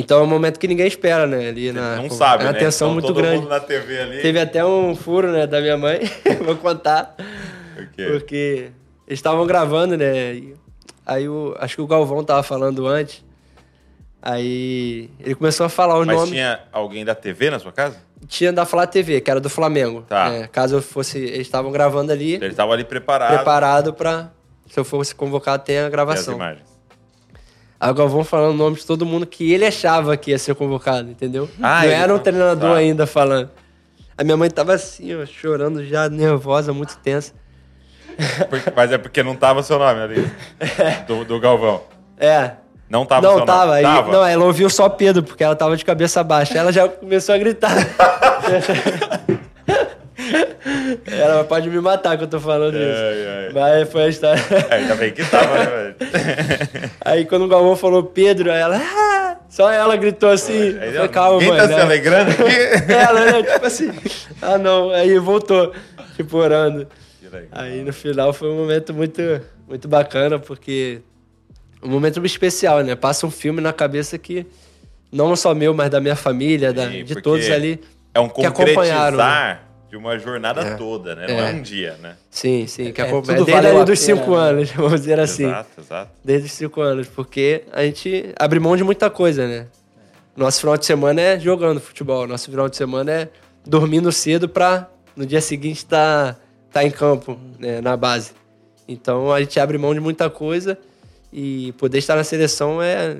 Então 0.00 0.20
é 0.20 0.22
um 0.22 0.26
momento 0.26 0.58
que 0.58 0.66
ninguém 0.66 0.86
espera, 0.86 1.26
né? 1.26 1.48
Ali 1.48 1.72
na, 1.72 1.96
Não 1.96 2.10
sabe, 2.10 2.42
é 2.44 2.46
uma 2.46 2.52
né? 2.52 2.58
atenção 2.58 2.88
Então, 2.88 2.94
muito 2.94 3.06
todo 3.06 3.16
grande. 3.22 3.38
mundo 3.38 3.48
na 3.48 3.60
TV 3.60 4.00
ali. 4.00 4.22
Teve 4.22 4.40
até 4.40 4.64
um 4.64 4.94
furo, 4.96 5.30
né, 5.30 5.46
da 5.46 5.60
minha 5.60 5.76
mãe. 5.76 6.00
Vou 6.44 6.56
contar. 6.56 7.14
O 7.78 7.86
quê? 7.94 8.06
Porque 8.10 8.70
eles 9.06 9.18
estavam 9.18 9.46
gravando, 9.46 9.96
né? 9.96 10.34
e 10.34 10.54
Aí 11.06 11.28
o, 11.28 11.54
acho 11.58 11.76
que 11.76 11.82
o 11.82 11.86
Galvão 11.86 12.22
tava 12.22 12.42
falando 12.42 12.86
antes. 12.86 13.24
Aí 14.22 15.08
ele 15.20 15.34
começou 15.34 15.64
a 15.64 15.68
falar 15.68 15.96
o 15.98 16.04
Mas 16.04 16.16
nome. 16.16 16.32
tinha 16.32 16.60
alguém 16.72 17.04
da 17.04 17.14
TV 17.14 17.50
na 17.50 17.58
sua 17.58 17.72
casa? 17.72 17.96
Tinha 18.28 18.52
da 18.52 18.66
Flá 18.66 18.86
TV, 18.86 19.20
que 19.20 19.30
era 19.30 19.40
do 19.40 19.48
Flamengo. 19.48 20.02
Tá. 20.06 20.28
É, 20.30 20.46
caso 20.46 20.76
eu 20.76 20.82
fosse. 20.82 21.18
Eles 21.18 21.40
estavam 21.46 21.72
gravando 21.72 22.12
ali, 22.12 22.34
Ele 22.34 22.48
estava 22.48 22.72
ali 22.74 22.84
preparado. 22.84 23.34
preparado 23.34 23.94
pra. 23.94 24.30
Se 24.68 24.78
eu 24.78 24.84
fosse 24.84 25.14
convocado, 25.14 25.64
tem 25.64 25.76
a 25.76 25.80
Tem 25.80 25.86
as 25.86 25.90
gravação. 25.90 26.34
imagens. 26.34 26.69
Aí 27.80 27.90
o 27.90 27.94
Galvão 27.94 28.22
falando 28.22 28.50
o 28.54 28.56
nome 28.58 28.76
de 28.76 28.84
todo 28.84 29.06
mundo 29.06 29.24
que 29.26 29.50
ele 29.52 29.64
achava 29.64 30.14
que 30.16 30.30
ia 30.32 30.38
ser 30.38 30.54
convocado, 30.54 31.08
entendeu? 31.10 31.48
Ah, 31.62 31.82
Não 31.84 31.90
era 31.90 32.14
um 32.14 32.18
treinador 32.18 32.72
tá. 32.72 32.76
ainda 32.76 33.06
falando. 33.06 33.48
A 34.18 34.22
minha 34.22 34.36
mãe 34.36 34.50
tava 34.50 34.74
assim, 34.74 35.14
ó, 35.20 35.24
chorando 35.24 35.82
já, 35.86 36.06
nervosa, 36.10 36.74
muito 36.74 36.98
tensa. 36.98 37.32
Porque- 38.50 38.70
mas 38.76 38.92
é 38.92 38.98
porque 38.98 39.22
não 39.22 39.34
tava 39.34 39.62
seu 39.62 39.78
nome 39.78 39.98
ali. 39.98 40.30
Do, 41.08 41.24
do 41.24 41.40
Galvão. 41.40 41.80
É. 42.18 42.52
Não 42.86 43.06
tava 43.06 43.26
não, 43.26 43.36
seu 43.38 43.46
tava. 43.46 43.64
nome. 43.66 43.78
Aí- 43.78 43.82
Tava. 43.82 44.12
Não, 44.12 44.26
ela 44.26 44.44
ouviu 44.44 44.68
só 44.68 44.88
Pedro, 44.90 45.22
porque 45.22 45.42
ela 45.42 45.56
tava 45.56 45.74
de 45.76 45.84
cabeça 45.84 46.22
baixa. 46.22 46.58
Ela 46.58 46.72
já 46.72 46.86
começou 46.86 47.34
a 47.34 47.38
gritar. 47.38 47.72
ela 51.06 51.44
pode 51.44 51.68
me 51.70 51.80
matar 51.80 52.16
que 52.16 52.24
eu 52.24 52.28
tô 52.28 52.40
falando 52.40 52.76
isso. 52.76 53.00
Ai, 53.02 53.46
ai. 53.46 53.52
Mas 53.52 53.90
foi 53.90 54.02
a 54.04 54.08
história. 54.08 54.42
É, 54.70 54.74
ainda 54.76 54.94
bem 54.94 55.12
que 55.12 55.24
tava, 55.24 55.58
né, 55.58 55.66
velho? 55.66 56.90
Aí 57.04 57.24
quando 57.24 57.44
o 57.44 57.48
Galvão 57.48 57.76
falou 57.76 58.02
Pedro, 58.04 58.50
ela. 58.50 58.76
"Ah!" 58.76 59.36
Só 59.48 59.70
ela 59.70 59.96
gritou 59.96 60.30
assim. 60.30 60.78
Aí, 60.78 60.92
falei, 60.92 61.08
calma, 61.08 61.38
Quem 61.40 61.48
mãe. 61.48 61.58
tá 61.58 61.66
se 61.66 61.74
né?" 61.74 61.82
alegrando 61.82 62.30
aqui? 62.30 62.42
Ela, 62.92 63.32
né? 63.32 63.42
Tipo 63.42 63.66
assim. 63.66 63.90
Ah, 64.40 64.56
não. 64.56 64.90
Aí 64.90 65.18
voltou, 65.18 65.72
tipo, 66.16 66.36
orando. 66.36 66.86
Aí 67.50 67.82
no 67.82 67.92
final 67.92 68.32
foi 68.32 68.48
um 68.48 68.56
momento 68.56 68.94
muito, 68.94 69.20
muito 69.68 69.88
bacana, 69.88 70.38
porque. 70.38 71.00
Um 71.82 71.88
momento 71.88 72.24
especial, 72.24 72.80
né? 72.82 72.94
Passa 72.94 73.26
um 73.26 73.30
filme 73.30 73.60
na 73.60 73.72
cabeça 73.72 74.16
que. 74.18 74.46
Não 75.10 75.34
só 75.34 75.52
meu, 75.52 75.74
mas 75.74 75.90
da 75.90 76.00
minha 76.00 76.14
família, 76.14 76.72
da, 76.72 76.86
Sim, 76.86 77.02
de 77.04 77.14
porque 77.14 77.22
todos 77.22 77.50
ali. 77.50 77.80
É 78.14 78.20
um 78.20 78.28
que 78.28 78.44
acompanharam, 78.46 79.16
concretizar 79.18 79.69
de 79.90 79.96
uma 79.96 80.16
jornada 80.18 80.60
É. 80.60 80.74
toda, 80.76 81.16
né? 81.16 81.26
Não 81.26 81.34
é 81.40 81.50
É. 81.50 81.54
um 81.54 81.62
dia, 81.62 81.96
né? 82.00 82.16
Sim, 82.30 82.66
sim. 82.68 82.92
Que 82.92 83.02
É, 83.02 83.06
tudo 83.06 83.26
Desde 83.26 83.50
valeu 83.50 83.70
ali 83.72 83.80
a 83.80 83.84
dos 83.84 84.06
pena, 84.06 84.18
cinco 84.18 84.30
né? 84.30 84.36
anos, 84.36 84.70
vamos 84.72 85.00
dizer 85.00 85.18
assim. 85.18 85.46
Exato, 85.46 85.80
exato. 85.80 86.10
Desde 86.24 86.46
os 86.46 86.52
cinco 86.52 86.80
anos, 86.80 87.08
porque 87.08 87.64
a 87.72 87.82
gente 87.82 88.32
abre 88.38 88.60
mão 88.60 88.76
de 88.76 88.84
muita 88.84 89.10
coisa, 89.10 89.46
né? 89.48 89.66
Nosso 90.36 90.60
final 90.60 90.76
de 90.76 90.86
semana 90.86 91.20
é 91.20 91.40
jogando 91.40 91.80
futebol. 91.80 92.26
Nosso 92.26 92.48
final 92.50 92.68
de 92.68 92.76
semana 92.76 93.10
é 93.12 93.28
dormindo 93.66 94.10
cedo 94.12 94.48
pra 94.48 94.88
no 95.16 95.26
dia 95.26 95.40
seguinte 95.40 95.78
estar 95.78 96.34
tá, 96.34 96.40
tá 96.72 96.84
em 96.84 96.90
campo, 96.90 97.36
né, 97.58 97.80
na 97.80 97.96
base. 97.96 98.30
Então 98.86 99.32
a 99.32 99.40
gente 99.40 99.58
abre 99.58 99.76
mão 99.76 99.92
de 99.92 100.00
muita 100.00 100.30
coisa 100.30 100.78
e 101.32 101.72
poder 101.72 101.98
estar 101.98 102.14
na 102.14 102.24
seleção 102.24 102.80
é 102.80 103.16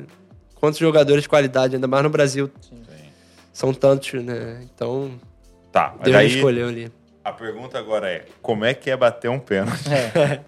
quantos 0.55 0.79
jogadores 0.79 1.23
de 1.25 1.29
qualidade, 1.29 1.75
ainda 1.75 1.89
mais 1.89 2.05
no 2.05 2.11
Brasil. 2.11 2.49
Sim. 2.61 2.81
São 3.53 3.75
tantos, 3.75 4.23
né? 4.23 4.61
Então. 4.73 5.11
Tá, 5.73 5.95
Deus 6.03 6.17
aí, 6.17 6.27
escolheu 6.27 6.69
ali. 6.69 6.93
A 7.25 7.33
pergunta 7.33 7.79
agora 7.79 8.09
é: 8.09 8.25
como 8.41 8.65
é 8.65 8.75
que 8.75 8.91
é 8.91 8.97
bater 8.97 9.29
um 9.29 9.39
pênalti? 9.39 9.89
É. 9.93 10.41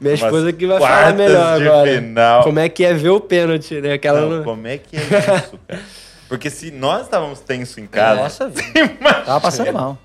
Minha 0.00 0.14
esposa 0.14 0.52
que 0.52 0.66
vai 0.66 0.78
falar 0.80 1.14
melhor 1.14 1.60
agora. 1.60 1.94
Final. 1.94 2.42
Como 2.42 2.58
é 2.58 2.68
que 2.68 2.84
é 2.84 2.94
ver 2.94 3.10
o 3.10 3.20
pênalti, 3.20 3.80
né? 3.80 3.92
Aquela 3.92 4.22
não, 4.22 4.42
Como 4.42 4.66
é 4.66 4.78
que 4.78 4.96
é 4.96 5.00
isso, 5.00 5.58
cara? 5.66 5.82
Porque 6.26 6.48
se 6.48 6.70
nós 6.70 7.02
estávamos 7.02 7.40
tenso 7.40 7.80
em 7.80 7.86
casa. 7.86 8.22
Nossa, 8.22 8.48
vida. 8.50 8.88
Tava 9.26 9.40
passando 9.40 9.72
mal. 9.72 9.98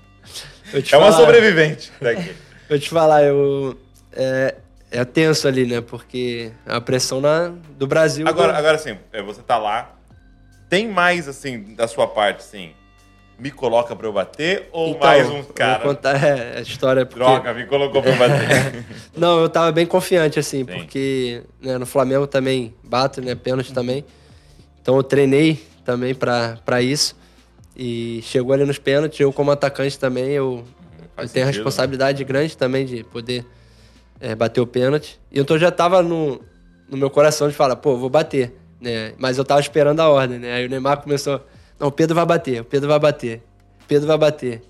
é 0.74 0.82
falar, 0.82 1.06
uma 1.06 1.12
sobrevivente 1.12 1.92
daqui. 2.00 2.34
Vou 2.68 2.78
te 2.78 2.90
falar, 2.90 3.22
eu. 3.22 3.78
É, 4.12 4.56
é 4.90 5.04
tenso 5.04 5.48
ali, 5.48 5.64
né? 5.64 5.80
Porque 5.80 6.50
a 6.66 6.80
pressão 6.80 7.20
na, 7.20 7.52
do 7.78 7.86
Brasil. 7.86 8.28
Agora, 8.28 8.52
do... 8.52 8.58
agora 8.58 8.76
sim, 8.76 8.98
é, 9.12 9.22
você 9.22 9.40
tá 9.40 9.56
lá. 9.56 9.94
Tem 10.68 10.88
mais, 10.88 11.28
assim, 11.28 11.74
da 11.74 11.86
sua 11.86 12.08
parte, 12.08 12.40
assim, 12.40 12.72
me 13.38 13.50
coloca 13.50 13.94
pra 13.94 14.06
eu 14.06 14.12
bater 14.12 14.68
ou 14.72 14.90
então, 14.90 15.00
mais 15.00 15.28
um 15.28 15.42
cara? 15.42 15.84
Vou 15.84 15.94
contar 15.94 16.22
é, 16.22 16.58
a 16.58 16.60
história. 16.62 17.04
Porque... 17.04 17.22
Droga, 17.22 17.52
me 17.52 17.66
colocou 17.66 18.02
pra 18.02 18.10
eu 18.10 18.18
bater. 18.18 18.84
Não, 19.16 19.40
eu 19.40 19.48
tava 19.48 19.70
bem 19.72 19.86
confiante, 19.86 20.38
assim, 20.38 20.58
Sim. 20.58 20.64
porque 20.64 21.42
né, 21.60 21.76
no 21.76 21.86
Flamengo 21.86 22.26
também 22.26 22.74
bato, 22.82 23.20
né? 23.20 23.34
Pênalti 23.34 23.72
também. 23.72 24.04
Então 24.80 24.96
eu 24.96 25.02
treinei 25.02 25.62
também 25.84 26.14
para 26.14 26.80
isso. 26.80 27.16
E 27.76 28.20
chegou 28.22 28.54
ali 28.54 28.64
nos 28.64 28.78
pênaltis, 28.78 29.20
eu 29.20 29.30
como 29.32 29.50
atacante 29.50 29.98
também, 29.98 30.30
eu, 30.30 30.64
eu 31.18 31.28
tenho 31.28 31.44
a 31.44 31.50
né? 31.50 31.52
responsabilidade 31.52 32.22
né? 32.22 32.24
grande 32.24 32.56
também 32.56 32.86
de 32.86 33.04
poder 33.04 33.44
é, 34.18 34.34
bater 34.34 34.62
o 34.62 34.66
pênalti. 34.66 35.20
E 35.30 35.38
então 35.38 35.58
já 35.58 35.70
tava 35.70 36.02
no, 36.02 36.40
no 36.88 36.96
meu 36.96 37.10
coração 37.10 37.48
de 37.48 37.54
falar, 37.54 37.76
pô, 37.76 37.96
vou 37.96 38.08
bater. 38.08 38.56
Né? 38.80 39.12
Mas 39.18 39.36
eu 39.36 39.44
tava 39.44 39.60
esperando 39.60 40.00
a 40.00 40.08
ordem, 40.08 40.38
né? 40.38 40.54
Aí 40.54 40.66
o 40.66 40.70
Neymar 40.70 41.02
começou, 41.02 41.40
não, 41.78 41.88
o 41.88 41.92
Pedro 41.92 42.14
vai 42.14 42.26
bater, 42.26 42.60
o 42.60 42.64
Pedro 42.64 42.88
vai 42.88 42.98
bater, 42.98 43.42
o 43.82 43.86
Pedro 43.86 44.06
vai 44.08 44.18
bater. 44.18 44.62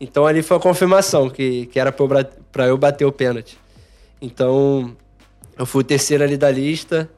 Então 0.00 0.26
ali 0.26 0.42
foi 0.42 0.56
a 0.56 0.60
confirmação 0.60 1.30
que, 1.30 1.66
que 1.66 1.78
era 1.78 1.92
para 1.92 2.66
eu 2.66 2.76
bater 2.76 3.04
o 3.04 3.12
pênalti. 3.12 3.58
Então 4.20 4.96
eu 5.56 5.66
fui 5.66 5.82
o 5.82 5.84
terceiro 5.84 6.22
ali 6.22 6.36
da 6.36 6.50
lista, 6.50 7.08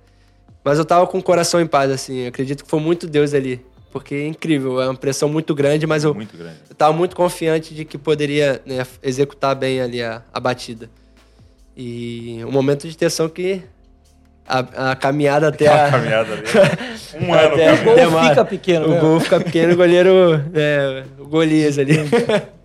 mas 0.64 0.78
eu 0.78 0.84
tava 0.84 1.06
com 1.06 1.18
o 1.18 1.22
coração 1.22 1.60
em 1.60 1.66
paz, 1.66 1.90
assim. 1.90 2.20
Eu 2.20 2.28
acredito 2.28 2.64
que 2.64 2.70
foi 2.70 2.80
muito 2.80 3.06
Deus 3.06 3.34
ali. 3.34 3.64
Porque 3.90 4.14
é 4.14 4.26
incrível, 4.26 4.80
é 4.80 4.86
uma 4.86 4.94
pressão 4.94 5.28
muito 5.28 5.52
grande, 5.52 5.84
mas 5.84 6.04
eu, 6.04 6.14
muito 6.14 6.36
grande. 6.36 6.58
eu 6.68 6.76
tava 6.76 6.96
muito 6.96 7.16
confiante 7.16 7.74
de 7.74 7.84
que 7.84 7.98
poderia 7.98 8.62
né, 8.64 8.86
executar 9.02 9.56
bem 9.56 9.80
ali 9.80 10.00
a, 10.00 10.22
a 10.32 10.38
batida. 10.38 10.88
E 11.76 12.40
um 12.44 12.52
momento 12.52 12.88
de 12.88 12.96
tensão 12.96 13.28
que 13.28 13.62
a, 14.46 14.90
a 14.90 14.96
caminhada 14.96 15.48
até 15.48 15.68
a. 15.68 15.86
a 15.86 15.90
caminhada 15.90 16.32
ali. 16.32 16.42
Um 17.20 17.34
ano. 17.34 17.54
Até, 17.54 17.72
o 17.72 17.84
gol 17.84 18.08
uma, 18.08 18.28
fica 18.28 18.44
pequeno. 18.44 18.96
O 18.96 19.00
gol 19.00 19.20
fica 19.20 19.40
pequeno, 19.40 19.72
o 19.72 19.76
goleiro. 19.76 20.44
É, 20.54 21.04
o 21.18 21.26
Golias 21.26 21.76
ali. 21.76 21.94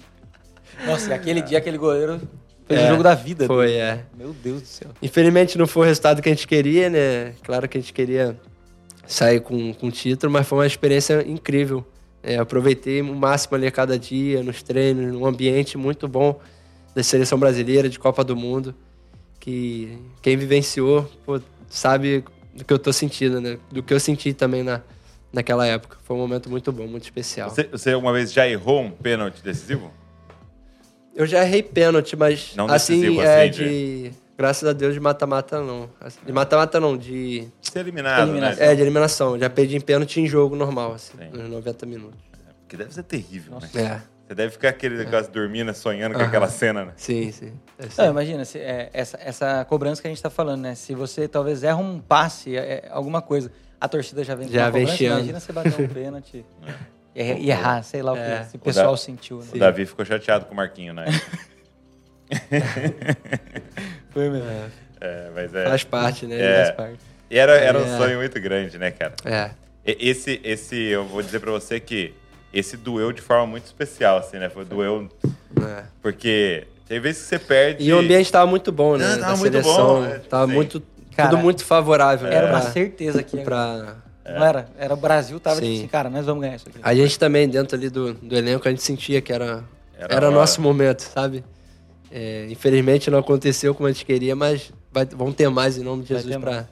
Nossa, 0.86 1.10
e 1.10 1.14
aquele 1.14 1.42
dia 1.42 1.58
aquele 1.58 1.80
goleiro 1.80 2.22
fez 2.68 2.80
é, 2.80 2.86
o 2.86 2.90
jogo 2.90 3.04
da 3.04 3.16
vida. 3.16 3.48
Foi, 3.48 3.68
dele. 3.68 3.80
é. 3.80 4.00
Meu 4.16 4.34
Deus 4.34 4.62
do 4.62 4.68
céu. 4.68 4.92
Infelizmente 5.02 5.58
não 5.58 5.66
foi 5.66 5.84
o 5.84 5.86
resultado 5.88 6.22
que 6.22 6.30
a 6.30 6.32
gente 6.32 6.48
queria, 6.48 6.90
né? 6.92 7.34
Claro 7.44 7.68
que 7.68 7.78
a 7.78 7.82
gente 7.82 7.92
queria 7.92 8.36
sair 9.08 9.40
com, 9.40 9.74
com 9.74 9.90
título, 9.90 10.32
mas 10.32 10.48
foi 10.48 10.60
uma 10.60 10.68
experiência 10.68 11.24
incrível. 11.28 11.86
É, 12.22 12.38
aproveitei 12.38 13.02
o 13.02 13.16
máximo 13.16 13.56
ali 13.56 13.68
a 13.68 13.72
cada 13.72 13.98
dia, 14.00 14.42
nos 14.42 14.64
treinos, 14.64 15.14
num 15.14 15.26
ambiente 15.26 15.78
muito 15.78 16.08
bom 16.08 16.40
da 16.96 17.04
seleção 17.04 17.38
brasileira, 17.38 17.88
de 17.88 18.00
Copa 18.00 18.24
do 18.24 18.36
Mundo. 18.36 18.74
Que 19.40 20.00
quem 20.22 20.36
vivenciou 20.36 21.08
pô, 21.24 21.40
sabe 21.70 22.24
do 22.54 22.64
que 22.64 22.74
eu 22.74 22.80
tô 22.80 22.94
sentindo, 22.94 23.42
né? 23.42 23.58
Do 23.72 23.84
que 23.84 23.94
eu 23.94 24.00
senti 24.00 24.34
também 24.34 24.64
na, 24.64 24.82
naquela 25.32 25.68
época. 25.68 25.98
Foi 26.04 26.16
um 26.16 26.20
momento 26.20 26.50
muito 26.50 26.72
bom, 26.72 26.88
muito 26.88 27.04
especial. 27.04 27.50
Você, 27.50 27.64
você 27.64 27.92
alguma 27.92 28.14
vez 28.14 28.32
já 28.32 28.48
errou 28.48 28.82
um 28.82 28.92
pênalti 28.92 29.44
decisivo? 29.44 29.92
Eu 31.14 31.26
já 31.26 31.44
errei 31.44 31.62
pênalti, 31.64 32.16
mas 32.16 32.54
não 32.56 32.68
assim, 32.68 33.00
decisivo, 33.00 33.22
é 33.22 33.50
assim, 33.50 33.52
de... 33.52 34.04
de... 34.10 34.26
Graças 34.38 34.68
a 34.68 34.74
Deus 34.74 34.94
de 34.94 35.00
mata-mata 35.00 35.62
não. 35.62 35.90
De 36.26 36.34
mata-mata 36.34 36.78
não, 36.78 36.98
de. 36.98 37.48
Ser 37.62 37.80
eliminado, 37.80 38.34
né? 38.34 38.54
É, 38.60 38.76
de 38.76 38.82
eliminação. 38.82 39.40
Já 39.40 39.50
perdi 39.50 39.78
em 39.78 39.82
pênalti 39.82 40.20
em 40.20 40.28
jogo 40.28 40.58
normal, 40.58 40.94
assim, 40.94 41.18
Sim. 41.18 41.30
nos 41.38 41.50
90 41.50 41.86
minutos. 41.86 42.20
É, 42.34 42.52
porque 42.60 42.76
deve 42.76 42.94
ser 42.94 43.04
terrível, 43.04 43.54
Nossa. 43.54 43.70
né? 43.74 44.02
É. 44.12 44.15
Você 44.28 44.34
deve 44.34 44.52
ficar 44.54 44.70
aquele 44.70 44.98
negócio 44.98 45.30
é. 45.30 45.32
dormindo, 45.32 45.72
sonhando 45.74 46.16
com 46.16 46.22
aquela 46.22 46.50
cena, 46.50 46.86
né? 46.86 46.94
Sim, 46.96 47.32
sim. 47.32 47.54
Não, 47.98 48.06
imagina, 48.08 48.44
se, 48.44 48.58
é, 48.58 48.90
essa, 48.92 49.20
essa 49.22 49.66
cobrança 49.66 50.02
que 50.02 50.08
a 50.08 50.10
gente 50.10 50.18
está 50.18 50.32
falando, 50.32 50.62
né? 50.62 50.74
Se 50.74 50.96
você 50.96 51.28
talvez 51.28 51.64
erra 51.64 51.78
um 51.78 52.00
passe, 52.00 52.58
é, 52.58 52.86
é 52.86 52.90
alguma 52.90 53.22
coisa, 53.22 53.52
a 53.80 53.88
torcida 53.88 54.24
já 54.24 54.34
vem 54.34 54.48
já 54.48 54.70
vem 54.72 54.84
Imagina 54.84 55.40
você 55.40 55.54
bater 55.54 55.80
um 55.80 55.88
pênalti 55.88 56.44
é. 57.14 57.38
e 57.38 57.52
errar, 57.52 57.84
sei 57.84 58.02
lá 58.02 58.14
o 58.14 58.16
que 58.16 58.22
é. 58.22 58.48
o 58.56 58.60
pessoal 58.60 58.94
o 58.94 58.98
sentiu. 58.98 59.38
Né? 59.40 59.46
O 59.54 59.60
Davi 59.60 59.86
ficou 59.86 60.04
chateado 60.04 60.46
com 60.46 60.54
o 60.54 60.58
Marquinho, 60.58 60.96
né? 60.96 61.06
Foi 64.10 64.28
mesmo. 64.30 64.50
É, 65.00 65.30
mas 65.36 65.54
é. 65.54 65.66
Faz 65.66 65.84
parte, 65.84 66.26
né? 66.26 66.42
É. 66.42 66.66
Faz 66.66 66.76
parte. 66.76 67.00
E 67.30 67.38
era, 67.38 67.54
era 67.58 67.78
um 67.78 67.98
sonho 67.98 68.18
muito 68.18 68.40
grande, 68.42 68.80
né, 68.80 68.90
cara? 68.90 69.14
É. 69.24 69.52
Esse, 69.86 70.42
esse, 70.44 70.76
eu 70.76 71.06
vou 71.06 71.22
dizer 71.22 71.40
para 71.40 71.52
você 71.52 71.80
que 71.80 72.16
esse 72.56 72.78
doeu 72.78 73.12
de 73.12 73.22
forma 73.22 73.46
muito 73.46 73.66
especial, 73.66 74.18
assim, 74.18 74.38
né? 74.38 74.50
Foi 74.50 74.64
doeu. 74.64 75.10
É. 75.62 75.84
Porque 76.02 76.66
tem 76.88 77.00
vezes 77.00 77.24
que 77.24 77.28
você 77.28 77.40
perde. 77.40 77.84
E 77.84 77.94
o 77.94 78.00
ambiente 78.00 78.32
tava 78.32 78.50
muito 78.50 78.72
bom, 78.72 78.96
né? 78.96 79.16
Não, 79.16 79.20
tava 79.20 79.38
muito 79.38 79.52
seleção, 79.52 79.88
bom. 79.88 80.02
Né? 80.02 80.22
Tava 80.30 80.48
Sim. 80.48 80.54
muito. 80.54 80.84
Cara, 81.16 81.30
tudo 81.30 81.42
muito 81.42 81.64
favorável. 81.64 82.28
Era 82.28 82.48
uma 82.48 82.62
certeza 82.62 83.22
que 83.22 83.38
pra... 83.38 83.96
Não 84.26 84.44
era? 84.44 84.68
Era 84.78 84.94
o 84.94 84.98
Brasil, 84.98 85.40
tava 85.40 85.62
tipo 85.62 85.72
assim, 85.72 85.88
cara, 85.88 86.10
nós 86.10 86.26
vamos 86.26 86.42
ganhar 86.42 86.56
isso 86.56 86.68
aqui. 86.68 86.80
A 86.82 86.96
gente 86.96 87.20
também, 87.20 87.48
dentro 87.48 87.78
ali 87.78 87.90
do, 87.90 88.14
do 88.16 88.36
elenco, 88.36 88.68
a 88.68 88.72
gente 88.72 88.82
sentia 88.82 89.22
que 89.22 89.32
era, 89.32 89.64
era, 89.98 90.16
era 90.16 90.32
nosso 90.32 90.60
momento, 90.62 91.02
sabe? 91.02 91.44
É, 92.12 92.48
infelizmente 92.50 93.10
não 93.12 93.20
aconteceu 93.20 93.76
como 93.76 93.88
a 93.88 93.92
gente 93.92 94.04
queria, 94.04 94.36
mas 94.36 94.72
vai, 94.92 95.06
vão 95.06 95.32
ter 95.32 95.48
mais 95.50 95.78
em 95.78 95.84
nome 95.84 96.04
de 96.04 96.10
Jesus 96.10 96.36
para 96.38 96.66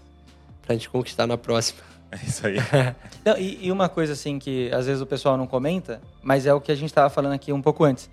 a 0.67 0.73
gente 0.73 0.89
conquistar 0.89 1.27
na 1.27 1.37
próxima. 1.37 1.79
É 2.13 2.25
isso 2.27 2.45
aí. 2.45 2.57
não, 3.25 3.37
e, 3.37 3.65
e, 3.65 3.71
uma 3.71 3.89
coisa 3.89 4.13
assim 4.13 4.37
que 4.37 4.71
às 4.71 4.85
vezes 4.85 5.01
o 5.01 5.05
pessoal 5.05 5.35
não 5.35 5.47
comenta, 5.47 5.99
mas 6.21 6.45
é 6.45 6.53
o 6.53 6.61
que 6.61 6.71
a 6.71 6.75
gente 6.75 6.89
estava 6.89 7.09
falando 7.09 7.33
aqui 7.33 7.51
um 7.51 7.61
pouco 7.61 7.83
antes. 7.83 8.09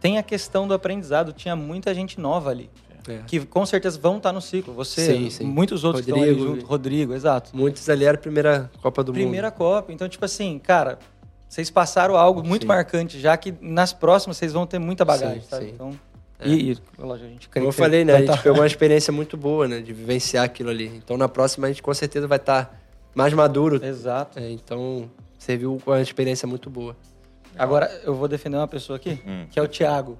Tem 0.00 0.18
a 0.18 0.22
questão 0.22 0.66
do 0.66 0.74
aprendizado, 0.74 1.32
tinha 1.32 1.54
muita 1.54 1.94
gente 1.94 2.20
nova 2.20 2.50
ali. 2.50 2.68
É. 3.08 3.20
Que 3.26 3.44
com 3.44 3.64
certeza 3.66 3.98
vão 3.98 4.16
estar 4.16 4.32
no 4.32 4.40
ciclo. 4.40 4.74
Você, 4.74 5.14
sim, 5.14 5.30
sim. 5.30 5.44
muitos 5.44 5.84
outros 5.84 6.04
Rodrigo, 6.06 6.26
estão 6.26 6.44
ali 6.44 6.54
junto. 6.56 6.66
Rodrigo, 6.66 7.14
exato. 7.14 7.50
Muitos 7.54 7.88
ali 7.88 8.04
era 8.04 8.16
a 8.16 8.20
primeira 8.20 8.70
Copa 8.82 9.04
do 9.04 9.12
primeira 9.12 9.48
Mundo. 9.48 9.56
Primeira 9.56 9.78
Copa. 9.78 9.92
Então, 9.92 10.08
tipo 10.08 10.24
assim, 10.24 10.58
cara, 10.58 10.98
vocês 11.48 11.70
passaram 11.70 12.16
algo 12.16 12.42
muito 12.42 12.62
sim. 12.62 12.68
marcante, 12.68 13.20
já 13.20 13.36
que 13.36 13.54
nas 13.60 13.92
próximas 13.92 14.38
vocês 14.38 14.52
vão 14.52 14.66
ter 14.66 14.78
muita 14.78 15.04
bagagem, 15.04 15.42
sabe? 15.42 15.70
Então, 15.70 15.92
é. 16.38 16.48
E, 16.48 16.72
e 16.72 16.78
a 16.98 17.16
gente 17.16 17.48
Como 17.48 17.66
eu 17.66 17.72
falei, 17.72 18.04
né? 18.04 18.14
A 18.14 18.18
gente 18.18 18.28
tá... 18.28 18.36
pegou 18.38 18.58
uma 18.58 18.66
experiência 18.66 19.12
muito 19.12 19.36
boa, 19.36 19.68
né? 19.68 19.80
De 19.80 19.92
vivenciar 19.92 20.44
aquilo 20.44 20.70
ali. 20.70 20.86
Então, 20.86 21.16
na 21.16 21.28
próxima, 21.28 21.66
a 21.66 21.70
gente 21.70 21.82
com 21.82 21.92
certeza 21.92 22.26
vai 22.26 22.38
estar 22.38 22.64
tá 22.64 22.83
mais 23.14 23.32
maduro. 23.32 23.84
Exato. 23.84 24.38
É, 24.38 24.50
então, 24.50 25.10
serviu 25.38 25.80
com 25.84 25.90
uma 25.90 26.00
experiência 26.00 26.46
muito 26.46 26.68
boa. 26.68 26.96
Agora, 27.56 27.88
eu 28.04 28.14
vou 28.14 28.26
defender 28.26 28.56
uma 28.56 28.68
pessoa 28.68 28.96
aqui, 28.96 29.20
hum. 29.26 29.46
que 29.50 29.58
é 29.58 29.62
o 29.62 29.68
Tiago, 29.68 30.18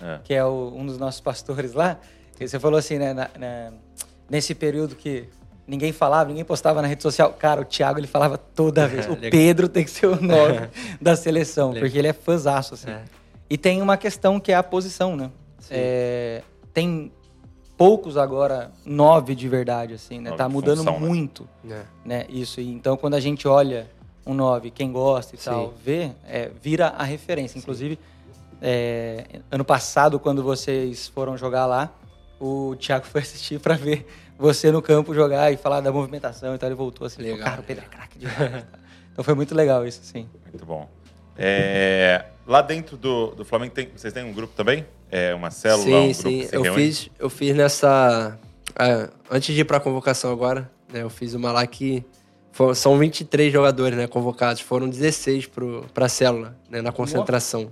é. 0.00 0.20
que 0.22 0.32
é 0.32 0.44
o, 0.44 0.72
um 0.74 0.86
dos 0.86 0.98
nossos 0.98 1.20
pastores 1.20 1.72
lá. 1.72 1.98
Você 2.38 2.58
falou 2.60 2.78
assim, 2.78 2.98
né? 2.98 3.12
Na, 3.12 3.28
na, 3.36 3.72
nesse 4.30 4.54
período 4.54 4.94
que 4.94 5.28
ninguém 5.66 5.92
falava, 5.92 6.28
ninguém 6.28 6.44
postava 6.44 6.80
na 6.80 6.86
rede 6.86 7.02
social. 7.02 7.32
Cara, 7.32 7.60
o 7.60 7.64
Thiago 7.64 7.98
ele 7.98 8.06
falava 8.06 8.38
toda 8.38 8.86
vez. 8.86 9.06
o 9.10 9.16
Pedro 9.16 9.68
tem 9.68 9.84
que 9.84 9.90
ser 9.90 10.06
o 10.06 10.20
nome 10.20 10.68
da 11.00 11.16
seleção, 11.16 11.72
porque 11.72 11.98
ele 11.98 12.08
é 12.08 12.12
fãzaço, 12.12 12.74
assim. 12.74 12.90
É. 12.90 13.02
E 13.50 13.58
tem 13.58 13.82
uma 13.82 13.96
questão 13.96 14.38
que 14.38 14.52
é 14.52 14.54
a 14.54 14.62
posição, 14.62 15.16
né? 15.16 15.30
É, 15.70 16.42
tem 16.72 17.12
poucos 17.78 18.16
agora, 18.16 18.72
nove 18.84 19.36
de 19.36 19.48
verdade, 19.48 19.94
assim, 19.94 20.20
né? 20.20 20.30
Nove 20.30 20.36
tá 20.36 20.48
mudando 20.48 20.78
função, 20.78 20.98
né? 20.98 21.06
muito, 21.06 21.48
né? 21.62 21.86
né? 22.04 22.26
Isso. 22.28 22.60
E 22.60 22.68
então, 22.68 22.96
quando 22.96 23.14
a 23.14 23.20
gente 23.20 23.46
olha 23.46 23.88
um 24.26 24.34
nove, 24.34 24.70
quem 24.70 24.90
gosta 24.90 25.36
e 25.36 25.38
Sim. 25.38 25.50
tal, 25.50 25.72
vê, 25.82 26.10
é, 26.26 26.50
vira 26.60 26.88
a 26.88 27.04
referência. 27.04 27.56
Inclusive, 27.56 27.96
é, 28.60 29.40
ano 29.48 29.64
passado, 29.64 30.18
quando 30.18 30.42
vocês 30.42 31.06
foram 31.06 31.38
jogar 31.38 31.66
lá, 31.66 31.94
o 32.40 32.74
Thiago 32.76 33.06
foi 33.06 33.20
assistir 33.22 33.60
para 33.60 33.74
ver 33.74 34.04
você 34.36 34.72
no 34.72 34.82
campo 34.82 35.14
jogar 35.14 35.52
e 35.52 35.56
falar 35.56 35.80
da 35.80 35.92
movimentação 35.92 36.56
e 36.56 36.58
tal. 36.58 36.68
Ele 36.68 36.74
voltou 36.74 37.06
assim, 37.06 37.22
legal. 37.22 37.48
cara, 37.48 37.60
o 37.60 37.64
Pedro 37.64 37.84
é 37.84 37.88
craque 37.88 38.18
demais. 38.18 38.66
então 39.12 39.24
foi 39.24 39.34
muito 39.34 39.54
legal 39.54 39.86
isso, 39.86 40.00
sim. 40.02 40.28
Muito 40.50 40.66
bom. 40.66 40.88
É, 41.36 42.26
lá 42.44 42.60
dentro 42.60 42.96
do, 42.96 43.28
do 43.36 43.44
Flamengo, 43.44 43.72
tem, 43.72 43.88
vocês 43.94 44.12
têm 44.12 44.24
um 44.24 44.32
grupo 44.32 44.52
também? 44.56 44.84
É 45.10 45.34
uma 45.34 45.50
célula, 45.50 45.84
sim, 45.84 45.90
um 45.90 46.02
grupo 46.02 46.14
sim. 46.14 46.48
eu 46.52 46.62
reúne? 46.62 46.82
fiz, 46.86 47.10
eu 47.18 47.30
fiz 47.30 47.56
nessa. 47.56 48.38
É, 48.78 49.08
antes 49.30 49.54
de 49.54 49.60
ir 49.62 49.64
para 49.64 49.78
a 49.78 49.80
convocação 49.80 50.30
agora, 50.30 50.70
né, 50.92 51.02
eu 51.02 51.10
fiz 51.10 51.34
uma 51.34 51.50
lá 51.50 51.66
que 51.66 52.04
for- 52.52 52.74
são 52.76 52.98
23 52.98 53.52
jogadores 53.52 53.96
né, 53.96 54.06
convocados, 54.06 54.60
foram 54.60 54.88
16 54.88 55.48
para 55.94 56.06
a 56.06 56.08
célula, 56.08 56.56
né, 56.70 56.82
na 56.82 56.92
concentração. 56.92 57.70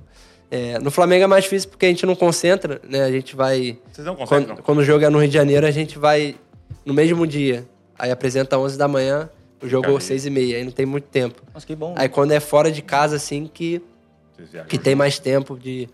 É, 0.50 0.78
no 0.78 0.90
Flamengo 0.90 1.24
é 1.24 1.26
mais 1.26 1.44
difícil 1.44 1.68
porque 1.68 1.86
a 1.86 1.88
gente 1.88 2.06
não 2.06 2.14
concentra, 2.14 2.80
né? 2.88 3.02
A 3.02 3.10
gente 3.10 3.34
vai. 3.34 3.78
Vocês 3.92 4.06
não 4.06 4.14
concentram? 4.14 4.54
Quando, 4.56 4.62
quando 4.62 4.78
o 4.78 4.84
jogo 4.84 5.04
é 5.04 5.10
no 5.10 5.18
Rio 5.18 5.28
de 5.28 5.34
Janeiro, 5.34 5.66
a 5.66 5.70
gente 5.72 5.98
vai 5.98 6.36
no 6.84 6.94
mesmo 6.94 7.26
dia. 7.26 7.66
Aí 7.98 8.10
apresenta 8.12 8.56
11 8.56 8.78
da 8.78 8.86
manhã, 8.86 9.28
o 9.60 9.68
jogo 9.68 9.96
é 9.96 10.00
6 10.00 10.26
e 10.26 10.30
meia, 10.30 10.56
aí 10.58 10.64
não 10.64 10.70
tem 10.70 10.86
muito 10.86 11.06
tempo. 11.08 11.42
Nossa, 11.52 11.66
que 11.66 11.74
bom. 11.74 11.94
Aí 11.96 12.08
quando 12.08 12.30
é 12.30 12.38
fora 12.38 12.70
de 12.70 12.80
casa, 12.80 13.16
assim, 13.16 13.50
que, 13.52 13.82
que 14.68 14.78
tem 14.78 14.94
mais 14.94 15.18
tempo 15.18 15.58
de, 15.58 15.88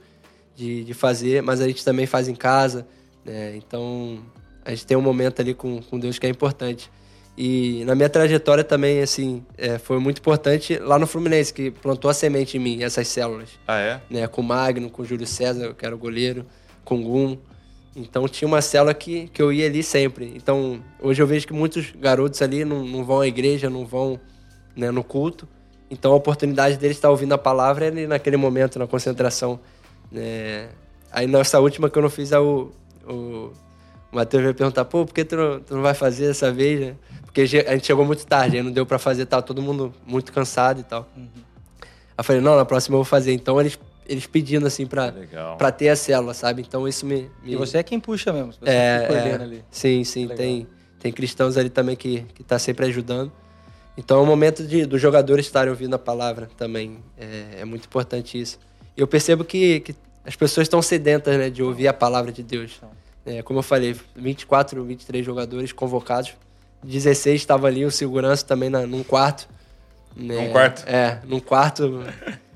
de, 0.54 0.84
de 0.84 0.94
fazer, 0.94 1.42
mas 1.42 1.60
a 1.60 1.66
gente 1.66 1.84
também 1.84 2.06
faz 2.06 2.28
em 2.28 2.34
casa, 2.34 2.86
né? 3.24 3.56
Então 3.56 4.18
a 4.64 4.70
gente 4.70 4.86
tem 4.86 4.96
um 4.96 5.02
momento 5.02 5.40
ali 5.40 5.54
com, 5.54 5.82
com 5.82 5.98
Deus 5.98 6.18
que 6.18 6.26
é 6.26 6.30
importante. 6.30 6.90
E 7.36 7.82
na 7.86 7.94
minha 7.94 8.10
trajetória 8.10 8.62
também, 8.62 9.00
assim, 9.00 9.42
é, 9.56 9.78
foi 9.78 9.98
muito 9.98 10.18
importante 10.18 10.76
lá 10.78 10.98
no 10.98 11.06
Fluminense, 11.06 11.52
que 11.52 11.70
plantou 11.70 12.10
a 12.10 12.14
semente 12.14 12.58
em 12.58 12.60
mim, 12.60 12.82
essas 12.82 13.08
células 13.08 13.48
Ah, 13.66 13.78
é? 13.78 14.00
né, 14.10 14.26
com 14.26 14.42
o 14.42 14.44
Magno, 14.44 14.90
com 14.90 15.02
o 15.02 15.04
Júlio 15.04 15.26
César, 15.26 15.74
que 15.74 15.86
era 15.86 15.94
o 15.94 15.98
goleiro, 15.98 16.44
com 16.84 17.00
o 17.00 17.02
Gum. 17.02 17.38
Então 17.96 18.26
tinha 18.28 18.46
uma 18.46 18.60
célula 18.60 18.92
que, 18.94 19.28
que 19.28 19.40
eu 19.40 19.52
ia 19.52 19.66
ali 19.66 19.82
sempre. 19.82 20.32
Então 20.36 20.82
hoje 21.00 21.22
eu 21.22 21.26
vejo 21.26 21.46
que 21.46 21.52
muitos 21.52 21.92
garotos 21.98 22.40
ali 22.42 22.64
não, 22.64 22.84
não 22.84 23.04
vão 23.04 23.20
à 23.20 23.26
igreja, 23.26 23.68
não 23.68 23.86
vão 23.86 24.20
né, 24.76 24.90
no 24.90 25.02
culto. 25.02 25.48
Então 25.90 26.12
a 26.12 26.14
oportunidade 26.14 26.76
deles 26.76 26.96
estar 26.96 27.10
ouvindo 27.10 27.32
a 27.32 27.38
palavra 27.38 27.86
é 27.86 27.88
ali 27.88 28.06
naquele 28.06 28.36
momento, 28.36 28.78
na 28.78 28.86
concentração. 28.86 29.60
Né. 30.12 30.68
Aí 31.10 31.26
nessa 31.26 31.60
última 31.60 31.90
que 31.90 31.98
eu 31.98 32.02
não 32.02 32.10
fiz, 32.10 32.32
aí 32.32 32.38
o, 32.40 32.70
o, 33.06 33.12
o 33.12 33.52
Matheus 34.12 34.42
veio 34.42 34.54
perguntar, 34.54 34.84
pô, 34.84 35.04
por 35.04 35.12
que 35.12 35.24
tu 35.24 35.36
não, 35.36 35.60
tu 35.60 35.74
não 35.74 35.82
vai 35.82 35.94
fazer 35.94 36.26
dessa 36.28 36.50
vez, 36.52 36.80
né? 36.80 36.94
Porque 37.24 37.42
a 37.42 37.46
gente 37.46 37.86
chegou 37.86 38.04
muito 38.04 38.26
tarde, 38.26 38.56
aí 38.58 38.62
não 38.62 38.70
deu 38.70 38.84
pra 38.84 38.98
fazer, 38.98 39.24
tava 39.26 39.42
todo 39.42 39.60
mundo 39.62 39.92
muito 40.06 40.32
cansado 40.32 40.80
e 40.80 40.84
tal. 40.84 41.08
Aí 41.16 41.24
eu 42.18 42.24
falei, 42.24 42.42
não, 42.42 42.56
na 42.56 42.64
próxima 42.64 42.94
eu 42.94 42.98
vou 42.98 43.04
fazer. 43.04 43.32
Então 43.32 43.58
eles, 43.60 43.78
eles 44.06 44.26
pedindo 44.26 44.66
assim 44.66 44.86
pra, 44.86 45.06
Legal. 45.06 45.56
pra 45.56 45.72
ter 45.72 45.88
a 45.88 45.96
célula, 45.96 46.34
sabe? 46.34 46.60
Então 46.62 46.86
isso 46.86 47.06
me. 47.06 47.30
me- 47.42 47.52
E 47.52 47.56
você 47.56 47.78
é 47.78 47.82
quem 47.82 47.98
puxa 47.98 48.32
mesmo. 48.32 48.52
Você 48.52 48.68
é, 48.68 49.08
é, 49.10 49.34
ali. 49.34 49.64
Sim, 49.70 50.04
sim. 50.04 50.22
Legal. 50.22 50.36
Tem, 50.36 50.66
tem 51.00 51.12
cristãos 51.12 51.56
ali 51.56 51.70
também 51.70 51.96
que, 51.96 52.20
que 52.34 52.42
tá 52.44 52.58
sempre 52.58 52.84
ajudando. 52.86 53.32
Então 53.96 54.18
é 54.18 54.22
o 54.22 54.26
momento 54.26 54.66
de, 54.66 54.84
dos 54.86 55.00
jogadores 55.00 55.46
estarem 55.46 55.70
ouvindo 55.70 55.94
a 55.94 55.98
palavra 55.98 56.48
também. 56.56 56.98
É, 57.18 57.60
é 57.60 57.64
muito 57.64 57.86
importante 57.86 58.38
isso. 58.40 58.58
Eu 58.96 59.06
percebo 59.06 59.44
que, 59.44 59.80
que 59.80 59.94
as 60.24 60.36
pessoas 60.36 60.66
estão 60.66 60.80
sedentas 60.82 61.36
né, 61.36 61.50
de 61.50 61.62
ouvir 61.62 61.88
a 61.88 61.94
palavra 61.94 62.30
de 62.30 62.42
Deus. 62.42 62.80
É, 63.24 63.42
como 63.42 63.58
eu 63.60 63.62
falei, 63.62 63.96
24, 64.14 64.82
23 64.84 65.24
jogadores 65.24 65.72
convocados. 65.72 66.34
16 66.82 67.40
estavam 67.40 67.66
ali, 67.66 67.84
o 67.84 67.90
segurança 67.90 68.44
também 68.44 68.68
na, 68.68 68.86
num 68.86 69.02
quarto. 69.02 69.48
né? 70.16 70.46
Num 70.46 70.52
quarto? 70.52 70.84
É, 70.86 71.20
num 71.24 71.40
quarto 71.40 72.04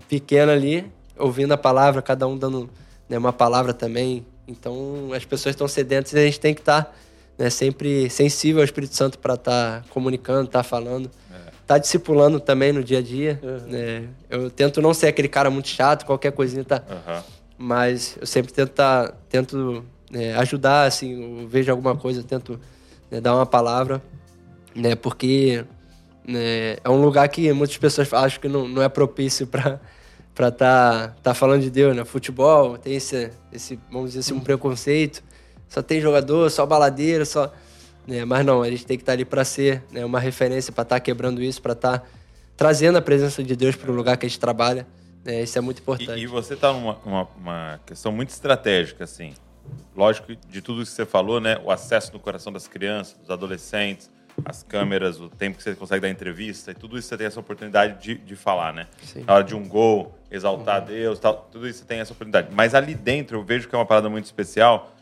pequeno 0.09 0.51
ali, 0.51 0.85
ouvindo 1.17 1.53
a 1.53 1.57
palavra, 1.57 2.03
cada 2.03 2.27
um 2.27 2.37
dando 2.37 2.69
né, 3.09 3.17
uma 3.17 3.33
palavra 3.33 3.73
também. 3.73 4.27
Então 4.49 5.11
as 5.15 5.25
pessoas 5.25 5.55
estão 5.55 5.67
sedentas 5.67 6.13
e 6.13 6.19
a 6.19 6.25
gente 6.25 6.41
tem 6.41 6.55
que 6.55 6.61
estar 6.61 6.95
né, 7.39 7.51
sempre 7.51 8.09
sensível 8.11 8.61
ao 8.61 8.65
Espírito 8.65 8.95
Santo 8.95 9.19
para 9.19 9.35
estar 9.35 9.85
comunicando, 9.91 10.47
estar 10.47 10.63
falando. 10.63 11.11
Tá 11.67 11.79
discipulando 11.79 12.39
também 12.39 12.73
no 12.73 12.85
dia 12.85 12.99
a 12.99 13.03
dia. 13.03 13.41
né? 13.67 14.09
Eu 14.31 14.51
tento 14.51 14.81
não 14.81 14.95
ser 14.95 15.09
aquele 15.09 15.29
cara 15.29 15.51
muito 15.51 15.69
chato, 15.69 16.07
qualquer 16.07 16.33
coisinha 16.33 16.65
tá. 16.65 16.83
Aham. 16.89 17.25
Mas 17.59 18.17
eu 18.21 18.27
sempre 18.27 18.53
tento, 18.53 18.71
tá, 18.71 19.13
tento 19.29 19.85
né, 20.11 20.37
ajudar, 20.37 20.85
assim, 20.85 21.41
eu 21.41 21.49
vejo 21.49 21.71
alguma 21.71 21.97
coisa, 21.97 22.23
tento 22.23 22.61
né, 23.11 23.21
dar 23.21 23.35
uma 23.35 23.47
palavra, 23.47 24.03
né, 24.75 24.95
porque 24.95 25.65
né, 26.27 26.77
é 26.85 26.91
um 26.91 27.01
lugar 27.01 27.27
que 27.31 27.51
muitas 27.55 27.79
pessoas 27.79 28.13
acham 28.13 28.41
que 28.41 28.47
não, 28.47 28.69
não 28.69 28.83
é 28.83 28.89
propício 28.89 29.47
para 29.47 29.81
para 30.37 30.51
tá, 30.51 31.15
tá 31.23 31.33
falando 31.33 31.63
de 31.63 31.71
Deus, 31.71 31.97
né? 31.97 32.05
Futebol 32.05 32.77
tem 32.77 32.95
esse, 32.95 33.31
esse, 33.51 33.81
vamos 33.91 34.11
dizer 34.11 34.21
assim, 34.21 34.35
um 34.35 34.41
preconceito, 34.41 35.25
só 35.67 35.81
tem 35.81 35.99
jogador, 35.99 36.51
só 36.51 36.67
baladeiro, 36.67 37.25
só... 37.25 37.51
Né? 38.07 38.25
Mas 38.25 38.45
não, 38.45 38.63
a 38.63 38.71
gente 38.71 38.87
tem 38.87 38.97
que 38.97 39.03
estar 39.03 39.13
ali 39.13 39.25
para 39.25 39.45
ser 39.45 39.83
né, 39.91 40.05
uma 40.05 40.21
referência, 40.21 40.73
para 40.73 40.83
estar 40.83 41.01
quebrando 41.01 41.43
isso, 41.43 41.61
para 41.61 41.73
estar 41.73 42.09
trazendo 42.57 42.97
a 42.97 43.03
presença 43.03 43.43
de 43.43 43.57
Deus 43.57 43.77
para 43.77 43.91
o 43.91 43.95
lugar 43.95 44.17
que 44.17 44.27
a 44.27 44.29
gente 44.29 44.39
trabalha. 44.39 44.87
Né? 45.25 45.43
Isso 45.43 45.59
é 45.59 45.61
muito 45.61 45.81
importante. 45.81 46.19
E, 46.19 46.23
e 46.23 46.27
você 46.27 46.55
está 46.55 46.73
numa 46.73 46.97
uma, 47.05 47.29
uma 47.37 47.81
questão 47.85 48.13
muito 48.13 48.31
estratégica, 48.31 49.05
assim. 49.05 49.35
Lógico, 49.97 50.35
de 50.49 50.61
tudo 50.63 50.85
que 50.85 50.89
você 50.89 51.05
falou, 51.05 51.41
né? 51.41 51.59
O 51.65 51.71
acesso 51.71 52.13
no 52.13 52.21
coração 52.21 52.53
das 52.53 52.69
crianças, 52.69 53.19
dos 53.19 53.31
adolescentes, 53.31 54.11
as 54.45 54.63
câmeras, 54.63 55.21
o 55.21 55.29
tempo 55.29 55.57
que 55.57 55.63
você 55.63 55.75
consegue 55.75 56.03
dar 56.03 56.11
entrevista, 56.11 56.71
e 56.71 56.75
tudo 56.75 56.99
isso 56.99 57.09
você 57.09 57.17
tem 57.17 57.27
essa 57.27 57.41
oportunidade 57.41 58.03
de, 58.03 58.15
de 58.15 58.37
falar, 58.37 58.73
né? 58.73 58.87
Sim. 59.03 59.25
Na 59.27 59.35
hora 59.35 59.45
de 59.45 59.55
um 59.55 59.67
gol, 59.67 60.17
exaltar 60.31 60.85
Deus, 60.85 61.19
tal, 61.19 61.49
tudo 61.51 61.67
isso 61.67 61.81
você 61.81 61.85
tem 61.85 61.99
essa 61.99 62.13
oportunidade. 62.13 62.49
Mas 62.53 62.75
ali 62.75 62.95
dentro 62.95 63.39
eu 63.39 63.43
vejo 63.43 63.69
que 63.69 63.75
é 63.75 63.79
uma 63.79 63.87
parada 63.87 64.09
muito 64.09 64.27
especial, 64.27 64.95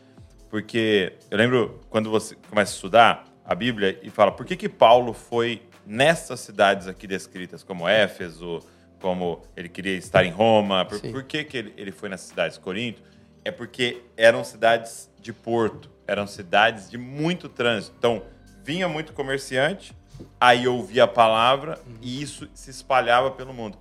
porque 0.55 1.11
eu 1.29 1.37
lembro 1.37 1.81
quando 1.89 2.09
você 2.09 2.33
começa 2.49 2.71
a 2.71 2.75
estudar 2.75 3.25
a 3.43 3.53
Bíblia 3.53 3.99
e 4.01 4.09
fala 4.09 4.31
por 4.31 4.45
que, 4.45 4.55
que 4.55 4.69
Paulo 4.69 5.11
foi 5.11 5.61
nessas 5.85 6.39
cidades 6.39 6.87
aqui 6.87 7.05
descritas, 7.05 7.61
como 7.61 7.85
Éfeso, 7.85 8.61
como 9.01 9.43
ele 9.53 9.67
queria 9.67 9.97
estar 9.97 10.23
em 10.23 10.31
Roma, 10.31 10.85
por, 10.85 11.01
por 11.11 11.23
que, 11.25 11.43
que 11.43 11.57
ele, 11.57 11.73
ele 11.75 11.91
foi 11.91 12.07
nessas 12.07 12.29
cidades? 12.29 12.57
Corinto, 12.57 13.03
é 13.43 13.51
porque 13.51 14.01
eram 14.15 14.45
cidades 14.45 15.11
de 15.19 15.33
porto, 15.33 15.91
eram 16.07 16.25
cidades 16.25 16.89
de 16.89 16.97
muito 16.97 17.49
trânsito. 17.49 17.93
Então, 17.97 18.23
vinha 18.63 18.87
muito 18.87 19.11
comerciante, 19.11 19.93
aí 20.39 20.69
ouvia 20.69 21.03
a 21.03 21.07
palavra 21.07 21.77
e 22.01 22.21
isso 22.21 22.47
se 22.53 22.69
espalhava 22.69 23.29
pelo 23.29 23.53
mundo. 23.53 23.77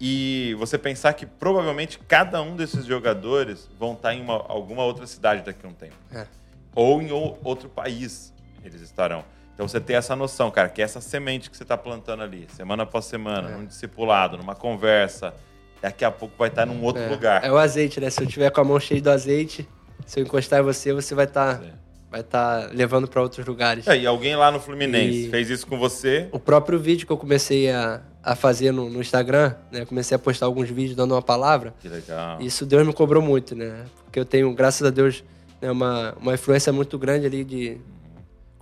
E 0.00 0.54
você 0.58 0.78
pensar 0.78 1.12
que 1.14 1.26
provavelmente 1.26 1.98
cada 2.06 2.40
um 2.40 2.54
desses 2.54 2.84
jogadores 2.86 3.68
vão 3.78 3.94
estar 3.94 4.14
em 4.14 4.20
uma- 4.22 4.44
alguma 4.48 4.84
outra 4.84 5.06
cidade 5.06 5.42
daqui 5.42 5.66
a 5.66 5.68
um 5.68 5.72
tempo. 5.72 5.96
É. 6.12 6.26
Ou 6.74 7.02
em 7.02 7.10
outro 7.10 7.68
país 7.68 8.32
eles 8.64 8.80
estarão. 8.80 9.24
Então 9.54 9.66
você 9.66 9.80
tem 9.80 9.96
essa 9.96 10.14
noção, 10.14 10.50
cara, 10.52 10.68
que 10.68 10.80
essa 10.80 11.00
semente 11.00 11.50
que 11.50 11.56
você 11.56 11.64
está 11.64 11.76
plantando 11.76 12.22
ali, 12.22 12.46
semana 12.54 12.84
após 12.84 13.06
semana, 13.06 13.50
É. 13.50 13.56
num 13.56 13.64
discipulado, 13.66 14.36
numa 14.36 14.54
conversa, 14.54 15.34
daqui 15.82 16.04
a 16.04 16.12
pouco 16.12 16.34
vai 16.38 16.48
estar 16.48 16.64
num 16.64 16.80
outro 16.84 17.02
É, 17.02 17.08
lugar. 17.08 17.44
É 17.44 17.50
o 17.50 17.56
azeite, 17.58 17.98
né? 18.00 18.08
Se 18.08 18.22
eu 18.22 18.26
tiver 18.26 18.50
com 18.50 18.60
a 18.60 18.64
mão 18.64 18.78
cheia 18.78 19.02
do 19.02 19.10
azeite, 19.10 19.68
se 20.06 20.20
eu 20.20 20.24
encostar 20.24 20.60
em 20.60 20.62
você, 20.62 20.92
você 20.92 21.12
vai 21.12 21.24
estar 21.24 21.60
É. 21.64 21.72
vai 22.08 22.22
tá 22.22 22.70
levando 22.72 23.08
para 23.08 23.20
outros 23.20 23.44
lugares. 23.44 23.84
E 23.86 23.90
aí, 23.90 24.06
alguém 24.06 24.36
lá 24.36 24.50
no 24.52 24.60
Fluminense 24.60 25.26
E- 25.26 25.30
fez 25.30 25.50
isso 25.50 25.66
com 25.66 25.76
você? 25.76 26.28
O 26.30 26.38
próprio 26.38 26.78
vídeo 26.78 27.04
que 27.06 27.12
eu 27.12 27.18
comecei 27.18 27.68
a, 27.70 28.00
a 28.28 28.34
fazer 28.34 28.72
no, 28.72 28.90
no 28.90 29.00
Instagram, 29.00 29.54
né? 29.72 29.86
Comecei 29.86 30.14
a 30.14 30.18
postar 30.18 30.44
alguns 30.44 30.68
vídeos 30.68 30.94
dando 30.94 31.14
uma 31.14 31.22
palavra. 31.22 31.72
Que 31.80 31.88
legal. 31.88 32.38
Isso 32.42 32.66
Deus 32.66 32.86
me 32.86 32.92
cobrou 32.92 33.22
muito, 33.22 33.56
né? 33.56 33.86
Porque 34.04 34.20
eu 34.20 34.24
tenho, 34.26 34.52
graças 34.52 34.86
a 34.86 34.90
Deus, 34.90 35.24
né, 35.62 35.70
uma, 35.70 36.14
uma 36.20 36.34
influência 36.34 36.70
muito 36.70 36.98
grande 36.98 37.24
ali 37.24 37.42
de. 37.42 37.78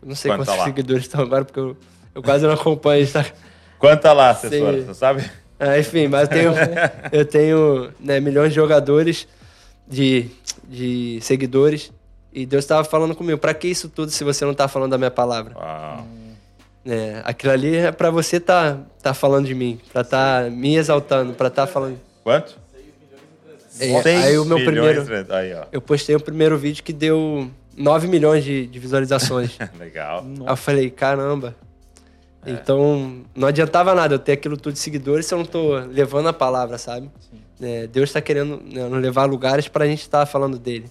Não 0.01 0.15
sei 0.15 0.31
Quanto 0.31 0.39
tá 0.39 0.45
quantos 0.53 0.59
lá? 0.59 0.65
seguidores 0.67 1.03
estão 1.03 1.21
agora, 1.21 1.45
porque 1.45 1.59
eu, 1.59 1.77
eu 2.15 2.23
quase 2.23 2.47
não 2.47 2.53
acompanho. 2.55 3.11
Tá? 3.11 3.27
Quanta 3.77 4.13
lá, 4.13 4.31
assessora, 4.31 4.79
Sim. 4.79 4.87
você 4.87 4.95
sabe? 4.95 5.31
Ah, 5.59 5.77
enfim, 5.77 6.07
mas 6.07 6.23
eu 6.23 6.29
tenho, 6.29 6.53
eu 7.11 7.25
tenho 7.25 7.91
né, 7.99 8.21
milhões 8.21 8.51
de 8.51 8.55
jogadores, 8.55 9.27
de, 9.89 10.31
de 10.69 11.19
seguidores. 11.23 11.93
E 12.33 12.47
Deus 12.47 12.63
estava 12.63 12.85
falando 12.85 13.17
comigo, 13.17 13.39
pra 13.39 13.53
que 13.53 13.67
isso 13.67 13.89
tudo 13.89 14.13
se 14.13 14.23
você 14.23 14.45
não 14.45 14.55
tá 14.55 14.69
falando 14.69 14.93
da 14.93 14.99
minha 14.99 15.11
palavra? 15.11 15.57
Uau. 15.59 16.07
É, 16.87 17.21
aquilo 17.25 17.53
ali 17.53 17.77
é 17.77 17.91
pra 17.91 18.11
você 18.11 18.39
tá, 18.39 18.79
tá 19.03 19.13
falando 19.13 19.47
de 19.47 19.55
mim, 19.55 19.81
pra 19.93 20.05
tá 20.05 20.49
me 20.51 20.77
exaltando, 20.77 21.33
pra 21.35 21.51
tá 21.51 21.67
falando. 21.67 21.99
Quanto? 22.23 22.57
É, 23.79 24.01
Seis 24.03 24.25
aí 24.25 24.39
o 24.39 24.45
meu 24.45 24.57
milhões 24.59 24.97
primeiro. 25.05 25.25
de- 25.25 25.33
Aí, 25.33 25.53
ó. 25.55 25.65
Eu 25.73 25.81
postei 25.83 26.15
o 26.17 26.21
primeiro 26.21 26.57
vídeo 26.57 26.83
que 26.83 26.93
deu 26.93 27.51
9 27.77 28.07
milhões 28.09 28.43
de, 28.45 28.67
de 28.67 28.79
visualizações. 28.79 29.59
Legal. 29.79 30.25
Aí 30.25 30.47
eu 30.47 30.57
falei, 30.57 30.89
caramba. 30.91 31.55
Então, 32.47 33.23
não 33.35 33.49
adiantava 33.49 33.93
nada 33.95 34.15
eu 34.15 34.19
ter 34.21 34.33
aquilo 34.33 34.57
tudo 34.57 34.75
de 34.75 34.79
seguidores 34.79 35.27
se 35.27 35.35
eu 35.35 35.39
não 35.39 35.45
tô 35.45 35.75
levando 35.81 36.29
a 36.29 36.33
palavra, 36.33 36.79
sabe? 36.79 37.11
É, 37.61 37.87
Deus 37.89 38.09
está 38.11 38.21
querendo 38.21 38.63
né, 38.65 38.85
nos 38.89 39.03
levar 39.03 39.23
a 39.23 39.27
lugares 39.27 39.67
para 39.67 39.85
a 39.85 39.89
gente 39.89 40.03
estar 40.03 40.25
falando 40.27 40.57
dele. 40.59 40.87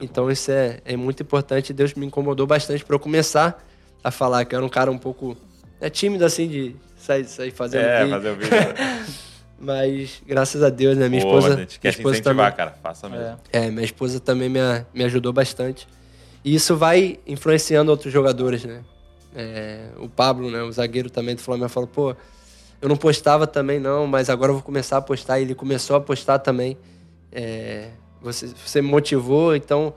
então, 0.00 0.30
isso 0.30 0.50
é, 0.50 0.80
é 0.84 0.96
muito 0.96 1.22
importante. 1.22 1.72
Deus 1.72 1.94
me 1.94 2.04
incomodou 2.04 2.46
bastante 2.46 2.84
para 2.84 2.94
eu 2.94 3.00
começar 3.00 3.64
a 4.02 4.10
falar, 4.10 4.44
que 4.44 4.54
eu 4.54 4.58
era 4.58 4.66
um 4.66 4.68
cara 4.68 4.90
um 4.90 4.98
pouco 4.98 5.36
né, 5.80 5.90
tímido, 5.90 6.24
assim, 6.24 6.48
de 6.48 6.76
sair, 6.96 7.24
sair 7.24 7.50
fazendo 7.50 7.82
É, 7.84 7.98
vídeo. 8.00 8.10
fazer 8.10 8.30
o 8.30 8.36
vídeo. 8.36 8.50
Mas, 9.60 10.22
graças 10.26 10.62
a 10.62 10.70
Deus, 10.70 10.96
né? 10.96 11.08
Minha 11.08 11.22
Pô, 11.22 11.36
esposa. 11.36 11.54
a 11.54 11.58
gente 11.58 11.70
minha 11.70 11.80
quer 11.80 11.88
esposa 11.88 12.14
incentivar, 12.18 12.52
também, 12.52 12.56
cara. 12.56 12.78
Faça 12.80 13.08
mesmo. 13.08 13.40
É. 13.52 13.66
é, 13.66 13.70
minha 13.70 13.84
esposa 13.84 14.20
também 14.20 14.48
me, 14.48 14.60
me 14.94 15.04
ajudou 15.04 15.32
bastante. 15.32 15.88
E 16.44 16.54
isso 16.54 16.76
vai 16.76 17.18
influenciando 17.26 17.90
outros 17.90 18.12
jogadores, 18.12 18.64
né? 18.64 18.82
É, 19.34 19.88
o 19.98 20.08
Pablo, 20.08 20.50
né, 20.50 20.62
o 20.62 20.70
zagueiro 20.70 21.10
também 21.10 21.34
do 21.34 21.40
Flamengo, 21.40 21.68
falou, 21.68 21.88
pô, 21.88 22.16
eu 22.80 22.88
não 22.88 22.96
postava 22.96 23.46
também 23.46 23.80
não, 23.80 24.06
mas 24.06 24.30
agora 24.30 24.50
eu 24.50 24.54
vou 24.54 24.62
começar 24.62 24.96
a 24.96 25.02
postar. 25.02 25.40
E 25.40 25.42
ele 25.42 25.54
começou 25.56 25.96
a 25.96 26.00
postar 26.00 26.38
também. 26.38 26.78
É, 27.32 27.88
você, 28.22 28.46
você 28.64 28.80
me 28.80 28.88
motivou, 28.88 29.56
então 29.56 29.92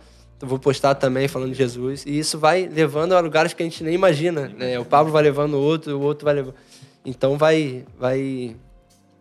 vou 0.48 0.60
postar 0.60 0.96
também 0.96 1.28
falando 1.28 1.52
de 1.52 1.58
Jesus. 1.58 2.06
E 2.06 2.18
isso 2.18 2.40
vai 2.40 2.68
levando 2.68 3.14
a 3.14 3.20
lugares 3.20 3.54
que 3.54 3.62
a 3.62 3.66
gente 3.66 3.84
nem 3.84 3.94
imagina, 3.94 4.48
né? 4.50 4.80
O 4.80 4.86
Pablo 4.86 5.12
vai 5.12 5.24
levando 5.24 5.56
o 5.56 5.62
outro, 5.62 5.98
o 5.98 6.02
outro 6.02 6.26
vai 6.26 6.34
levando... 6.34 6.56
Então 7.06 7.38
vai, 7.38 7.86
vai, 7.98 8.56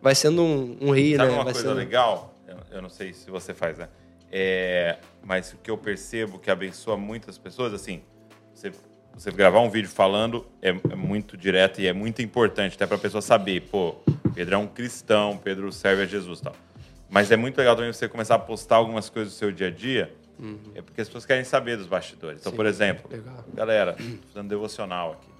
vai 0.03 0.15
sendo 0.15 0.43
um, 0.43 0.77
um 0.81 0.91
rio, 0.91 1.17
Sabe 1.17 1.31
né? 1.31 1.35
uma 1.37 1.45
vai 1.45 1.53
coisa 1.53 1.69
sendo... 1.69 1.79
legal? 1.79 2.35
Eu, 2.71 2.83
não 2.83 2.89
sei 2.89 3.13
se 3.13 3.31
você 3.31 3.55
faz, 3.55 3.79
né? 3.79 3.89
É, 4.31 4.97
mas 5.23 5.53
o 5.53 5.57
que 5.57 5.71
eu 5.71 5.77
percebo 5.77 6.39
que 6.39 6.51
abençoa 6.51 6.97
muitas 6.97 7.37
pessoas, 7.37 7.75
assim, 7.75 8.01
você, 8.55 8.73
você 9.15 9.31
gravar 9.31 9.61
um 9.61 9.71
vídeo 9.71 9.89
falando 9.89 10.47
é, 10.63 10.69
é 10.69 10.95
muito 10.95 11.37
direto 11.37 11.81
e 11.81 11.87
é 11.87 11.93
muito 11.93 12.23
importante, 12.23 12.77
até 12.77 12.87
para 12.87 12.97
a 12.97 13.01
pessoa 13.01 13.21
saber, 13.21 13.63
pô, 13.63 13.97
Pedro 14.35 14.55
é 14.55 14.59
um 14.59 14.67
cristão, 14.67 15.37
Pedro 15.37 15.73
serve 15.73 16.03
a 16.03 16.07
Jesus 16.07 16.41
tal. 16.41 16.55
Mas 17.09 17.33
é 17.33 17.37
muito 17.37 17.59
legal 17.59 17.75
também 17.75 17.93
você 17.93 18.09
começar 18.09 18.37
a 18.37 18.39
postar 18.39 18.77
algumas 18.77 19.09
coisas 19.11 19.33
do 19.33 19.37
seu 19.37 19.51
dia 19.51 19.67
a 19.67 19.71
dia, 19.71 20.15
é 20.75 20.83
porque 20.83 21.01
as 21.01 21.09
pessoas 21.09 21.27
querem 21.27 21.45
saber 21.45 21.77
dos 21.77 21.87
bastidores. 21.87 22.41
Então, 22.41 22.51
Uhum. 22.51 22.55
Sim, 22.55 22.57
por 22.57 22.67
exemplo, 22.67 23.11
legal. 23.11 23.45
galera, 23.55 23.93
tô 23.95 24.29
fazendo 24.33 24.49
devocional 24.49 25.13
aqui. 25.13 25.31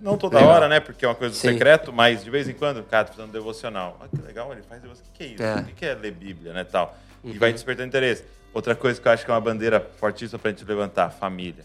Não 0.00 0.16
toda 0.18 0.36
Legal. 0.38 0.52
hora, 0.52 0.68
né? 0.68 0.80
Porque 0.80 1.04
é 1.04 1.08
uma 1.08 1.14
coisa 1.14 1.32
do 1.34 1.38
Sim. 1.38 1.50
secreto, 1.52 1.92
mas 1.92 2.24
de 2.24 2.30
vez 2.30 2.48
em 2.48 2.54
quando, 2.54 2.82
cara, 2.82 3.06
tô 3.06 3.14
fazendo 3.14 3.30
devocional. 3.32 3.98
Ah, 4.00 4.08
que 4.08 4.20
legal, 4.20 4.50
ele 4.52 4.62
faz 4.62 4.82
devocional. 4.82 5.10
O 5.12 5.16
que, 5.16 5.22
é 5.22 5.26
isso? 5.28 5.42
É. 5.42 5.54
O 5.60 5.64
que, 5.66 5.84
é 5.86 5.94
ler 5.94 6.10
Bíblia, 6.12 6.52
né? 6.52 6.64
Tal. 6.64 6.96
E 7.22 7.30
Uhum. 7.32 7.38
vai 7.38 7.52
despertando 7.52 7.88
interesse. 7.88 8.24
Outra 8.52 8.74
coisa 8.74 9.00
que 9.00 9.06
eu 9.06 9.12
acho 9.12 9.24
que 9.24 9.30
é 9.30 9.34
uma 9.34 9.40
bandeira 9.40 9.80
fortíssima 9.98 10.38
pra 10.40 10.50
gente 10.50 10.64
levantar, 10.64 11.10
família. 11.10 11.64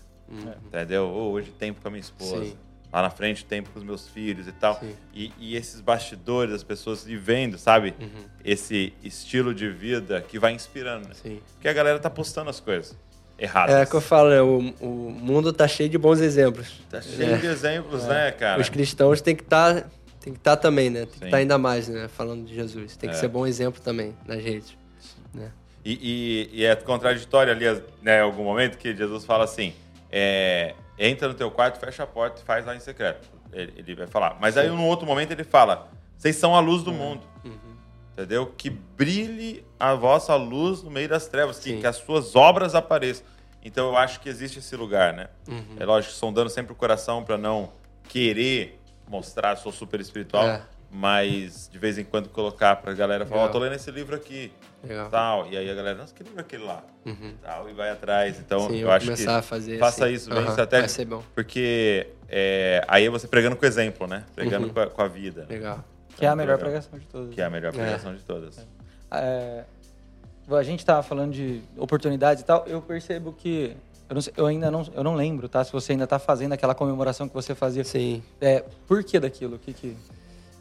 Entendeu? 0.65 1.05
Ô, 1.07 1.31
hoje 1.31 1.51
tempo 1.51 1.81
com 1.81 1.87
a 1.87 1.91
minha 1.91 2.01
esposa. 2.01 2.35
Uhum. 2.35 2.43
Sim. 2.45 2.57
Lá 2.91 3.01
na 3.01 3.09
frente, 3.09 3.43
tempo 3.43 3.69
com 3.71 3.79
os 3.79 3.85
meus 3.85 4.07
filhos 4.07 4.47
e 4.47 4.51
tal. 4.53 4.81
E, 5.13 5.31
e 5.37 5.55
esses 5.57 5.81
bastidores, 5.81 6.53
as 6.53 6.63
pessoas 6.63 7.03
vivendo, 7.03 7.57
sabe? 7.57 7.93
Uhum. 7.99 8.23
Esse 8.45 8.93
estilo 9.03 9.53
de 9.53 9.69
vida 9.69 10.21
que 10.21 10.39
vai 10.39 10.53
inspirando, 10.53 11.07
né? 11.09 11.13
Sim. 11.21 11.41
Porque 11.53 11.67
a 11.67 11.73
galera 11.73 11.99
tá 11.99 12.09
postando 12.09 12.49
as 12.49 12.59
coisas 12.61 12.95
erradas. 13.37 13.75
É 13.75 13.83
o 13.83 13.87
que 13.87 13.95
eu 13.95 14.01
falo, 14.01 14.29
né? 14.29 14.41
O, 14.41 14.73
o 14.79 15.11
mundo 15.11 15.51
tá 15.51 15.67
cheio 15.67 15.89
de 15.89 15.97
bons 15.97 16.21
exemplos. 16.21 16.79
Tá 16.89 17.01
cheio 17.01 17.35
É. 17.35 17.37
de 17.37 17.45
exemplos, 17.47 18.05
né, 18.05 18.31
cara? 18.31 18.59
Os 18.61 18.69
cristãos 18.69 19.19
têm 19.21 19.35
que 19.35 19.43
estar 19.43 19.89
tem 20.19 20.33
que 20.33 20.39
estar 20.39 20.57
também, 20.57 20.89
né? 20.89 20.99
Tem 21.01 21.07
que 21.07 21.19
Sim. 21.19 21.25
estar 21.25 21.37
ainda 21.37 21.57
mais, 21.57 21.87
né? 21.87 22.07
Falando 22.09 22.45
de 22.45 22.53
Jesus. 22.55 22.97
Tem 22.97 23.09
que 23.09 23.15
É. 23.15 23.19
ser 23.19 23.27
bom 23.29 23.45
exemplo 23.47 23.81
também 23.81 24.13
nas 24.25 24.43
redes. 24.43 24.75
Né? 25.33 25.51
E, 25.85 26.49
e- 26.53 26.59
e 26.61 26.65
é 26.65 26.75
contraditório 26.75 27.51
ali, 27.53 27.65
né, 28.01 28.17
em 28.19 28.21
algum 28.21 28.43
momento, 28.43 28.77
que 28.77 28.93
Jesus 28.95 29.23
fala 29.23 29.43
assim: 29.45 29.73
é, 30.11 30.73
entra 30.97 31.27
no 31.27 31.33
teu 31.33 31.49
quarto, 31.51 31.79
fecha 31.79 32.03
a 32.03 32.07
porta 32.07 32.41
e 32.41 32.45
faz 32.45 32.65
lá 32.65 32.75
em 32.75 32.79
secreto. 32.79 33.27
Ele, 33.51 33.73
ele 33.77 33.95
vai 33.95 34.07
falar. 34.07 34.37
Mas 34.39 34.57
aí, 34.57 34.69
num 34.69 34.85
outro 34.85 35.05
momento, 35.05 35.31
ele 35.31 35.43
fala: 35.43 35.89
vocês 36.17 36.35
são 36.35 36.55
a 36.55 36.59
luz 36.59 36.83
do 36.83 36.91
mundo. 36.91 37.23
Entendeu? 38.13 38.47
Que 38.57 38.69
brilhe 38.71 39.63
a 39.79 39.93
vossa 39.93 40.35
luz 40.35 40.81
no 40.81 40.89
meio 40.89 41.07
das 41.07 41.27
trevas, 41.27 41.59
que, 41.59 41.69
Sim. 41.71 41.79
que 41.81 41.85
as 41.85 41.97
suas 41.97 42.35
obras 42.35 42.73
apareçam. 42.73 43.23
Então, 43.63 43.89
eu 43.89 43.97
acho 43.97 44.19
que 44.21 44.27
existe 44.29 44.57
esse 44.59 44.75
lugar, 44.75 45.13
né? 45.13 45.27
É 45.79 45.85
lógico, 45.85 46.13
sondando 46.13 46.49
sempre 46.49 46.71
o 46.71 46.75
coração 46.75 47.23
para 47.23 47.37
não 47.37 47.71
querer 48.09 48.79
mostrar, 49.07 49.55
sou 49.57 49.71
super 49.71 49.99
espiritual, 50.01 50.45
É. 50.47 50.61
mas 50.91 51.69
de 51.71 51.77
vez 51.77 51.97
em 51.97 52.03
quando 52.03 52.29
colocar 52.29 52.75
pra 52.77 52.93
galera 52.93 53.25
falar: 53.25 53.41
Ó, 53.41 53.45
Legal. 53.45 53.53
tô 53.53 53.59
lendo 53.65 53.75
esse 53.75 53.91
livro 53.91 54.15
aqui 54.15 54.51
Legal. 54.83 55.09
tal. 55.09 55.47
E 55.51 55.57
aí 55.57 55.69
a 55.69 55.73
galera, 55.75 55.97
nossa, 55.97 56.13
que 56.13 56.23
livro 56.23 56.39
é 56.39 56.41
aquele 56.41 56.63
lá? 56.63 56.83
Tal, 57.41 57.69
e 57.69 57.73
vai 57.73 57.89
atrás. 57.89 58.39
Então, 58.39 58.67
Sim, 58.69 58.77
eu 58.77 58.87
eu 58.87 58.91
acho 58.91 59.05
que 59.05 59.11
começar 59.11 59.37
a 59.37 59.41
fazer 59.41 59.77
faça 59.79 60.05
assim. 60.05 60.13
isso, 60.13 60.29
bem 60.29 60.39
Aham, 60.39 60.49
estratégico. 60.49 60.87
vai 60.87 60.95
ser 60.95 61.05
bom. 61.05 61.23
Porque 61.35 62.07
é, 62.29 62.83
aí 62.87 63.05
é 63.05 63.09
você 63.09 63.27
pregando 63.27 63.55
com 63.55 63.63
o 63.63 63.67
exemplo, 63.67 64.07
né? 64.07 64.23
Pregando 64.35 64.67
Uhum. 64.67 64.73
com, 64.73 64.79
a, 64.79 64.87
com 64.87 65.01
a 65.01 65.07
vida. 65.07 65.45
Legal. 65.49 65.83
Que 66.15 66.25
é 66.25 66.29
a 66.29 66.35
melhor 66.35 66.53
Legal. 66.57 66.69
pregação 66.69 66.97
de 66.99 67.05
todas. 67.05 67.33
Que 67.33 67.41
é 67.41 67.45
a 67.45 67.49
melhor 67.49 67.69
É. 67.69 67.71
pregação 67.77 68.15
de 68.15 68.23
todas. 68.23 68.65
É, 69.11 69.63
a 70.49 70.63
gente 70.63 70.85
tava 70.85 71.03
falando 71.03 71.33
de 71.33 71.61
oportunidades 71.77 72.41
e 72.41 72.45
tal. 72.45 72.65
Eu 72.65 72.81
percebo 72.81 73.33
que 73.33 73.75
eu, 74.09 74.13
não 74.15 74.21
sei- 74.21 74.33
eu 74.37 74.45
ainda 74.47 74.71
não, 74.71 74.85
eu 74.95 75.03
não 75.03 75.15
lembro, 75.15 75.47
tá? 75.49 75.63
Se 75.63 75.71
você 75.71 75.91
ainda 75.91 76.07
tá 76.07 76.17
fazendo 76.17 76.53
aquela 76.53 76.73
comemoração 76.73 77.27
que 77.27 77.33
você 77.33 77.53
fazia. 77.53 77.83
Sim. 77.83 78.23
É, 78.41 78.63
por 78.87 79.03
que 79.03 79.19
daquilo? 79.19 79.55
O 79.57 79.59
que 79.59 79.73
que 79.73 79.95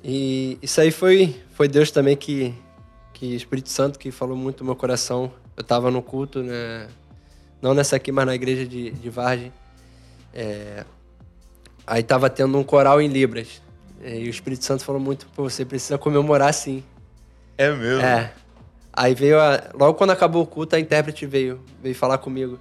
E 0.03 0.59
isso 0.63 0.81
aí 0.81 0.91
foi, 0.91 1.35
foi 1.55 1.69
Deus 1.69 1.91
também 1.91 2.17
que, 2.17 2.55
que 3.13 3.35
Espírito 3.35 3.69
Santo 3.69 3.99
que 3.99 4.11
falou 4.11 4.37
muito 4.37 4.61
no 4.61 4.67
meu 4.67 4.77
coração. 4.77 5.33
Eu 5.57 5.63
estava 5.63 5.91
no 5.91 6.03
culto, 6.03 6.43
né? 6.43 6.89
Não 7.61 7.75
nessa 7.75 7.97
aqui, 7.97 8.13
mas 8.13 8.27
na 8.27 8.35
igreja 8.35 8.67
de, 8.67 8.91
de 8.91 9.11
Vargem. 9.11 9.53
É, 10.33 10.85
aí 11.87 12.03
tava 12.03 12.29
tendo 12.29 12.57
um 12.59 12.63
coral 12.63 13.01
em 13.01 13.09
Libras. 13.09 13.61
É, 14.03 14.19
E 14.19 14.27
o 14.27 14.31
Espírito 14.31 14.65
Santo 14.65 14.85
falou 14.85 15.01
muito, 15.01 15.27
pô, 15.35 15.49
você 15.49 15.65
precisa 15.65 15.97
comemorar 15.99 16.53
sim. 16.53 16.85
É 17.57 17.71
mesmo? 17.71 18.03
É. 18.03 18.33
Aí 18.93 19.15
veio 19.15 19.41
a, 19.41 19.71
logo 19.75 19.95
quando 19.95 20.11
acabou 20.11 20.43
o 20.43 20.47
culto, 20.47 20.77
a 20.77 20.81
intérprete 20.81 21.27
veio, 21.27 21.61
veio 21.83 21.95
falar 21.95 22.19
comigo. 22.19 22.59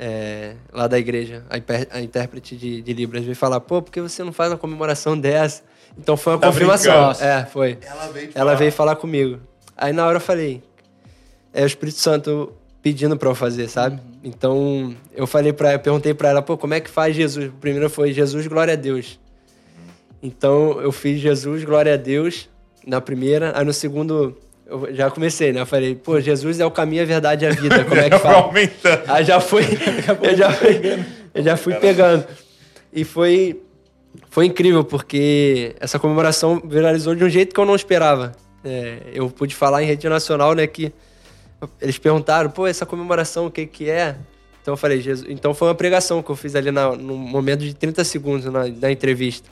é, 0.00 0.54
lá 0.72 0.86
da 0.86 0.98
igreja, 0.98 1.44
a, 1.50 1.96
a 1.98 2.00
intérprete 2.00 2.56
de, 2.56 2.80
de 2.80 2.92
Libras 2.94 3.22
veio 3.22 3.36
falar, 3.36 3.60
pô, 3.60 3.82
por 3.82 3.92
que 3.92 4.00
você 4.00 4.24
não 4.24 4.32
faz 4.32 4.50
uma 4.50 4.56
comemoração 4.56 5.18
dessa? 5.18 5.62
Então 5.98 6.16
foi 6.16 6.32
uma 6.34 6.38
Tá 6.38 6.46
confirmação. 6.48 7.08
brincando? 7.10 7.24
É, 7.24 7.44
foi. 7.46 7.78
Ela 7.82 8.06
veio 8.08 8.24
Ela 8.34 8.44
falar. 8.44 8.54
veio 8.54 8.72
falar 8.72 8.96
comigo. 8.96 9.38
Aí 9.76 9.92
na 9.92 10.06
hora 10.06 10.16
eu 10.16 10.20
falei, 10.20 10.62
é 11.52 11.62
o 11.62 11.66
Espírito 11.66 11.98
Santo 11.98 12.52
pedindo 12.82 13.16
pra 13.16 13.28
eu 13.28 13.34
fazer, 13.34 13.68
sabe? 13.68 14.00
Então 14.24 14.94
eu 15.14 15.26
falei 15.26 15.52
para, 15.52 15.78
perguntei 15.78 16.14
pra 16.14 16.30
ela, 16.30 16.42
pô, 16.42 16.56
como 16.56 16.74
é 16.74 16.80
que 16.80 16.88
faz 16.90 17.14
Jesus? 17.14 17.48
O 17.48 17.52
primeiro 17.52 17.88
foi 17.90 18.12
Jesus, 18.12 18.46
glória 18.46 18.72
a 18.74 18.76
Deus. 18.76 19.18
Então 20.22 20.80
eu 20.80 20.92
fiz 20.92 21.20
Jesus, 21.20 21.64
glória 21.64 21.94
a 21.94 21.96
Deus 21.96 22.48
na 22.86 23.00
primeira, 23.00 23.52
aí 23.58 23.64
no 23.64 23.72
segundo 23.72 24.36
eu 24.66 24.94
já 24.94 25.10
comecei, 25.10 25.52
né? 25.52 25.60
Eu 25.60 25.66
falei, 25.66 25.94
pô, 25.96 26.20
Jesus 26.20 26.60
é 26.60 26.64
o 26.66 26.70
caminho, 26.70 27.02
a 27.02 27.06
verdade 27.06 27.44
e 27.44 27.48
a 27.48 27.50
vida. 27.52 27.84
Como 27.84 28.00
é 28.00 28.08
que 28.08 28.18
faz? 28.20 28.36
aumentando. 28.36 29.02
Aí 29.08 29.24
já 29.24 29.40
fui, 29.40 29.62
eu 30.22 30.36
já 30.36 30.52
fui, 30.52 30.80
eu 31.34 31.42
já 31.42 31.56
fui 31.56 31.74
pegando. 31.74 32.24
E 32.92 33.02
foi, 33.04 33.60
foi 34.28 34.46
incrível, 34.46 34.84
porque 34.84 35.74
essa 35.80 35.98
comemoração 35.98 36.60
viralizou 36.64 37.14
de 37.14 37.24
um 37.24 37.28
jeito 37.28 37.54
que 37.54 37.60
eu 37.60 37.66
não 37.66 37.74
esperava. 37.74 38.32
É, 38.64 38.98
eu 39.12 39.30
pude 39.30 39.54
falar 39.54 39.82
em 39.82 39.86
rede 39.86 40.08
nacional, 40.08 40.54
né, 40.54 40.66
que 40.66 40.92
eles 41.80 41.98
perguntaram, 41.98 42.50
pô, 42.50 42.66
essa 42.66 42.86
comemoração, 42.86 43.46
o 43.46 43.50
que 43.50 43.66
que 43.66 43.90
é? 43.90 44.16
Então 44.62 44.74
eu 44.74 44.76
falei, 44.76 45.00
Jesus... 45.00 45.28
Então 45.30 45.54
foi 45.54 45.68
uma 45.68 45.74
pregação 45.74 46.22
que 46.22 46.30
eu 46.30 46.36
fiz 46.36 46.54
ali 46.54 46.70
na, 46.70 46.94
no 46.96 47.16
momento 47.16 47.60
de 47.60 47.74
30 47.74 48.04
segundos 48.04 48.46
na, 48.46 48.66
na 48.66 48.90
entrevista. 48.90 49.48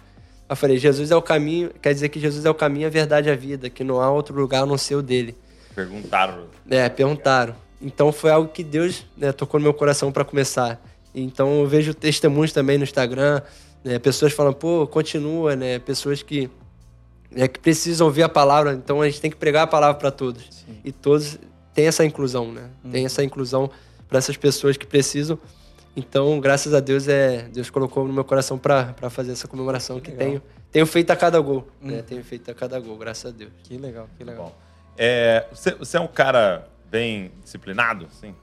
Eu 0.48 0.56
falei, 0.56 0.78
Jesus 0.78 1.10
é 1.10 1.16
o 1.16 1.22
caminho, 1.22 1.70
quer 1.82 1.92
dizer 1.92 2.08
que 2.08 2.18
Jesus 2.18 2.44
é 2.44 2.50
o 2.50 2.54
caminho, 2.54 2.86
a 2.86 2.90
verdade 2.90 3.28
e 3.28 3.32
a 3.32 3.36
vida, 3.36 3.68
que 3.68 3.84
não 3.84 4.00
há 4.00 4.10
outro 4.10 4.34
lugar 4.38 4.62
a 4.62 4.66
não 4.66 4.78
ser 4.78 4.94
o 4.94 5.02
dele. 5.02 5.36
Perguntaram. 5.74 6.44
É, 6.70 6.88
perguntaram. 6.88 7.54
Então 7.80 8.10
foi 8.10 8.30
algo 8.30 8.48
que 8.48 8.64
Deus 8.64 9.04
né, 9.16 9.30
tocou 9.30 9.60
no 9.60 9.64
meu 9.64 9.74
coração 9.74 10.10
para 10.10 10.24
começar. 10.24 10.80
Então 11.14 11.60
eu 11.60 11.66
vejo 11.66 11.94
testemunhos 11.94 12.52
também 12.52 12.78
no 12.78 12.84
Instagram, 12.84 13.42
né, 13.84 13.98
pessoas 13.98 14.32
falando, 14.32 14.54
pô, 14.54 14.86
continua, 14.86 15.56
né? 15.56 15.78
Pessoas 15.78 16.22
que, 16.22 16.50
né, 17.30 17.48
que 17.48 17.58
precisam 17.58 18.06
ouvir 18.06 18.22
a 18.22 18.28
palavra, 18.28 18.72
então 18.72 19.00
a 19.00 19.06
gente 19.06 19.20
tem 19.20 19.30
que 19.30 19.36
pregar 19.36 19.64
a 19.64 19.66
palavra 19.66 19.98
para 19.98 20.10
todos. 20.10 20.64
E 20.84 20.92
todos 20.92 21.38
têm 21.74 21.86
essa 21.86 22.04
inclusão, 22.04 22.52
né? 22.52 22.70
Tem 22.90 23.04
essa 23.04 23.22
inclusão 23.22 23.70
para 24.08 24.18
essas 24.18 24.36
pessoas 24.36 24.76
que 24.76 24.86
precisam. 24.86 25.38
Então, 25.96 26.38
graças 26.40 26.74
a 26.74 26.80
Deus, 26.80 27.08
é, 27.08 27.48
Deus 27.52 27.70
colocou 27.70 28.06
no 28.06 28.12
meu 28.12 28.24
coração 28.24 28.56
para 28.58 28.94
fazer 29.10 29.32
essa 29.32 29.48
comemoração 29.48 30.00
que, 30.00 30.10
legal. 30.10 30.26
tenho, 30.26 30.42
tenho 30.70 30.86
feito 30.86 31.10
a 31.10 31.16
cada 31.16 31.40
gol. 31.40 31.66
Né? 31.80 32.02
Tenho 32.02 32.22
feito 32.22 32.50
a 32.50 32.54
cada 32.54 32.78
gol, 32.78 32.96
graças 32.96 33.32
a 33.32 33.36
Deus. 33.36 33.50
Que 33.64 33.76
legal, 33.76 34.08
que 34.16 34.22
legal. 34.22 34.44
Bom, 34.46 34.54
é, 34.96 35.46
você, 35.52 35.74
você 35.74 35.96
é 35.96 36.00
um 36.00 36.06
cara 36.06 36.68
bem 36.90 37.30
disciplinado, 37.42 38.06
sim? 38.20 38.34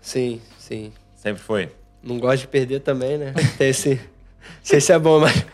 Sim, 0.00 0.40
sim. 0.58 0.92
Sempre 1.16 1.42
foi? 1.42 1.70
Não 2.02 2.18
gosto 2.18 2.42
de 2.42 2.48
perder 2.48 2.80
também, 2.80 3.18
né? 3.18 3.34
Tem 3.58 3.68
esse. 3.68 4.00
Não 4.56 4.64
sei 4.64 4.80
se 4.80 4.92
é 4.92 4.98
bom, 4.98 5.20
mas. 5.20 5.44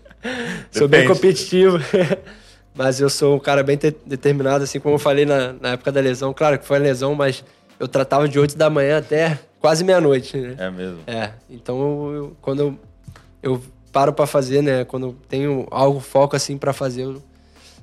sou 0.70 0.88
bem 0.88 1.06
competitivo. 1.06 1.78
mas 2.74 3.00
eu 3.00 3.10
sou 3.10 3.36
um 3.36 3.38
cara 3.40 3.62
bem 3.62 3.76
te- 3.76 3.96
determinado, 4.06 4.64
assim 4.64 4.80
como 4.80 4.94
eu 4.94 4.98
falei 4.98 5.24
na, 5.26 5.52
na 5.54 5.70
época 5.72 5.92
da 5.92 6.00
lesão. 6.00 6.32
Claro 6.32 6.58
que 6.58 6.64
foi 6.66 6.78
lesão, 6.78 7.14
mas 7.14 7.44
eu 7.78 7.86
tratava 7.88 8.28
de 8.28 8.38
8 8.38 8.56
da 8.56 8.70
manhã 8.70 8.98
até 8.98 9.38
quase 9.60 9.84
meia-noite, 9.84 10.36
né? 10.36 10.54
É 10.58 10.70
mesmo. 10.70 11.00
É. 11.06 11.32
Então, 11.50 11.78
eu- 11.80 12.14
eu- 12.14 12.36
quando 12.40 12.60
eu, 12.60 12.78
eu 13.42 13.62
paro 13.92 14.12
pra 14.12 14.26
fazer, 14.26 14.62
né? 14.62 14.84
Quando 14.84 15.06
eu 15.08 15.16
tenho 15.28 15.66
algo, 15.70 16.00
foco 16.00 16.34
assim 16.36 16.56
pra 16.56 16.72
fazer, 16.72 17.02
eu, 17.02 17.22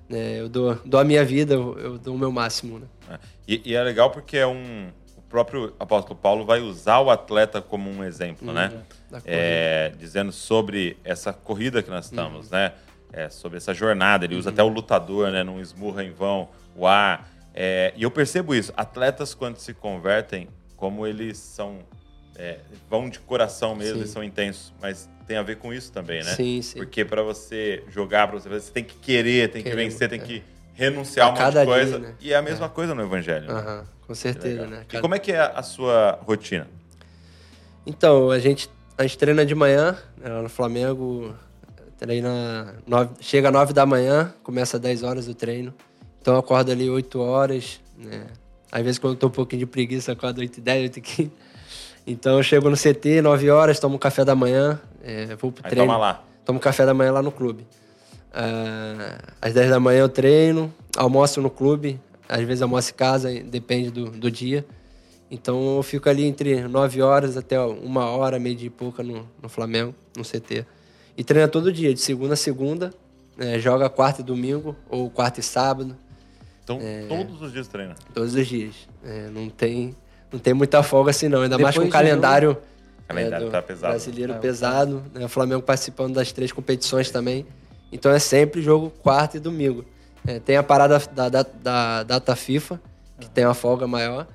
né, 0.10 0.40
eu 0.40 0.50
dou, 0.50 0.78
dou 0.86 1.00
a 1.00 1.04
minha 1.04 1.24
vida, 1.24 1.54
eu, 1.54 1.78
eu 1.78 1.98
dou 1.98 2.16
o 2.16 2.18
meu 2.18 2.32
máximo, 2.32 2.80
né? 2.80 2.86
É. 3.12 3.20
E, 3.48 3.62
e 3.66 3.76
é 3.76 3.84
legal 3.84 4.10
porque 4.12 4.38
é 4.38 4.48
um. 4.48 4.88
O 5.30 5.36
próprio 5.40 5.76
apóstolo 5.80 6.18
Paulo 6.20 6.44
vai 6.44 6.60
usar 6.60 7.02
o 7.02 7.12
atleta 7.12 7.62
como 7.62 7.88
um 7.88 8.04
exemplo, 8.04 8.52
né? 8.52 8.82
Da 9.12 9.22
É, 9.26 9.94
dizendo 9.96 10.32
sobre 10.32 10.98
essa 11.04 11.32
corrida 11.32 11.84
que 11.84 11.90
nós 11.92 12.06
estamos, 12.06 12.50
né? 12.50 12.74
É, 13.14 13.30
sobre 13.30 13.58
essa 13.58 13.72
jornada. 13.72 14.26
Ele 14.26 14.36
usa 14.36 14.50
até 14.50 14.64
o 14.64 14.68
lutador, 14.68 15.30
né? 15.30 15.44
Não 15.44 15.60
esmurra 15.62 16.04
em 16.04 16.10
vão 16.10 16.50
o 16.76 16.88
ar. 16.88 17.30
É, 17.54 17.94
e 17.96 18.02
eu 18.02 18.10
percebo 18.10 18.56
isso. 18.56 18.74
Atletas, 18.76 19.36
quando 19.36 19.58
se 19.58 19.72
convertem, 19.72 20.48
como 20.76 21.06
eles 21.06 21.38
são. 21.38 21.78
é, 22.36 22.58
vão 22.90 23.08
de 23.08 23.20
coração 23.20 23.76
mesmo, 23.76 23.94
Sim. 23.94 24.00
eles 24.00 24.10
são 24.10 24.24
intensos. 24.24 24.74
Mas 24.82 25.08
tem 25.28 25.38
a 25.38 25.44
ver 25.44 25.58
com 25.58 25.72
isso 25.72 25.92
também, 25.92 26.24
né? 26.24 26.34
Sim, 26.34 26.60
sim. 26.64 26.80
Porque 26.80 27.06
para 27.06 27.22
você 27.22 27.84
jogar, 27.90 28.28
para 28.28 28.40
você 28.40 28.50
fazer, 28.50 28.62
você 28.62 28.72
tem 28.72 28.84
que 28.84 28.96
querer, 28.96 29.52
tem 29.52 29.62
que 29.62 29.70
Querer, 29.70 29.84
vencer, 29.84 30.10
tem 30.10 30.20
é. 30.20 30.24
que 30.24 30.44
renunciar 30.80 31.28
a 31.28 31.30
A 31.30 31.32
um 31.32 31.34
monte 31.34 31.40
de 31.40 31.46
cada 31.54 31.66
dia, 31.66 31.74
coisa. 31.76 32.00
né? 32.00 32.14
E 32.22 32.32
é 32.34 32.36
a 32.38 32.42
mesma 32.42 32.70
coisa 32.70 32.96
no 32.96 33.02
Evangelho. 33.04 33.48
né? 33.48 33.54
Aham, 33.54 33.84
com 34.08 34.16
certeza, 34.16 34.66
né? 34.66 34.86
E 34.92 35.00
como 35.00 35.14
é 35.14 35.20
que 35.20 35.32
é 35.32 35.40
a 35.40 35.62
sua 35.62 36.18
rotina? 36.26 36.68
Então, 37.86 38.30
a 38.32 38.40
gente, 38.40 38.70
a 38.98 39.04
gente 39.04 39.18
treina 39.18 39.46
de 39.46 39.54
manhã, 39.56 39.98
né, 40.18 40.30
lá 40.30 40.42
no 40.42 40.50
Flamengo, 40.50 41.34
treina 41.98 42.76
nove, 42.88 43.12
chega 43.20 43.50
às 43.50 43.54
9 43.54 43.74
da 43.74 43.86
manhã, 43.86 44.34
começa 44.44 44.78
às 44.78 44.82
10 44.82 45.04
horas 45.04 45.28
o 45.28 45.34
treino. 45.34 45.74
Então 46.22 46.34
eu 46.34 46.40
acordo 46.40 46.72
ali 46.72 46.90
8 46.90 47.20
horas, 47.20 47.80
né? 47.98 48.28
Às 48.72 48.84
vezes 48.84 49.00
quando 49.00 49.14
eu 49.14 49.20
tô 49.20 49.28
um 49.28 49.32
pouquinho 49.32 49.62
de 49.62 49.66
preguiça, 49.66 50.12
acordo 50.12 50.40
8 50.40 50.58
e 50.58 50.62
10, 50.62 50.84
8 50.84 50.98
e 50.98 51.02
15. 51.02 51.32
Então 52.06 52.38
eu 52.38 52.44
chego 52.44 52.70
no 52.70 52.76
CT, 52.78 53.22
9 53.22 53.50
horas, 53.50 53.80
tomo 53.80 53.98
café 53.98 54.24
da 54.24 54.36
manhã, 54.36 54.80
é, 55.04 55.36
vou 55.36 55.52
pro 55.52 55.64
Aí 55.66 55.72
treino. 55.72 55.88
toma 55.88 55.98
lá. 55.98 56.24
Tomo 56.46 56.60
café 56.60 56.86
da 56.86 56.94
manhã 56.94 57.12
lá 57.12 57.22
no 57.22 57.32
clube. 57.32 57.66
Ah, 58.34 59.18
às 59.42 59.54
10 59.54 59.70
da 59.70 59.80
manhã 59.80 60.02
eu 60.02 60.10
treino, 60.10 60.74
almoço 60.96 61.42
no 61.42 61.50
clube, 61.50 62.00
às 62.28 62.42
vezes 62.44 62.62
almoço 62.62 62.92
em 62.92 62.94
casa, 62.96 63.30
depende 63.44 63.90
do, 63.92 64.06
do 64.12 64.30
dia. 64.30 64.66
Então 65.32 65.78
eu 65.78 65.84
fico 65.84 66.10
ali 66.10 66.26
entre 66.26 66.62
9 66.68 67.02
horas 67.02 67.38
até 67.38 67.60
uma 67.60 68.06
hora, 68.10 68.40
meio 68.40 68.56
de 68.56 68.66
e 68.68 68.70
pouca 68.70 69.04
no, 69.04 69.28
no 69.42 69.50
Flamengo, 69.50 69.94
no 70.18 70.24
CT. 70.24 70.66
E 71.18 71.24
treina 71.24 71.48
todo 71.48 71.72
dia, 71.72 71.94
de 71.94 72.00
segunda 72.00 72.34
a 72.34 72.38
segunda. 72.38 72.94
né, 73.38 73.58
joga 73.60 73.90
quarta 73.90 74.22
e 74.22 74.24
domingo, 74.24 74.76
ou 74.90 75.10
quarta 75.10 75.40
e 75.40 75.44
sábado, 75.44 75.96
Então, 76.64 76.78
É. 76.82 77.06
todos 77.08 77.42
os 77.42 77.52
dias 77.54 77.68
treina. 77.68 77.96
todos 78.14 78.36
os 78.36 78.46
dias. 78.48 78.76
É, 79.04 79.30
não, 79.30 79.50
tem, 79.50 79.96
não 80.32 80.38
tem 80.40 80.54
muita 80.54 80.84
folga 80.84 81.12
assim 81.12 81.28
não, 81.30 81.42
ainda 81.42 81.58
mais 81.58 81.74
com 81.76 81.82
o 81.82 81.86
Depois 81.86 82.04
calendário, 82.04 82.58
Calendário 83.08 83.46
do 83.48 83.52
tá 83.52 83.62
pesado. 83.62 83.92
brasileiro 83.94 84.34
É. 84.34 84.38
pesado. 84.38 85.04
né, 85.14 85.26
O 85.26 85.30
Flamengo 85.30 85.62
participando 85.64 86.14
das 86.16 86.32
três 86.32 86.52
competições 86.52 87.10
também. 87.12 87.46
Então 87.92 88.12
é 88.12 88.20
sempre 88.20 88.62
jogo 88.62 88.90
quarta 89.02 89.38
e 89.38 89.40
domingo. 89.40 89.84
É, 90.28 90.40
tem 90.40 90.58
a 90.58 90.64
parada 90.64 91.00
da, 91.14 91.30
da, 91.30 91.44
da 91.44 92.04
data 92.04 92.36
FIFA, 92.36 92.80
que 93.20 93.30
tem 93.30 93.46
uma 93.46 93.54
folga 93.54 93.88
maior. 93.88 94.28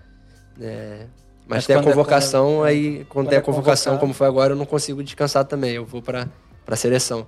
né, 0.57 1.07
mas, 1.47 1.59
Mas 1.59 1.67
tem 1.67 1.77
a 1.77 1.81
é- 1.81 1.83
convocação, 1.83 2.65
é- 2.65 2.69
aí 2.71 2.95
quando, 2.97 3.09
quando 3.09 3.29
tem 3.29 3.37
a 3.39 3.41
é 3.41 3.45
convocação, 3.45 3.99
como 3.99 4.15
foi 4.15 4.27
agora, 4.27 4.53
eu 4.55 4.57
não 4.57 4.65
consigo 4.65 5.03
descansar 5.03 5.45
também. 5.45 5.73
Eu 5.73 5.85
vou 5.85 6.01
para 6.01 6.27
a 6.67 6.77
seleção. 6.77 7.27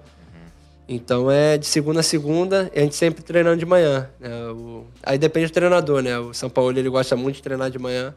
Então 0.89 1.31
é 1.31 1.59
de 1.59 1.67
segunda 1.67 1.99
a 2.01 2.03
segunda, 2.03 2.71
e 2.73 2.79
a 2.79 2.83
gente 2.83 2.95
sempre 2.95 3.23
treinando 3.23 3.57
de 3.57 3.67
manhã. 3.67 4.09
né, 4.21 4.31
o- 4.53 4.87
Aí 5.03 5.19
depende 5.19 5.49
do 5.49 5.53
treinador, 5.53 6.01
né? 6.03 6.19
O 6.19 6.33
São 6.33 6.49
Paulo 6.49 6.79
ele 6.79 6.89
gosta 6.89 7.15
muito 7.17 7.37
de 7.37 7.43
treinar 7.43 7.71
de 7.71 7.79
manhã, 7.79 8.15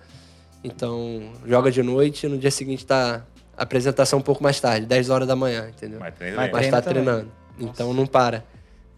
então 0.64 1.32
joga 1.46 1.72
de 1.72 1.82
noite 1.84 2.26
e 2.26 2.30
no 2.30 2.38
dia 2.38 2.52
seguinte 2.52 2.86
tá 2.86 3.24
a 3.58 3.64
apresentação 3.64 4.20
um 4.20 4.22
pouco 4.22 4.42
mais 4.44 4.60
tarde, 4.60 4.86
10 4.86 5.10
horas 5.10 5.28
da 5.28 5.36
manhã, 5.36 5.68
entendeu? 5.70 6.00
Mas 6.00 6.14
treina 6.16 6.38
Mas 6.52 6.70
tá 6.70 6.82
também. 6.82 7.28
Então 7.60 7.94
não 7.94 8.06
para. 8.08 8.44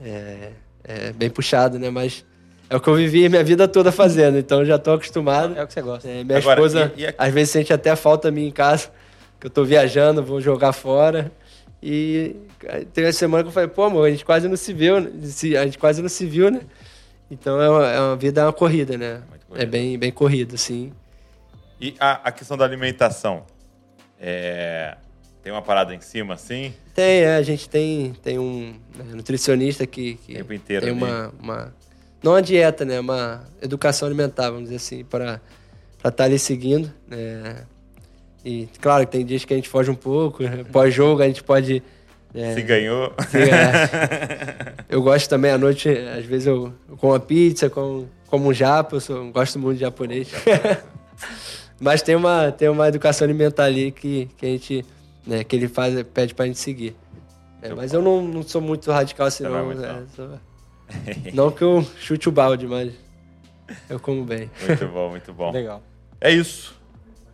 É, 0.03 0.51
é 0.83 1.11
bem 1.13 1.29
puxado, 1.29 1.77
né? 1.79 1.89
Mas 1.89 2.25
é 2.69 2.75
o 2.75 2.79
que 2.79 2.87
eu 2.89 2.95
vivi 2.95 3.27
minha 3.29 3.43
vida 3.43 3.67
toda 3.67 3.91
fazendo, 3.91 4.37
então 4.37 4.59
eu 4.59 4.65
já 4.65 4.77
tô 4.79 4.93
acostumado. 4.93 5.55
É 5.57 5.63
o 5.63 5.67
que 5.67 5.73
você 5.73 5.81
gosta. 5.81 6.07
É, 6.09 6.23
minha 6.23 6.37
Agora, 6.37 6.59
esposa 6.59 6.93
e- 6.95 7.01
e 7.01 7.07
a- 7.07 7.13
às 7.17 7.33
vezes 7.33 7.49
sente 7.51 7.71
até 7.73 7.95
falta 7.95 8.31
minha 8.31 8.47
em 8.47 8.51
casa, 8.51 8.89
que 9.39 9.45
eu 9.47 9.51
tô 9.51 9.63
viajando, 9.63 10.23
vou 10.23 10.39
jogar 10.41 10.71
fora. 10.73 11.31
E 11.83 12.35
aí, 12.69 12.85
tem 12.85 13.05
uma 13.05 13.11
semana 13.11 13.43
que 13.43 13.49
eu 13.49 13.53
falei, 13.53 13.67
pô, 13.69 13.83
amor, 13.83 14.07
a 14.07 14.11
gente 14.11 14.23
quase 14.23 14.47
não 14.47 14.55
se 14.57 14.71
viu, 14.73 14.99
né? 15.01 15.09
A 15.59 15.65
gente 15.65 15.77
quase 15.77 16.01
não 16.01 16.09
se 16.09 16.25
viu, 16.25 16.49
né? 16.51 16.61
Então 17.29 17.61
é 17.61 17.69
uma, 17.69 17.87
é 17.87 17.99
uma 17.99 18.15
vida, 18.15 18.41
é 18.41 18.45
uma 18.45 18.53
corrida, 18.53 18.97
né? 18.97 19.21
Muito 19.29 19.45
corrida. 19.47 19.63
É 19.63 19.65
bem, 19.65 19.97
bem 19.97 20.11
corrido, 20.11 20.57
sim. 20.57 20.91
E 21.79 21.95
a, 21.99 22.27
a 22.27 22.31
questão 22.31 22.55
da 22.55 22.63
alimentação? 22.65 23.43
É, 24.19 24.95
Tem 25.43 25.51
uma 25.51 25.61
parada 25.61 25.93
em 25.95 26.01
cima, 26.01 26.35
assim? 26.35 26.73
Tem, 26.93 27.21
é, 27.23 27.35
a 27.35 27.41
gente 27.41 27.67
tem, 27.67 28.13
tem 28.21 28.37
um 28.37 28.73
né, 28.95 29.05
nutricionista 29.15 29.87
que, 29.87 30.15
que 30.15 30.33
tempo 30.35 30.53
inteiro 30.53 30.85
tem 30.85 30.93
uma, 30.93 31.33
uma. 31.41 31.73
Não 32.21 32.33
uma 32.33 32.41
dieta, 32.41 32.85
né? 32.85 32.99
Uma 32.99 33.43
educação 33.61 34.07
alimentar, 34.07 34.45
vamos 34.51 34.65
dizer 34.65 34.75
assim, 34.75 35.03
para 35.03 35.41
estar 36.05 36.23
ali 36.25 36.37
seguindo. 36.37 36.93
Né? 37.07 37.63
E 38.45 38.67
claro 38.79 39.05
que 39.05 39.11
tem 39.11 39.25
dias 39.25 39.43
que 39.43 39.53
a 39.53 39.55
gente 39.55 39.67
foge 39.69 39.89
um 39.89 39.95
pouco, 39.95 40.43
né? 40.43 40.63
pós-jogo 40.71 41.23
a 41.23 41.27
gente 41.27 41.41
pode. 41.43 41.81
é, 42.35 42.53
Se 42.53 42.61
ganhou. 42.61 43.11
se 43.27 43.37
ganhar. 43.39 44.75
Eu 44.87 45.01
gosto 45.01 45.27
também 45.27 45.49
à 45.51 45.57
noite, 45.57 45.89
às 45.89 46.25
vezes 46.25 46.45
eu, 46.47 46.71
eu 46.89 46.97
como 46.97 47.13
uma 47.13 47.19
pizza, 47.19 47.69
como, 47.69 48.07
como 48.27 48.49
um 48.49 48.53
japa, 48.53 48.97
eu 48.97 48.99
sou- 48.99 49.31
gosto 49.31 49.57
muito 49.57 49.77
de 49.77 49.81
japonês. 49.81 50.27
Mas 51.79 52.01
tem 52.03 52.15
uma, 52.15 52.51
tem 52.51 52.69
uma 52.69 52.87
educação 52.87 53.25
alimentar 53.25 53.63
ali 53.65 53.91
que, 53.91 54.29
que 54.37 54.45
a 54.45 54.49
gente, 54.49 54.85
né, 55.25 55.43
que 55.43 55.55
ele 55.55 55.67
faz, 55.67 56.01
pede 56.13 56.33
pra 56.33 56.45
gente 56.45 56.59
seguir. 56.59 56.95
É, 57.61 57.73
mas 57.73 57.93
eu 57.93 58.01
não, 58.01 58.21
não 58.23 58.41
sou 58.43 58.59
muito 58.61 58.91
radical 58.91 59.27
assim, 59.27 59.43
não 59.43 59.57
é 59.57 59.61
muito, 59.61 59.81
né, 59.81 59.93
não. 60.01 60.07
sou- 60.09 60.39
não 61.33 61.51
que 61.51 61.63
eu 61.63 61.85
chute 61.99 62.27
o 62.27 62.31
balde, 62.31 62.67
mas 62.67 62.91
eu 63.89 63.99
como 63.99 64.25
bem. 64.25 64.49
Muito 64.67 64.87
bom, 64.87 65.09
muito 65.09 65.33
bom. 65.33 65.51
Legal. 65.51 65.81
É 66.19 66.31
isso. 66.31 66.75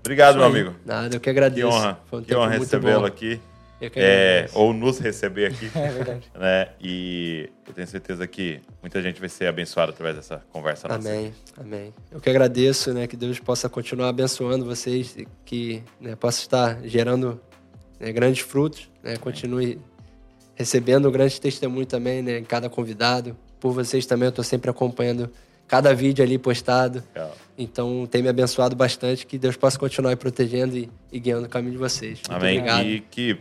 Obrigado, 0.02 0.38
meu 0.38 0.48
Isso 0.48 0.56
amigo. 0.58 0.76
Nada, 0.86 1.08
eu 1.16 1.20
que 1.20 1.24
Que 1.26 1.30
agradeço. 1.30 1.68
honra. 1.68 2.00
Foi 2.06 2.20
um 2.20 2.24
que 2.24 2.36
honra 2.36 2.52
recebê-lo 2.58 3.06
aqui. 3.06 3.42
Que 3.80 3.92
É, 3.96 4.50
ou 4.54 4.74
nos 4.74 4.98
receber 5.00 5.48
aqui. 5.48 5.70
É 5.76 5.90
verdade. 5.90 6.32
né? 6.34 6.70
E 6.82 7.50
eu 7.68 7.74
tenho 7.74 7.86
certeza 7.88 8.26
que 8.28 8.60
muita 8.82 9.02
gente 9.02 9.20
vai 9.20 9.30
ser 9.30 9.48
abençoada 9.48 9.92
através 9.92 10.16
dessa 10.16 10.42
conversa 10.52 10.88
nossa. 10.88 11.08
Amém, 11.10 11.34
amém. 11.60 11.94
Eu 12.12 12.20
que 12.20 12.30
agradeço, 12.30 12.94
né, 12.94 13.06
que 13.08 13.16
Deus 13.18 13.40
possa 13.40 13.68
continuar 13.70 14.10
abençoando 14.10 14.66
vocês, 14.66 15.16
e 15.18 15.28
que 15.46 15.84
né, 16.02 16.16
possa 16.16 16.40
estar 16.42 16.80
gerando 16.86 17.40
né, 18.00 18.12
grandes 18.12 18.42
frutos, 18.42 18.90
né, 19.04 19.18
continue 19.18 19.80
recebendo 20.56 21.08
um 21.08 21.12
grande 21.12 21.40
testemunho 21.40 21.86
também, 21.86 22.22
né, 22.22 22.40
em 22.40 22.44
cada 22.44 22.70
convidado. 22.70 23.36
Por 23.60 23.72
vocês 23.74 24.06
também, 24.06 24.26
eu 24.26 24.30
estou 24.30 24.44
sempre 24.44 24.70
acompanhando 24.70 25.30
cada 25.68 25.94
vídeo 25.94 26.24
ali 26.24 26.38
postado. 26.38 27.04
Legal. 27.14 27.36
Então, 27.58 28.08
tem 28.10 28.22
me 28.24 28.30
abençoado 28.30 28.76
bastante, 28.76 29.26
que 29.26 29.38
Deus 29.38 29.56
possa 29.58 29.78
continuar 29.78 30.16
protegendo 30.18 30.78
e, 30.78 30.90
e 31.12 31.20
guiando 31.20 31.46
o 31.46 31.50
caminho 31.50 31.74
de 31.74 31.78
vocês. 31.78 32.20
Muito 32.28 32.32
Amém. 32.34 32.58
obrigado. 32.60 32.86
E 32.86 33.02
que 33.02 33.38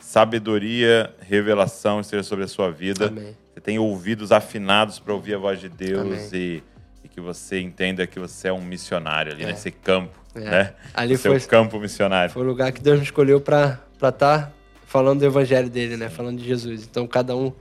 sabedoria, 0.00 1.12
revelação 1.20 2.00
esteja 2.00 2.22
sobre 2.22 2.44
a 2.44 2.48
sua 2.48 2.70
vida. 2.70 3.08
Amém. 3.08 3.36
Você 3.54 3.60
tem 3.60 3.78
ouvidos 3.78 4.32
afinados 4.32 4.98
para 4.98 5.12
ouvir 5.12 5.34
a 5.34 5.38
voz 5.38 5.60
de 5.60 5.68
Deus 5.68 6.32
e, 6.32 6.62
e 7.04 7.08
que 7.08 7.20
você 7.20 7.60
entenda 7.60 8.06
que 8.06 8.18
você 8.18 8.48
é 8.48 8.52
um 8.52 8.62
missionário 8.62 9.32
ali 9.32 9.42
É. 9.42 9.46
nesse 9.46 9.70
campo, 9.70 10.16
É. 10.34 10.40
né? 10.40 10.74
Ali 10.94 11.16
Seu 11.18 11.32
foi- 11.32 11.40
campo 11.48 11.78
missionário. 11.78 12.32
Foi 12.32 12.42
o 12.42 12.46
lugar 12.46 12.72
que 12.72 12.80
Deus 12.80 12.98
me 12.98 13.04
escolheu 13.04 13.40
para 13.40 13.80
estar 14.00 14.52
falando 14.86 15.20
do 15.20 15.26
evangelho 15.26 15.68
dele, 15.68 15.96
né? 15.96 16.08
Falando 16.08 16.38
de 16.38 16.44
Jesus. 16.46 16.84
Então 16.84 17.06
cada 17.06 17.36
um 17.36 17.52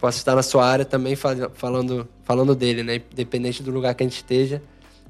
possa 0.00 0.18
estar 0.18 0.34
na 0.34 0.42
sua 0.42 0.66
área 0.66 0.84
também 0.84 1.14
fa- 1.16 1.50
falando, 1.54 2.08
falando 2.24 2.54
dele, 2.54 2.82
né? 2.82 2.96
Independente 3.12 3.62
do 3.62 3.70
lugar 3.70 3.94
que 3.94 4.02
a 4.02 4.06
gente 4.06 4.16
esteja, 4.16 4.60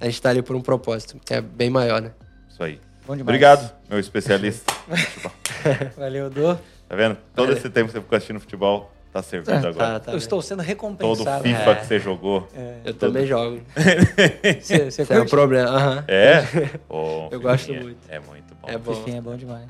a 0.01 0.05
gente 0.05 0.15
está 0.15 0.31
ali 0.31 0.43
por 0.43 0.55
um 0.55 0.61
propósito, 0.61 1.19
que 1.25 1.33
é 1.35 1.41
bem 1.41 1.71
maior, 1.71 2.01
né? 2.03 2.11
Isso 2.49 2.63
aí. 2.63 2.81
Bom 3.07 3.15
demais. 3.17 3.23
Obrigado, 3.23 3.73
meu 3.89 3.99
especialista. 3.99 4.73
Valeu, 5.97 6.31
Dô. 6.31 6.55
Tá 6.89 6.97
vendo? 6.97 7.17
Todo 7.35 7.53
esse 7.53 7.69
tempo 7.71 7.87
que 7.87 7.93
você 7.93 8.01
ficou 8.01 8.17
assistindo 8.17 8.41
futebol, 8.41 8.91
tá 9.13 9.23
servindo 9.23 9.55
agora. 9.67 9.73
Tá, 9.75 10.01
tá 10.01 10.11
Eu 10.11 10.15
bem. 10.15 10.19
estou 10.19 10.41
sendo 10.43 10.59
Todo 10.59 10.67
recompensado. 10.67 11.43
FIFA 11.45 11.71
É. 11.71 11.75
que 11.77 11.87
você 11.87 11.99
jogou. 11.99 12.49
É. 12.55 12.77
Eu 12.85 12.95
também 12.95 13.27
jogo. 13.27 13.61
Você, 14.61 15.07
é 15.11 15.21
um 15.21 15.27
problema. 15.27 16.05
É? 16.09 16.45
Eu 17.31 17.41
gosto 17.41 17.73
muito. 17.75 17.99
É 18.09 18.19
muito 18.21 18.55
bom. 18.61 18.69
É 18.69 18.79
bom. 18.79 18.95
Fifinha 18.95 19.19
é 19.19 19.21
bom 19.21 19.37
demais. 19.37 19.67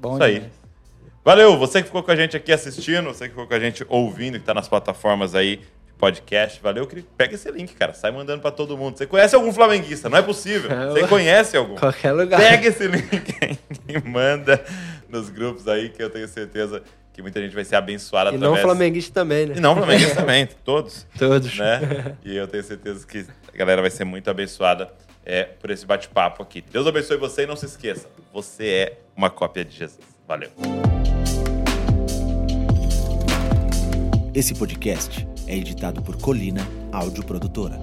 Bom 0.00 0.14
Isso 0.14 0.22
aí. 0.22 0.34
demais. 0.34 0.52
Valeu, 1.24 1.58
você 1.58 1.80
que 1.80 1.86
ficou 1.86 2.04
com 2.04 2.10
a 2.12 2.16
gente 2.16 2.36
aqui 2.36 2.52
assistindo, 2.52 3.06
você 3.06 3.24
que 3.24 3.30
ficou 3.30 3.48
com 3.48 3.54
a 3.54 3.58
gente 3.58 3.84
ouvindo, 3.88 4.38
que 4.38 4.44
tá 4.44 4.54
nas 4.54 4.68
plataformas 4.68 5.34
aí 5.34 5.56
de 5.56 5.92
podcast. 5.98 6.60
Valeu. 6.62 6.88
Pega 7.16 7.34
esse 7.34 7.50
link, 7.50 7.74
cara. 7.74 7.92
Sai 7.94 8.12
mandando 8.12 8.40
pra 8.40 8.52
todo 8.52 8.76
mundo. 8.78 8.96
Você 8.96 9.06
conhece 9.06 9.34
algum 9.34 9.52
flamenguista? 9.52 10.08
Não 10.08 10.18
é 10.18 10.22
possível. 10.22 10.70
Você 10.92 11.08
conhece 11.08 11.56
algum? 11.56 11.74
Qualquer 11.74 12.12
lugar. 12.12 12.38
Pega 12.38 12.68
esse 12.68 12.86
link 12.86 13.34
aí 13.42 13.58
e 13.88 14.08
manda 14.08 14.64
nos 15.08 15.28
grupos 15.28 15.66
aí, 15.66 15.88
que 15.88 16.00
eu 16.00 16.10
tenho 16.10 16.28
certeza 16.28 16.82
que 17.12 17.22
muita 17.22 17.40
gente 17.40 17.54
vai 17.54 17.64
ser 17.64 17.76
abençoada 17.76 18.30
E 18.30 18.36
através... 18.36 18.62
não 18.62 18.62
flamenguista 18.62 19.12
também, 19.14 19.46
né? 19.46 19.54
E 19.56 19.60
não 19.60 19.74
flamenguista 19.74 20.14
também, 20.20 20.46
todos. 20.64 21.06
Todos. 21.18 21.58
né? 21.58 22.14
E 22.24 22.36
eu 22.36 22.46
tenho 22.46 22.62
certeza 22.62 23.04
que 23.06 23.26
a 23.52 23.56
galera 23.56 23.80
vai 23.80 23.90
ser 23.90 24.04
muito 24.04 24.30
abençoada 24.30 24.92
é, 25.26 25.42
por 25.44 25.70
esse 25.70 25.84
bate-papo 25.84 26.42
aqui. 26.42 26.62
Deus 26.62 26.86
abençoe 26.86 27.16
você 27.16 27.42
e 27.42 27.46
não 27.46 27.56
se 27.56 27.66
esqueça, 27.66 28.08
você 28.32 28.66
é 28.68 28.98
uma 29.16 29.28
cópia 29.28 29.64
de 29.64 29.76
Jesus. 29.76 30.06
Valeu. 30.26 30.50
Esse 34.32 34.54
podcast 34.54 35.26
é 35.46 35.56
editado 35.56 36.02
por 36.02 36.16
Colina 36.20 36.60
Áudio 36.92 37.24
Produtora. 37.24 37.80